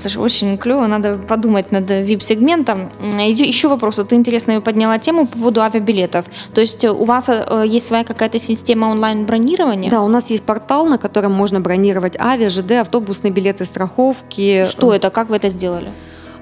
Слушай, 0.00 0.18
очень 0.18 0.58
клево, 0.58 0.86
надо 0.86 1.16
подумать 1.16 1.72
над 1.72 1.90
VIP-сегментом. 1.90 2.90
Еще 3.28 3.68
вопрос, 3.68 4.00
ты 4.08 4.14
интересно 4.14 4.60
подняла 4.60 4.98
тему 4.98 5.26
по 5.26 5.38
поводу 5.38 5.62
авиабилетов. 5.62 6.26
То 6.54 6.60
есть 6.60 6.84
у 6.84 7.04
вас 7.04 7.28
э, 7.28 7.64
есть 7.66 7.86
своя 7.86 8.04
какая-то 8.04 8.38
система 8.38 8.86
онлайн-бронирования? 8.86 9.90
Да, 9.90 10.02
у 10.02 10.08
нас 10.08 10.30
есть 10.30 10.44
портал, 10.44 10.86
на 10.86 10.98
котором 10.98 11.32
можно 11.32 11.60
бронировать 11.60 12.16
авиа, 12.18 12.50
ЖД, 12.50 12.72
автобусные 12.72 13.32
билеты, 13.32 13.64
страховки. 13.64 14.66
Что 14.68 14.94
это, 14.94 15.10
как 15.10 15.28
вы 15.30 15.36
это 15.36 15.48
сделали? 15.48 15.90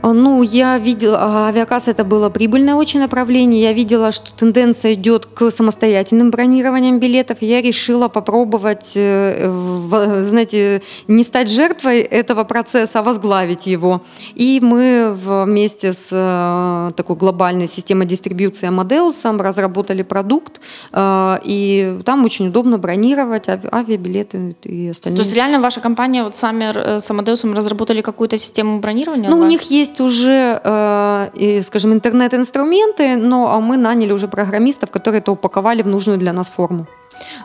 А, 0.03 0.13
ну, 0.13 0.43
я 0.43 0.79
видела, 0.79 1.19
а, 1.21 1.49
авиакасса 1.49 1.93
это 1.93 2.05
было 2.05 2.29
прибыльное 2.29 2.75
очень 2.75 3.01
направление. 3.01 3.63
Я 3.63 3.73
видела, 3.73 4.11
что 4.11 4.33
тенденция 4.33 4.95
идет 4.95 5.27
к 5.27 5.51
самостоятельным 5.51 6.31
бронированиям 6.31 6.99
билетов. 6.99 7.39
Я 7.41 7.63
решила 7.63 8.09
попробовать, 8.09 8.93
э, 8.97 10.23
знаете, 10.25 10.83
не 11.07 11.23
стать 11.23 11.49
жертвой 11.49 12.01
этого 12.01 12.45
процесса, 12.45 12.99
а 12.99 13.03
возглавить 13.03 13.67
его. 13.67 14.03
И 14.35 14.59
мы 14.61 15.15
вместе 15.15 15.93
с 15.93 16.09
э, 16.11 16.93
такой 16.97 17.17
глобальной 17.17 17.69
системой 17.69 18.07
дистрибьюции 18.07 18.69
Amadeus 18.69 19.39
разработали 19.39 20.03
продукт, 20.03 20.61
э, 20.93 21.39
и 21.45 21.99
там 22.05 22.25
очень 22.25 22.49
удобно 22.49 22.79
бронировать 22.79 23.49
авиабилеты 23.49 24.57
и 24.65 24.89
остальные. 24.89 25.19
То 25.19 25.23
есть 25.23 25.37
реально 25.37 25.61
ваша 25.61 25.81
компания 25.81 26.25
вот 26.25 26.35
сами 26.35 26.99
с 26.99 27.09
Amadeus 27.11 27.55
разработали 27.55 28.01
какую-то 28.03 28.37
систему 28.37 28.81
бронирования? 28.81 29.31
Ну, 29.31 29.39
у 29.39 29.45
них 29.45 29.63
есть 29.71 29.92
есть 29.93 30.01
уже, 30.01 30.61
э, 30.65 31.63
скажем, 31.63 31.93
интернет-инструменты, 31.93 33.17
но 33.17 33.61
мы 33.61 33.77
наняли 33.77 34.13
уже 34.13 34.29
программистов, 34.29 34.91
которые 34.91 35.19
это 35.19 35.33
упаковали 35.33 35.83
в 35.83 35.87
нужную 35.87 36.19
для 36.19 36.33
нас 36.33 36.49
форму. 36.49 36.87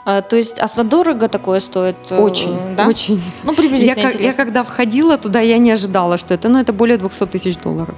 А, 0.05 0.21
то 0.21 0.37
есть, 0.37 0.59
а 0.59 0.83
дорого 0.83 1.27
такое 1.27 1.59
стоит? 1.59 1.95
Э, 2.09 2.21
очень, 2.21 2.57
да? 2.75 2.87
очень. 2.87 3.21
Ну, 3.43 3.53
приблизительно 3.53 4.09
я, 4.09 4.19
я 4.19 4.33
когда 4.33 4.63
входила 4.63 5.17
туда, 5.17 5.41
я 5.41 5.57
не 5.57 5.71
ожидала, 5.71 6.17
что 6.17 6.33
это, 6.33 6.49
ну, 6.49 6.59
это 6.59 6.73
более 6.73 6.97
200 6.97 7.25
тысяч 7.25 7.57
долларов. 7.57 7.95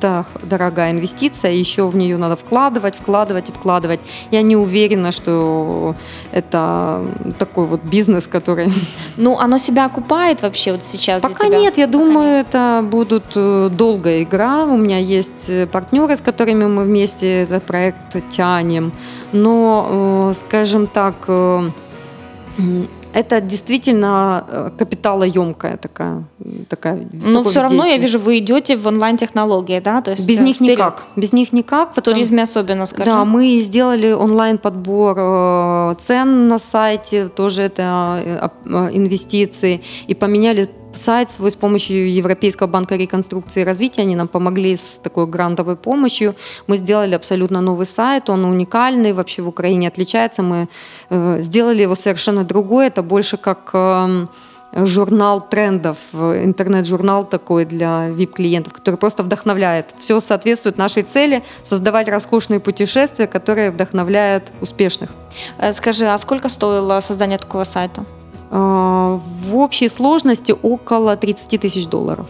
Это 0.00 0.24
дорогая 0.42 0.92
инвестиция, 0.92 1.52
еще 1.52 1.86
в 1.86 1.94
нее 1.94 2.16
надо 2.16 2.34
вкладывать, 2.34 2.96
вкладывать 2.96 3.50
и 3.50 3.52
вкладывать. 3.52 4.00
Я 4.30 4.40
не 4.40 4.56
уверена, 4.56 5.12
что 5.12 5.94
это 6.32 7.04
такой 7.38 7.66
вот 7.66 7.82
бизнес, 7.82 8.26
который... 8.26 8.72
Ну, 9.18 9.38
оно 9.38 9.58
себя 9.58 9.84
окупает 9.84 10.40
вообще 10.40 10.72
вот 10.72 10.84
сейчас 10.84 11.20
Пока 11.20 11.48
нет, 11.48 11.76
я 11.76 11.86
Пока 11.86 11.98
думаю, 11.98 12.38
нет. 12.38 12.46
это 12.48 12.82
будут 12.82 13.24
э, 13.34 13.68
долгая 13.70 14.22
игра. 14.22 14.64
У 14.64 14.78
меня 14.78 14.96
есть 14.96 15.50
э, 15.50 15.66
партнеры, 15.66 16.16
с 16.16 16.22
которыми 16.22 16.64
мы 16.64 16.84
вместе 16.84 17.42
этот 17.42 17.62
проект 17.64 18.16
тянем. 18.30 18.92
Но, 19.32 20.30
э, 20.30 20.34
скажем 20.40 20.86
так, 20.86 21.28
это 23.12 23.40
действительно 23.40 24.44
э, 24.48 24.68
капиталоемкая 24.78 25.76
такая. 25.76 26.24
такая 26.68 27.08
Но 27.12 27.42
все 27.42 27.62
равно 27.62 27.84
я 27.84 27.96
вижу, 27.98 28.18
вы 28.18 28.38
идете 28.38 28.76
в 28.76 28.86
онлайн-технологии, 28.86 29.80
да? 29.80 30.00
То 30.00 30.12
есть 30.12 30.28
Без 30.28 30.40
них 30.40 30.56
вперед. 30.56 30.78
никак. 30.78 31.04
Без 31.16 31.32
них 31.32 31.52
никак. 31.52 31.96
В 31.96 32.02
туризме 32.02 32.42
особенно, 32.42 32.86
скажем. 32.86 33.12
Да, 33.12 33.24
мы 33.24 33.58
сделали 33.60 34.12
онлайн-подбор 34.12 35.16
э, 35.18 35.94
цен 36.00 36.48
на 36.48 36.58
сайте, 36.58 37.28
тоже 37.28 37.62
это 37.62 38.22
э, 38.24 38.48
инвестиции, 38.92 39.82
и 40.06 40.14
поменяли 40.14 40.68
сайт 40.94 41.30
свой 41.30 41.50
с 41.50 41.56
помощью 41.56 42.12
Европейского 42.12 42.66
банка 42.66 42.96
реконструкции 42.96 43.62
и 43.62 43.64
развития. 43.64 44.02
Они 44.02 44.16
нам 44.16 44.28
помогли 44.28 44.76
с 44.76 45.00
такой 45.02 45.26
грантовой 45.26 45.76
помощью. 45.76 46.34
Мы 46.66 46.76
сделали 46.76 47.14
абсолютно 47.14 47.60
новый 47.60 47.86
сайт, 47.86 48.30
он 48.30 48.44
уникальный, 48.44 49.12
вообще 49.12 49.42
в 49.42 49.48
Украине 49.48 49.88
отличается. 49.88 50.42
Мы 50.42 50.68
э, 51.10 51.42
сделали 51.42 51.82
его 51.82 51.94
совершенно 51.94 52.44
другой, 52.44 52.86
это 52.86 53.02
больше 53.02 53.36
как 53.36 53.70
э, 53.72 54.26
журнал 54.72 55.40
трендов, 55.48 55.98
интернет-журнал 56.12 57.24
такой 57.24 57.64
для 57.64 58.08
VIP-клиентов, 58.08 58.72
который 58.72 58.96
просто 58.96 59.22
вдохновляет. 59.22 59.94
Все 59.98 60.20
соответствует 60.20 60.78
нашей 60.78 61.02
цели 61.02 61.42
создавать 61.64 62.08
роскошные 62.08 62.60
путешествия, 62.60 63.26
которые 63.26 63.70
вдохновляют 63.70 64.52
успешных. 64.60 65.10
Э, 65.58 65.72
скажи, 65.72 66.06
а 66.06 66.18
сколько 66.18 66.48
стоило 66.48 67.00
создание 67.00 67.38
такого 67.38 67.64
сайта? 67.64 68.04
А, 68.50 69.20
в 69.44 69.56
общей 69.56 69.88
сложности 69.88 70.54
около 70.62 71.16
30 71.16 71.60
тысяч 71.60 71.86
долларов. 71.86 72.26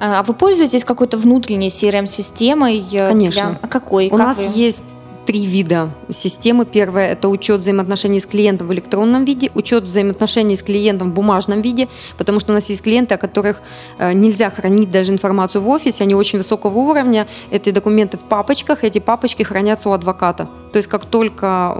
А 0.00 0.24
вы 0.24 0.34
пользуетесь 0.34 0.84
какой-то 0.84 1.16
внутренней 1.16 1.68
CRM-системой? 1.68 2.84
Конечно. 2.90 3.56
Для... 3.60 3.68
Какой? 3.68 4.08
У 4.08 4.10
как 4.10 4.18
нас 4.18 4.38
вы? 4.38 4.50
есть 4.52 4.84
три 5.26 5.46
вида 5.46 5.90
системы. 6.10 6.64
Первое– 6.64 7.12
это 7.12 7.28
учет 7.28 7.60
взаимоотношений 7.60 8.20
с 8.20 8.26
клиентом 8.26 8.68
в 8.68 8.72
электронном 8.72 9.24
виде, 9.24 9.50
учет 9.54 9.84
взаимоотношений 9.84 10.56
с 10.56 10.62
клиентом 10.62 11.10
в 11.10 11.14
бумажном 11.14 11.62
виде, 11.62 11.88
потому 12.18 12.40
что 12.40 12.52
у 12.52 12.54
нас 12.54 12.68
есть 12.68 12.82
клиенты, 12.82 13.14
о 13.14 13.18
которых 13.18 13.62
э, 13.98 14.12
нельзя 14.12 14.50
хранить 14.50 14.90
даже 14.90 15.12
информацию 15.12 15.62
в 15.62 15.68
офисе, 15.68 16.04
они 16.04 16.14
очень 16.14 16.38
высокого 16.38 16.76
уровня, 16.78 17.26
эти 17.50 17.70
документы 17.70 18.18
в 18.18 18.22
папочках, 18.22 18.84
эти 18.84 18.98
папочки 18.98 19.42
хранятся 19.42 19.88
у 19.88 19.92
адвоката. 19.92 20.48
То 20.72 20.78
есть 20.78 20.88
как 20.88 21.04
только 21.04 21.76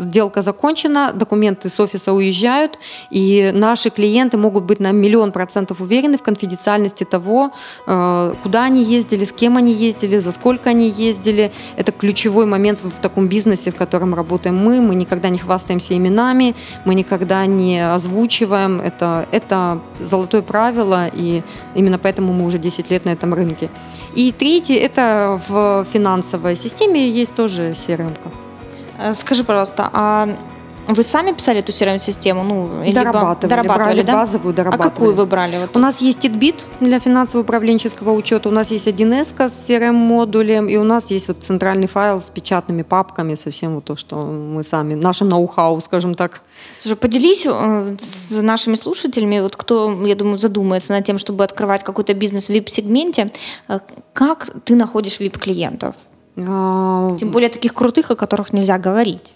сделка 0.00 0.42
закончена, 0.42 1.12
документы 1.12 1.68
с 1.68 1.78
офиса 1.80 2.12
уезжают, 2.12 2.78
и 3.10 3.50
наши 3.54 3.90
клиенты 3.90 4.36
могут 4.38 4.64
быть 4.64 4.80
на 4.80 4.92
миллион 4.92 5.32
процентов 5.32 5.80
уверены 5.80 6.16
в 6.16 6.22
конфиденциальности 6.22 7.04
того, 7.04 7.52
э, 7.86 8.34
куда 8.42 8.64
они 8.64 8.82
ездили, 8.82 9.24
с 9.24 9.32
кем 9.32 9.56
они 9.56 9.72
ездили, 9.72 10.18
за 10.18 10.32
сколько 10.32 10.70
они 10.70 10.88
ездили. 10.88 11.52
Это 11.76 11.92
ключевой 11.92 12.46
момент 12.46 12.78
в 12.82 13.00
таком 13.00 13.28
бизнесе, 13.28 13.70
в 13.70 13.76
котором 13.76 14.14
работаем 14.14 14.56
мы. 14.56 14.80
Мы 14.80 14.94
никогда 14.94 15.28
не 15.28 15.38
хвастаемся 15.38 15.94
именами, 15.96 16.54
мы 16.84 16.94
никогда 16.94 17.46
не 17.46 17.94
озвучиваем. 17.94 18.80
Это, 18.80 19.26
это 19.30 19.78
золотое 20.00 20.42
правило, 20.42 21.08
и 21.12 21.42
именно 21.74 21.98
поэтому 21.98 22.32
мы 22.32 22.46
уже 22.46 22.58
10 22.58 22.90
лет 22.90 23.04
на 23.04 23.10
этом 23.10 23.34
рынке. 23.34 23.68
И 24.14 24.32
третье, 24.32 24.78
это 24.78 25.40
в 25.48 25.86
финансовой 25.90 26.56
системе 26.56 27.08
есть 27.08 27.34
тоже 27.34 27.70
CRM. 27.70 28.12
Э, 28.98 29.12
скажи, 29.14 29.44
пожалуйста, 29.44 29.88
а 29.92 30.28
вы 30.88 31.02
сами 31.02 31.32
писали 31.32 31.60
эту 31.60 31.72
CRM-систему? 31.72 32.42
Ну, 32.42 32.92
дорабатывали, 32.92 33.50
дорабатывали 33.50 33.84
брали 33.84 34.02
да? 34.02 34.12
базовую, 34.12 34.54
дорабатывали. 34.54 34.88
А 34.88 34.90
какую 34.90 35.14
вы 35.14 35.26
брали? 35.26 35.58
Вот? 35.58 35.76
У 35.76 35.80
нас 35.80 36.00
есть 36.00 36.18
TITBIT 36.18 36.62
для 36.80 36.98
финансово-управленческого 36.98 38.12
учета, 38.12 38.48
у 38.48 38.52
нас 38.52 38.70
есть 38.70 38.88
1С 38.88 39.48
с 39.48 39.70
CRM-модулем, 39.70 40.68
и 40.68 40.76
у 40.76 40.84
нас 40.84 41.10
есть 41.10 41.28
вот 41.28 41.42
центральный 41.42 41.86
файл 41.86 42.20
с 42.20 42.30
печатными 42.30 42.82
папками, 42.82 43.34
совсем 43.34 43.74
вот 43.76 43.84
то, 43.84 43.96
что 43.96 44.16
мы 44.26 44.64
сами, 44.64 44.94
нашим 44.94 45.28
ноу-хау, 45.28 45.80
скажем 45.80 46.14
так. 46.14 46.42
Слушай, 46.80 46.96
поделись 46.96 47.46
э, 47.46 47.96
с 47.98 48.42
нашими 48.42 48.76
слушателями, 48.76 49.40
вот 49.40 49.56
кто, 49.56 50.04
я 50.06 50.14
думаю, 50.14 50.38
задумается 50.38 50.92
над 50.92 51.04
тем, 51.04 51.18
чтобы 51.18 51.44
открывать 51.44 51.84
какой-то 51.84 52.14
бизнес 52.14 52.48
в 52.48 52.50
VIP-сегменте, 52.50 53.30
э, 53.68 53.80
как 54.12 54.48
ты 54.64 54.74
находишь 54.74 55.20
VIP-клиентов? 55.20 55.94
А, 56.36 57.16
Тем 57.18 57.30
более 57.30 57.50
таких 57.50 57.74
крутых, 57.74 58.10
о 58.10 58.16
которых 58.16 58.52
нельзя 58.52 58.78
говорить. 58.78 59.34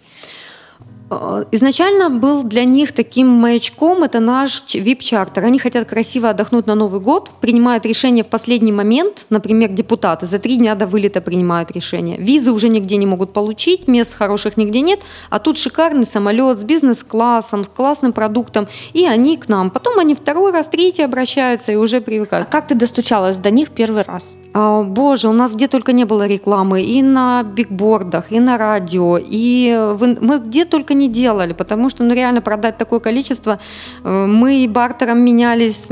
Э, 1.11 1.45
изначально 1.53 2.11
был 2.11 2.43
для 2.43 2.65
них 2.65 2.93
таким 2.93 3.29
маячком, 3.29 4.03
это 4.03 4.21
наш 4.21 4.65
VIP-чартер. 4.75 5.45
Они 5.45 5.59
хотят 5.59 5.89
красиво 5.89 6.31
отдохнуть 6.31 6.67
на 6.67 6.75
Новый 6.75 7.01
год, 7.01 7.31
принимают 7.41 7.87
решение 7.87 8.25
в 8.25 8.29
последний 8.29 8.73
момент, 8.73 9.27
например, 9.31 9.73
депутаты 9.73 10.27
за 10.27 10.39
три 10.39 10.57
дня 10.57 10.75
до 10.75 10.87
вылета 10.87 11.21
принимают 11.21 11.71
решение. 11.71 12.17
Визы 12.19 12.53
уже 12.53 12.69
нигде 12.69 12.97
не 12.97 13.07
могут 13.07 13.33
получить, 13.33 13.89
мест 13.89 14.15
хороших 14.15 14.57
нигде 14.57 14.81
нет, 14.81 15.01
а 15.31 15.39
тут 15.39 15.59
шикарный 15.59 16.07
самолет 16.07 16.59
с 16.59 16.65
бизнес-классом, 16.65 17.65
с 17.65 17.69
классным 17.69 18.13
продуктом, 18.13 18.67
и 18.93 19.07
они 19.07 19.37
к 19.37 19.49
нам. 19.49 19.71
Потом 19.71 19.99
они 19.99 20.15
второй 20.15 20.53
раз, 20.53 20.69
третий 20.69 21.03
обращаются 21.03 21.73
и 21.73 21.77
уже 21.77 22.01
привыкают. 22.01 22.49
А 22.49 22.51
как 22.51 22.67
ты 22.67 22.75
достучалась 22.75 23.37
до 23.37 23.51
них 23.51 23.71
первый 23.71 24.03
раз? 24.03 24.35
А, 24.53 24.83
боже, 24.83 25.29
у 25.29 25.33
нас 25.33 25.55
где 25.55 25.69
только 25.69 25.93
не 25.93 26.05
было 26.05 26.27
рекламы, 26.27 26.83
и 26.83 27.03
на 27.03 27.43
бигбордах, 27.43 28.33
и 28.33 28.41
на 28.41 28.59
радио, 28.59 29.19
и 29.19 29.95
мы 30.21 30.39
где 30.39 30.65
только 30.65 30.96
не 30.99 31.09
делали, 31.09 31.53
потому 31.53 31.91
что 31.91 32.05
ну, 32.05 32.15
реально 32.15 32.41
продать 32.41 32.77
такое 32.77 33.01
количество. 33.01 33.59
Э, 34.05 34.27
мы 34.27 34.67
бартером 34.69 35.21
менялись, 35.21 35.87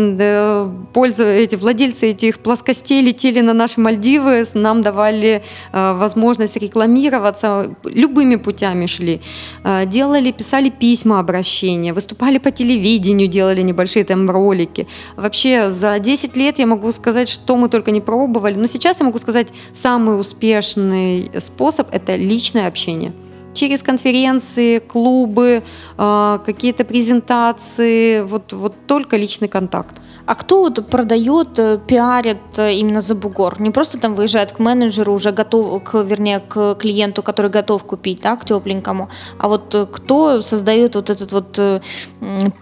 пользу, 0.93 1.25
эти, 1.25 1.57
владельцы 1.57 2.11
этих 2.11 2.39
плоскостей 2.39 3.03
летели 3.03 3.41
на 3.41 3.53
наши 3.53 3.81
Мальдивы, 3.81 4.45
нам 4.55 4.83
давали 4.83 5.43
э, 5.73 5.93
возможность 5.95 6.57
рекламироваться, 6.57 7.75
любыми 7.85 8.37
путями 8.37 8.87
шли. 8.87 9.21
Э, 9.65 9.87
делали, 9.87 10.33
писали 10.33 10.71
письма 10.71 11.21
обращения, 11.21 11.93
выступали 11.93 12.39
по 12.39 12.51
телевидению, 12.51 13.29
делали 13.29 13.63
небольшие 13.63 14.05
там 14.05 14.31
ролики. 14.31 14.87
Вообще 15.17 15.71
за 15.71 15.99
10 15.99 16.37
лет 16.37 16.59
я 16.59 16.67
могу 16.67 16.93
сказать, 16.93 17.29
что 17.29 17.57
мы 17.57 17.69
только 17.69 17.91
не 17.91 18.01
пробовали. 18.01 18.55
Но 18.55 18.67
сейчас 18.67 19.01
я 19.01 19.07
могу 19.07 19.19
сказать, 19.19 19.49
самый 19.75 20.21
успешный 20.21 21.31
способ– 21.39 21.89
это 21.93 22.17
личное 22.17 22.69
общение 22.69 23.13
через 23.55 23.83
конференции, 23.83 24.79
клубы, 24.79 25.63
а, 25.97 26.39
какие-то 26.39 26.85
презентации, 26.85 28.23
вот, 28.23 28.53
вот 28.53 28.75
только 28.87 29.17
личный 29.17 29.49
контакт. 29.49 29.97
А 30.27 30.35
кто 30.35 30.61
вот 30.61 30.87
продает, 30.89 31.59
э, 31.59 31.79
пиарит 31.87 32.59
э, 32.59 32.73
именно 32.75 33.01
за 33.01 33.15
бугор? 33.15 33.61
Не 33.61 33.71
просто 33.71 33.99
там 33.99 34.15
выезжает 34.15 34.53
к 34.53 34.59
менеджеру, 34.59 35.13
уже 35.13 35.33
готов, 35.33 35.83
к, 35.85 36.03
вернее, 36.03 36.41
к 36.41 36.75
клиенту, 36.75 37.23
который 37.23 37.51
готов 37.51 37.85
купить, 37.85 38.21
да, 38.23 38.37
к 38.37 38.45
тепленькому, 38.45 39.09
а 39.39 39.49
вот 39.49 39.75
э, 39.75 39.87
кто 39.87 40.41
создает 40.43 40.95
вот 40.95 41.11
этот 41.11 41.33
вот 41.33 41.83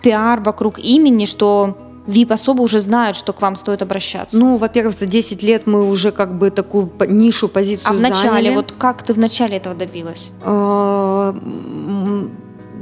пиар 0.02 0.40
вокруг 0.40 0.78
имени, 0.78 1.26
что 1.26 1.91
VIP 2.06 2.32
особо 2.32 2.62
уже 2.62 2.80
знают, 2.80 3.16
что 3.16 3.32
к 3.32 3.40
вам 3.42 3.56
стоит 3.56 3.82
обращаться? 3.82 4.36
Ну, 4.36 4.56
во-первых, 4.56 4.94
за 4.94 5.06
10 5.06 5.42
лет 5.42 5.66
мы 5.66 5.88
уже 5.88 6.10
как 6.12 6.36
бы 6.36 6.50
такую 6.50 6.90
нишу, 7.08 7.48
позицию 7.48 7.90
А 7.90 7.92
в 7.92 8.00
начале, 8.00 8.30
заняли. 8.30 8.54
вот 8.54 8.72
как 8.72 9.02
ты 9.02 9.12
в 9.14 9.18
начале 9.18 9.56
этого 9.56 9.74
добилась? 9.74 10.32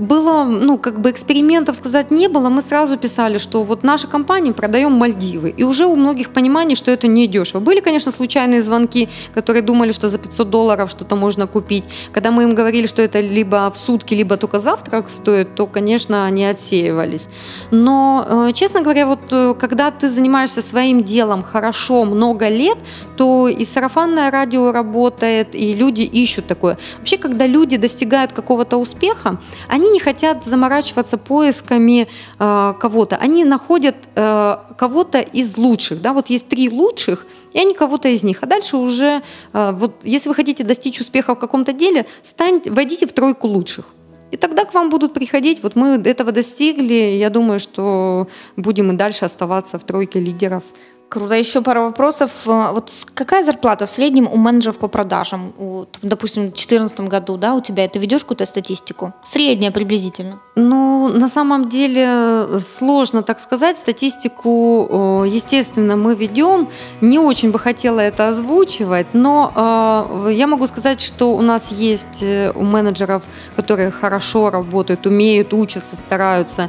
Было, 0.01 0.45
ну, 0.45 0.79
как 0.79 1.01
бы 1.01 1.11
экспериментов 1.11 1.77
сказать 1.77 2.11
не 2.11 2.29
было. 2.29 2.49
Мы 2.49 2.63
сразу 2.63 2.97
писали, 2.97 3.37
что 3.37 3.63
вот 3.63 3.83
наша 3.83 4.07
компания 4.07 4.53
продаем 4.53 4.93
Мальдивы. 4.93 5.51
И 5.51 5.63
уже 5.63 5.85
у 5.85 5.95
многих 5.95 6.31
понимание, 6.31 6.75
что 6.75 6.91
это 6.91 7.07
не 7.07 7.27
дешево. 7.27 7.61
Были, 7.61 7.81
конечно, 7.81 8.11
случайные 8.11 8.63
звонки, 8.63 9.11
которые 9.35 9.63
думали, 9.63 9.93
что 9.93 10.09
за 10.09 10.19
500 10.19 10.49
долларов 10.49 10.91
что-то 10.91 11.17
можно 11.17 11.47
купить. 11.47 11.85
Когда 12.13 12.31
мы 12.31 12.45
им 12.45 12.55
говорили, 12.55 12.87
что 12.87 13.03
это 13.03 13.21
либо 13.21 13.71
в 13.71 13.77
сутки, 13.77 14.15
либо 14.15 14.39
только 14.39 14.59
завтрак 14.59 15.11
стоит, 15.11 15.55
то, 15.55 15.67
конечно, 15.67 16.25
они 16.25 16.47
отсеивались. 16.47 17.29
Но, 17.71 18.27
э, 18.49 18.53
честно 18.55 18.81
говоря, 18.81 19.07
вот 19.07 19.21
э, 19.31 19.55
когда 19.61 19.91
ты 19.91 20.09
занимаешься 20.09 20.63
своим 20.63 21.03
делом 21.05 21.43
хорошо 21.43 22.07
много 22.07 22.49
лет, 22.49 22.79
то 23.19 23.49
и 23.49 23.67
сарафанное 23.67 24.31
радио 24.31 24.73
работает, 24.73 25.55
и 25.55 25.75
люди 25.75 26.03
ищут 26.03 26.47
такое. 26.47 26.79
Вообще, 26.99 27.19
когда 27.19 27.47
люди 27.47 27.77
достигают 27.77 28.33
какого-то 28.33 28.79
успеха, 28.79 29.39
они 29.69 29.90
не 29.91 30.01
хотят 30.01 30.45
заморачиваться 30.45 31.19
поисками 31.19 32.09
э, 32.39 32.75
кого-то. 32.81 33.17
Они 33.17 33.45
находят 33.45 33.97
э, 34.15 34.57
кого-то 34.77 35.21
из 35.21 35.57
лучших. 35.57 36.01
Да? 36.01 36.13
Вот 36.13 36.31
есть 36.31 36.49
три 36.49 36.69
лучших, 36.71 37.27
и 37.53 37.59
они 37.59 37.75
кого-то 37.75 38.09
из 38.09 38.23
них. 38.23 38.39
А 38.43 38.47
дальше 38.47 38.77
уже, 38.77 39.23
э, 39.53 39.73
вот 39.73 39.97
если 40.03 40.29
вы 40.29 40.35
хотите 40.35 40.65
достичь 40.65 41.01
успеха 41.01 41.35
в 41.35 41.39
каком-то 41.39 41.73
деле, 41.73 42.07
стань, 42.23 42.61
войдите 42.67 43.07
в 43.07 43.13
тройку 43.13 43.49
лучших. 43.49 43.87
И 44.31 44.37
тогда 44.37 44.65
к 44.65 44.75
вам 44.75 44.91
будут 44.91 45.13
приходить. 45.13 45.63
Вот 45.63 45.77
мы 45.77 46.01
этого 46.05 46.33
достигли. 46.33 47.17
Я 47.19 47.31
думаю, 47.31 47.59
что 47.59 48.29
будем 48.57 48.91
и 48.93 48.97
дальше 48.97 49.25
оставаться 49.25 49.79
в 49.79 49.85
тройке 49.85 50.21
лидеров. 50.21 50.63
Круто. 51.11 51.35
Еще 51.35 51.61
пару 51.61 51.83
вопросов. 51.83 52.31
Э, 52.47 52.71
вот 52.73 52.93
какая 53.15 53.43
зарплата 53.43 53.85
в 53.85 53.91
среднем 53.91 54.29
у 54.29 54.37
менеджеров 54.37 54.79
по 54.79 54.87
продажам? 54.87 55.53
У, 55.59 55.87
допустим, 56.03 56.43
в 56.45 56.47
2014 56.47 57.01
году, 57.01 57.37
да, 57.37 57.55
у 57.55 57.61
тебя 57.61 57.85
это 57.85 57.99
ведешь 57.99 58.21
какую-то 58.21 58.47
статистику? 58.47 59.13
Средняя 59.25 59.73
приблизительно. 59.73 60.41
Ну, 60.63 61.09
на 61.09 61.29
самом 61.29 61.69
деле 61.69 62.05
э, 62.07 62.59
сложно 62.59 63.23
так 63.23 63.41
сказать. 63.41 63.79
Статистику, 63.79 65.25
э, 65.25 65.29
естественно, 65.29 65.97
мы 65.97 66.15
ведем. 66.15 66.69
Не 67.01 67.19
очень 67.19 67.51
бы 67.51 67.59
хотела 67.59 68.01
это 68.01 68.29
озвучивать, 68.29 69.07
но 69.15 70.27
я 70.31 70.47
могу 70.47 70.67
сказать, 70.67 71.01
что 71.01 71.35
у 71.37 71.43
нас 71.43 71.73
есть 71.73 72.25
у 72.55 72.63
менеджеров, 72.63 73.23
которые 73.57 73.91
хорошо 73.91 74.51
работают, 74.51 75.07
умеют, 75.07 75.53
учатся, 75.53 75.97
стараются, 75.97 76.69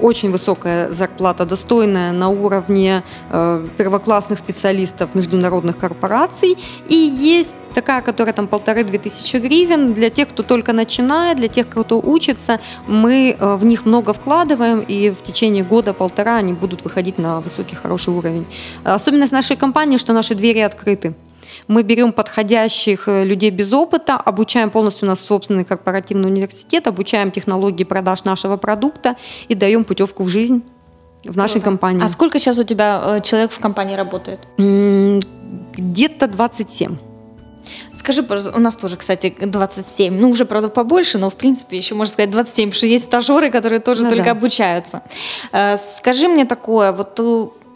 очень 0.00 0.30
высокая 0.30 0.92
зарплата, 0.92 1.44
достойная 1.44 2.12
на 2.12 2.28
уровне 2.28 3.02
первоклассных 3.76 4.38
специалистов 4.38 5.14
международных 5.14 5.78
корпораций. 5.78 6.58
И 6.88 6.94
есть 6.94 7.54
такая, 7.74 8.02
которая 8.02 8.32
там 8.32 8.46
полторы-две 8.46 8.98
тысячи 8.98 9.36
гривен. 9.36 9.94
Для 9.94 10.10
тех, 10.10 10.28
кто 10.28 10.42
только 10.42 10.72
начинает, 10.72 11.36
для 11.36 11.48
тех, 11.48 11.68
кто 11.68 12.00
учится, 12.00 12.60
мы 13.04 13.36
э, 13.38 13.56
в 13.56 13.64
них 13.66 13.84
много 13.84 14.12
вкладываем, 14.12 14.80
и 14.80 15.10
в 15.10 15.22
течение 15.22 15.62
года-полтора 15.62 16.36
они 16.36 16.54
будут 16.54 16.84
выходить 16.84 17.18
на 17.18 17.40
высокий, 17.40 17.76
хороший 17.76 18.14
уровень. 18.14 18.46
Особенность 18.84 19.32
нашей 19.32 19.56
компании, 19.56 19.98
что 19.98 20.14
наши 20.14 20.34
двери 20.34 20.60
открыты. 20.60 21.12
Мы 21.68 21.82
берем 21.82 22.12
подходящих 22.12 23.08
э, 23.08 23.24
людей 23.24 23.50
без 23.50 23.72
опыта, 23.72 24.16
обучаем 24.16 24.70
полностью 24.70 25.06
у 25.06 25.10
нас 25.10 25.20
собственный 25.20 25.64
корпоративный 25.64 26.28
университет, 26.28 26.86
обучаем 26.86 27.30
технологии 27.30 27.84
продаж 27.84 28.24
нашего 28.24 28.56
продукта 28.56 29.16
и 29.48 29.54
даем 29.54 29.84
путевку 29.84 30.22
в 30.22 30.28
жизнь 30.28 30.62
в 31.24 31.36
нашей 31.36 31.60
Круто. 31.60 31.64
компании. 31.66 32.04
А 32.04 32.08
сколько 32.08 32.38
сейчас 32.38 32.58
у 32.58 32.64
тебя 32.64 33.02
э, 33.04 33.20
человек 33.20 33.50
в 33.52 33.60
компании 33.60 33.96
работает? 33.96 34.40
Где-то 35.76 36.26
27. 36.26 36.96
Скажи, 37.92 38.22
у 38.22 38.58
нас 38.60 38.76
тоже, 38.76 38.96
кстати, 38.96 39.34
27. 39.40 40.18
Ну, 40.18 40.30
уже, 40.30 40.44
правда, 40.44 40.68
побольше, 40.68 41.18
но, 41.18 41.30
в 41.30 41.34
принципе, 41.34 41.76
еще 41.76 41.94
можно 41.94 42.12
сказать 42.12 42.30
27, 42.30 42.68
потому 42.68 42.76
что 42.76 42.86
есть 42.86 43.04
стажеры, 43.04 43.50
которые 43.50 43.80
тоже 43.80 44.02
ну, 44.02 44.10
только 44.10 44.24
да. 44.24 44.30
обучаются. 44.32 45.02
Э, 45.52 45.76
скажи 45.96 46.28
мне 46.28 46.44
такое, 46.44 46.92
вот 46.92 47.20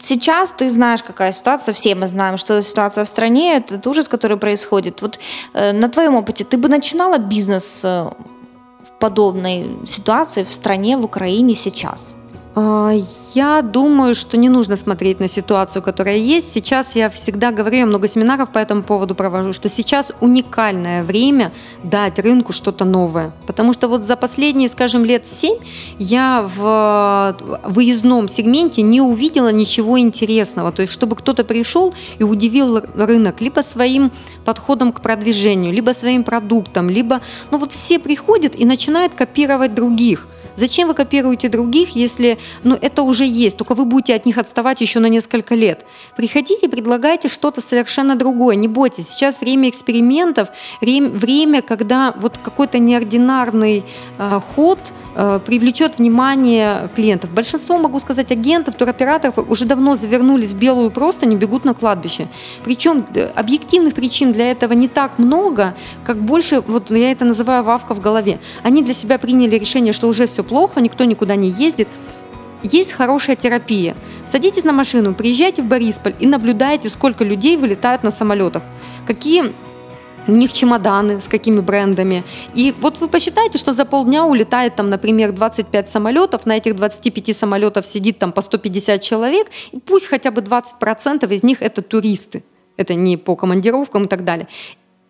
сейчас 0.01 0.53
ты 0.57 0.69
знаешь, 0.69 1.03
какая 1.03 1.31
ситуация, 1.31 1.73
все 1.73 1.95
мы 1.95 2.07
знаем, 2.07 2.37
что 2.37 2.61
ситуация 2.61 3.03
в 3.03 3.07
стране, 3.07 3.57
это 3.57 3.89
ужас, 3.89 4.07
который 4.07 4.37
происходит. 4.37 5.01
Вот 5.01 5.19
э, 5.53 5.71
на 5.73 5.89
твоем 5.89 6.15
опыте 6.15 6.43
ты 6.43 6.57
бы 6.57 6.69
начинала 6.69 7.17
бизнес 7.17 7.81
э, 7.83 7.87
в 7.87 8.99
подобной 8.99 9.67
ситуации 9.87 10.43
в 10.43 10.51
стране, 10.51 10.97
в 10.97 11.05
Украине 11.05 11.55
сейчас? 11.55 12.15
А, 12.55 12.93
я 13.35 13.61
думаю, 13.61 14.15
что 14.15 14.35
не 14.35 14.49
нужно 14.49 14.75
смотреть 14.75 15.19
на 15.19 15.27
ситуацию, 15.27 15.83
которая 15.83 16.17
есть. 16.17 16.51
Сейчас 16.51 16.95
я 16.95 17.09
всегда 17.09 17.51
говорю, 17.51 17.77
я 17.77 17.85
много 17.85 18.07
семинаров 18.07 18.51
по 18.51 18.57
этому 18.57 18.81
поводу 18.81 19.13
провожу, 19.13 19.53
что 19.53 19.69
сейчас 19.69 20.11
уникальное 20.19 21.03
время 21.03 21.51
дать 21.83 22.17
рынку 22.17 22.53
что-то 22.53 22.85
новое. 22.85 23.31
Потому 23.45 23.73
что 23.73 23.87
вот 23.87 24.03
за 24.03 24.15
последние, 24.15 24.67
скажем, 24.67 25.05
лет 25.05 25.27
семь 25.27 25.59
я 25.99 26.43
в 26.55 27.37
выездном 27.65 28.27
сегменте 28.27 28.81
не 28.81 29.01
увидела 29.01 29.51
ничего 29.51 29.99
интересного. 29.99 30.71
То 30.71 30.81
есть, 30.81 30.93
чтобы 30.93 31.15
кто-то 31.15 31.43
пришел 31.43 31.93
и 32.17 32.23
удивил 32.23 32.81
рынок 32.95 33.41
либо 33.41 33.61
своим 33.61 34.11
подходом 34.43 34.91
к 34.91 35.01
продвижению, 35.01 35.71
либо 35.71 35.91
своим 35.91 36.23
продуктом, 36.23 36.89
либо... 36.89 37.21
Ну 37.51 37.59
вот 37.59 37.73
все 37.73 37.99
приходят 37.99 38.59
и 38.59 38.65
начинают 38.65 39.13
копировать 39.13 39.75
других– 39.75 40.27
Зачем 40.59 40.89
вы 40.89 40.93
копируете 40.93 41.47
других, 41.47 41.95
если 41.95 42.37
ну, 42.63 42.77
это 42.79 43.03
уже 43.03 43.25
есть, 43.25 43.57
только 43.57 43.75
вы 43.75 43.85
будете 43.85 44.13
от 44.13 44.25
них 44.25 44.37
отставать 44.37 44.81
еще 44.81 44.99
на 44.99 45.07
несколько 45.07 45.55
лет? 45.55 45.85
Приходите, 46.17 46.67
предлагайте 46.67 47.29
что-то 47.29 47.61
совершенно 47.61 48.15
другое, 48.15 48.55
не 48.55 48.67
бойтесь. 48.67 49.07
Сейчас 49.07 49.39
время 49.39 49.69
экспериментов, 49.69 50.49
время, 50.81 51.61
когда 51.61 52.13
вот 52.17 52.37
какой-то 52.37 52.77
неординарный 52.77 53.83
э, 54.17 54.39
ход 54.53 54.79
э, 55.15 55.39
привлечет 55.45 55.97
внимание 55.97 56.89
клиентов. 56.93 57.29
Большинство, 57.31 57.77
могу 57.77 57.99
сказать, 57.99 58.31
агентов, 58.31 58.75
туроператоров 58.75 59.37
уже 59.49 59.63
давно 59.63 59.95
завернулись 59.95 60.51
в 60.51 60.57
белую 60.57 60.91
простыню, 60.91 61.37
бегут 61.37 61.63
на 61.63 61.73
кладбище. 61.73 62.27
Причем 62.65 63.05
э, 63.15 63.29
объективных 63.33 63.93
причин 63.93 64.33
для 64.33 64.51
этого 64.51 64.73
не 64.73 64.89
так 64.89 65.19
много, 65.19 65.73
как 66.03 66.17
больше, 66.17 66.61
вот 66.67 66.91
я 66.91 67.11
это 67.11 67.23
называю 67.23 67.63
вавка 67.63 67.93
в 67.93 68.01
голове. 68.01 68.39
Они 68.63 68.83
для 68.83 68.93
себя 68.93 69.17
приняли 69.17 69.55
решение, 69.55 69.93
что 69.93 70.07
уже 70.09 70.27
все 70.27 70.43
плохо, 70.49 70.81
никто 70.81 71.05
никуда 71.05 71.35
не 71.35 71.49
ездит. 71.49 71.87
Есть 72.63 72.91
хорошая 72.91 73.35
терапия. 73.35 73.95
Садитесь 74.25 74.65
на 74.65 74.73
машину, 74.73 75.13
приезжайте 75.13 75.61
в 75.61 75.65
Борисполь 75.65 76.13
и 76.19 76.27
наблюдайте, 76.27 76.89
сколько 76.89 77.23
людей 77.23 77.55
вылетают 77.55 78.03
на 78.03 78.11
самолетах. 78.11 78.63
Какие 79.07 79.53
у 80.27 80.31
них 80.31 80.53
чемоданы, 80.53 81.21
с 81.21 81.27
какими 81.27 81.59
брендами. 81.59 82.23
И 82.53 82.73
вот 82.81 82.99
вы 82.99 83.07
посчитайте, 83.07 83.57
что 83.57 83.73
за 83.73 83.85
полдня 83.85 84.25
улетает 84.25 84.75
там, 84.75 84.89
например, 84.89 85.31
25 85.31 85.89
самолетов, 85.89 86.45
на 86.45 86.57
этих 86.57 86.75
25 86.75 87.35
самолетов 87.35 87.85
сидит 87.85 88.19
там 88.19 88.31
по 88.31 88.41
150 88.41 89.01
человек, 89.01 89.47
и 89.71 89.79
пусть 89.79 90.07
хотя 90.07 90.29
бы 90.31 90.41
20% 90.41 91.33
из 91.33 91.43
них 91.43 91.61
это 91.61 91.81
туристы. 91.81 92.43
Это 92.77 92.93
не 92.93 93.17
по 93.17 93.35
командировкам 93.35 94.03
и 94.03 94.07
так 94.07 94.23
далее. 94.23 94.47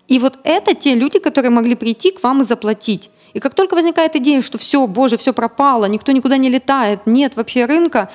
И 0.08 0.20
вот 0.20 0.40
это 0.44 0.74
те 0.74 0.96
люди, 0.96 1.20
которые 1.20 1.52
могли 1.52 1.76
прийти 1.76 2.12
к 2.12 2.24
вам 2.24 2.42
и 2.42 2.44
заплатить. 2.44 3.12
И 3.34 3.40
как 3.40 3.54
только 3.54 3.76
возникает 3.76 4.16
идея, 4.16 4.42
что 4.42 4.58
все, 4.58 4.86
боже, 4.88 5.18
все 5.18 5.34
пропало, 5.34 5.86
никто 5.86 6.12
никуда 6.12 6.38
не 6.38 6.50
летает, 6.50 7.06
нет 7.06 7.36
вообще 7.36 7.66
рынка, 7.66 8.10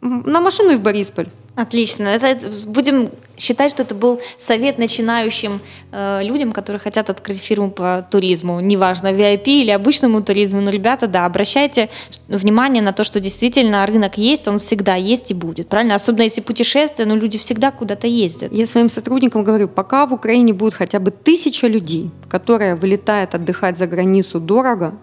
на 0.00 0.40
машину 0.40 0.70
и 0.70 0.76
в 0.76 0.80
Борисполь. 0.80 1.28
Отлично. 1.58 2.06
Это, 2.06 2.38
будем 2.68 3.10
считать, 3.36 3.72
что 3.72 3.82
это 3.82 3.92
был 3.96 4.20
совет 4.38 4.78
начинающим 4.78 5.60
э, 5.90 6.20
людям, 6.22 6.52
которые 6.52 6.78
хотят 6.78 7.10
открыть 7.10 7.38
фирму 7.38 7.72
по 7.72 8.06
туризму. 8.08 8.60
Неважно, 8.60 9.08
VIP 9.08 9.46
или 9.46 9.72
обычному 9.72 10.22
туризму. 10.22 10.60
Но, 10.60 10.70
ребята, 10.70 11.08
да, 11.08 11.26
обращайте 11.26 11.88
внимание 12.28 12.80
на 12.80 12.92
то, 12.92 13.02
что 13.02 13.18
действительно 13.18 13.84
рынок 13.86 14.18
есть, 14.18 14.46
он 14.46 14.60
всегда 14.60 14.94
есть 14.94 15.32
и 15.32 15.34
будет. 15.34 15.68
Правильно? 15.68 15.96
Особенно 15.96 16.22
если 16.22 16.42
путешествия, 16.42 17.06
но 17.06 17.16
люди 17.16 17.38
всегда 17.38 17.72
куда-то 17.72 18.06
ездят. 18.06 18.52
Я 18.52 18.64
своим 18.64 18.88
сотрудникам 18.88 19.42
говорю, 19.42 19.66
пока 19.66 20.06
в 20.06 20.14
Украине 20.14 20.52
будет 20.52 20.74
хотя 20.74 21.00
бы 21.00 21.10
тысяча 21.10 21.66
людей, 21.66 22.12
которые 22.30 22.76
вылетают 22.76 23.34
отдыхать 23.34 23.76
за 23.76 23.88
границу 23.88 24.38
дорого, 24.38 24.94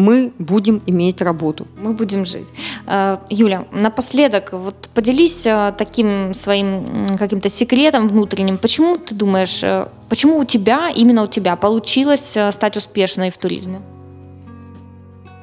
мы 0.00 0.32
будем 0.38 0.82
иметь 0.86 1.20
работу. 1.22 1.66
Мы 1.78 1.92
будем 1.92 2.24
жить. 2.24 2.48
А, 2.86 3.20
Юля, 3.30 3.66
напоследок, 3.72 4.52
вот 4.52 4.88
поделись 4.94 5.46
а, 5.46 5.72
таким 5.72 6.34
своим 6.34 7.16
каким-то 7.18 7.48
секретом 7.48 8.08
внутренним. 8.08 8.58
Почему 8.58 8.96
ты 8.96 9.14
думаешь, 9.14 9.62
э, 9.62 9.86
почему 10.08 10.38
у 10.38 10.44
тебя, 10.44 10.90
именно 10.90 11.22
у 11.22 11.26
тебя, 11.26 11.56
получилось 11.56 12.36
э, 12.36 12.52
стать 12.52 12.76
успешной 12.76 13.30
в 13.30 13.38
туризме? 13.38 13.82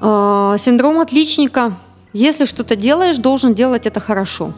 А, 0.02 0.58
синдром 0.58 1.00
отличника. 1.00 1.78
Если 2.14 2.46
что-то 2.46 2.76
делаешь, 2.76 3.18
должен 3.18 3.54
делать 3.54 3.86
это 3.86 4.00
хорошо. 4.00 4.54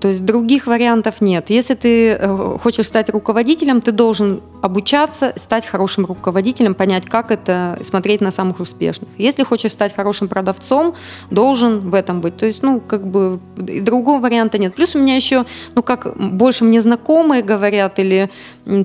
То 0.00 0.08
есть 0.08 0.24
других 0.24 0.66
вариантов 0.66 1.20
нет. 1.20 1.50
Если 1.50 1.74
ты 1.74 2.12
э, 2.12 2.56
хочешь 2.62 2.86
стать 2.86 3.10
руководителем, 3.10 3.82
ты 3.82 3.92
должен 3.92 4.40
обучаться, 4.62 5.32
стать 5.36 5.66
хорошим 5.66 6.06
руководителем, 6.06 6.74
понять, 6.74 7.04
как 7.06 7.30
это, 7.30 7.78
смотреть 7.82 8.20
на 8.20 8.30
самых 8.30 8.60
успешных. 8.60 9.10
Если 9.18 9.42
хочешь 9.42 9.72
стать 9.72 9.94
хорошим 9.94 10.28
продавцом, 10.28 10.94
должен 11.30 11.90
в 11.90 11.94
этом 11.94 12.20
быть. 12.20 12.36
То 12.36 12.46
есть, 12.46 12.62
ну, 12.62 12.80
как 12.80 13.06
бы 13.06 13.38
другого 13.56 14.20
варианта 14.20 14.56
нет. 14.56 14.74
Плюс 14.74 14.94
у 14.94 14.98
меня 14.98 15.16
еще, 15.16 15.44
ну, 15.74 15.82
как 15.82 16.16
больше 16.16 16.64
мне 16.64 16.80
знакомые 16.80 17.42
говорят, 17.42 17.98
или 17.98 18.30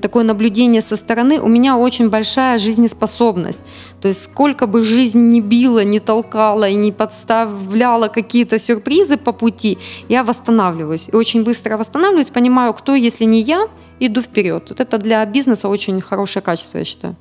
такое 0.02 0.24
наблюдение 0.24 0.82
со 0.82 0.96
стороны, 0.96 1.40
у 1.40 1.48
меня 1.48 1.78
очень 1.78 2.10
большая 2.10 2.58
жизнеспособность. 2.58 3.60
То 4.00 4.08
есть 4.08 4.22
сколько 4.22 4.66
бы 4.66 4.82
жизнь 4.82 5.26
не 5.26 5.40
била, 5.40 5.84
не 5.84 6.00
толкала 6.00 6.68
и 6.68 6.74
не 6.74 6.92
подставляла 6.92 8.08
какие-то 8.08 8.58
сюрпризы 8.58 9.16
по 9.16 9.32
пути, 9.32 9.78
я 10.08 10.22
восстанавливаюсь. 10.22 11.08
И 11.12 11.16
очень 11.16 11.44
быстро 11.44 11.76
восстанавливаюсь, 11.76 12.30
понимаю, 12.30 12.74
кто, 12.74 12.94
если 12.94 13.24
не 13.24 13.40
я, 13.40 13.68
иду 14.00 14.22
вперед. 14.22 14.66
Вот 14.68 14.80
это 14.80 14.98
для 14.98 15.24
бизнеса 15.24 15.68
очень 15.68 16.00
хорошее 16.00 16.42
качество, 16.42 16.78
я 16.78 16.84
считаю. 16.84 17.16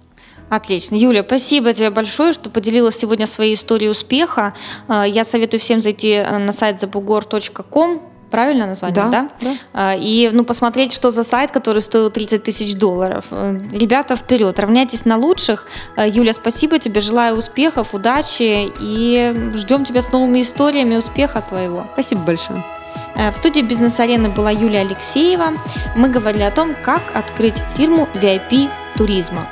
Отлично. 0.50 0.96
Юля, 0.96 1.24
спасибо 1.24 1.74
тебе 1.74 1.90
большое, 1.90 2.32
что 2.32 2.50
поделилась 2.50 2.98
сегодня 2.98 3.28
своей 3.28 3.56
историей 3.56 3.90
успеха. 3.90 4.54
А, 4.88 5.06
я 5.06 5.26
советую 5.26 5.60
всем 5.60 5.82
зайти 5.82 6.22
на 6.22 6.54
сайт 6.54 6.82
zabugor.com, 6.82 8.02
правильно 8.30 8.68
название, 8.68 8.96
да? 8.96 9.10
да? 9.10 9.28
да. 9.42 9.56
А, 9.74 9.96
и 9.96 10.30
ну, 10.32 10.44
посмотреть, 10.44 10.94
что 10.94 11.12
за 11.12 11.24
сайт, 11.24 11.52
который 11.52 11.82
стоил 11.82 12.10
30 12.10 12.44
тысяч 12.44 12.76
долларов. 12.76 13.26
Э, 13.32 13.60
ребята, 13.72 14.16
вперед, 14.16 14.60
равняйтесь 14.60 15.06
на 15.06 15.18
лучших. 15.18 15.68
Э, 15.96 16.08
Юля, 16.08 16.34
спасибо 16.34 16.80
тебе, 16.80 17.02
желаю 17.02 17.38
успехов, 17.38 17.94
удачи 17.94 18.72
и 18.80 19.52
ждем 19.56 19.86
тебя 19.86 20.02
с 20.02 20.12
новыми 20.12 20.42
историями 20.42 20.96
успеха 20.96 21.42
твоего. 21.42 21.88
Спасибо 21.94 22.22
большое. 22.22 22.64
Э, 23.16 23.32
в 23.32 23.38
студии 23.38 23.62
«Бизнес-арены» 23.62 24.30
была 24.30 24.52
Юлия 24.52 24.82
Алексеева. 24.82 25.54
Мы 25.96 26.10
говорили 26.10 26.44
о 26.44 26.52
том, 26.52 26.76
как 26.84 27.02
открыть 27.16 27.56
фирму 27.76 28.08
VIP 28.14 28.70
туризма. 28.98 29.48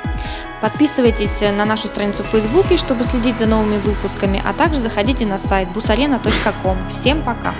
Подписывайтесь 0.60 1.42
на 1.42 1.64
нашу 1.64 1.88
страницу 1.88 2.22
в 2.22 2.26
Фейсбуке, 2.26 2.76
чтобы 2.76 3.04
следить 3.04 3.38
за 3.38 3.46
новыми 3.46 3.78
выпусками, 3.78 4.42
а 4.44 4.52
также 4.52 4.80
заходите 4.80 5.26
на 5.26 5.38
сайт 5.38 5.68
busarena.com. 5.68 6.78
Всем 6.90 7.22
пока! 7.22 7.54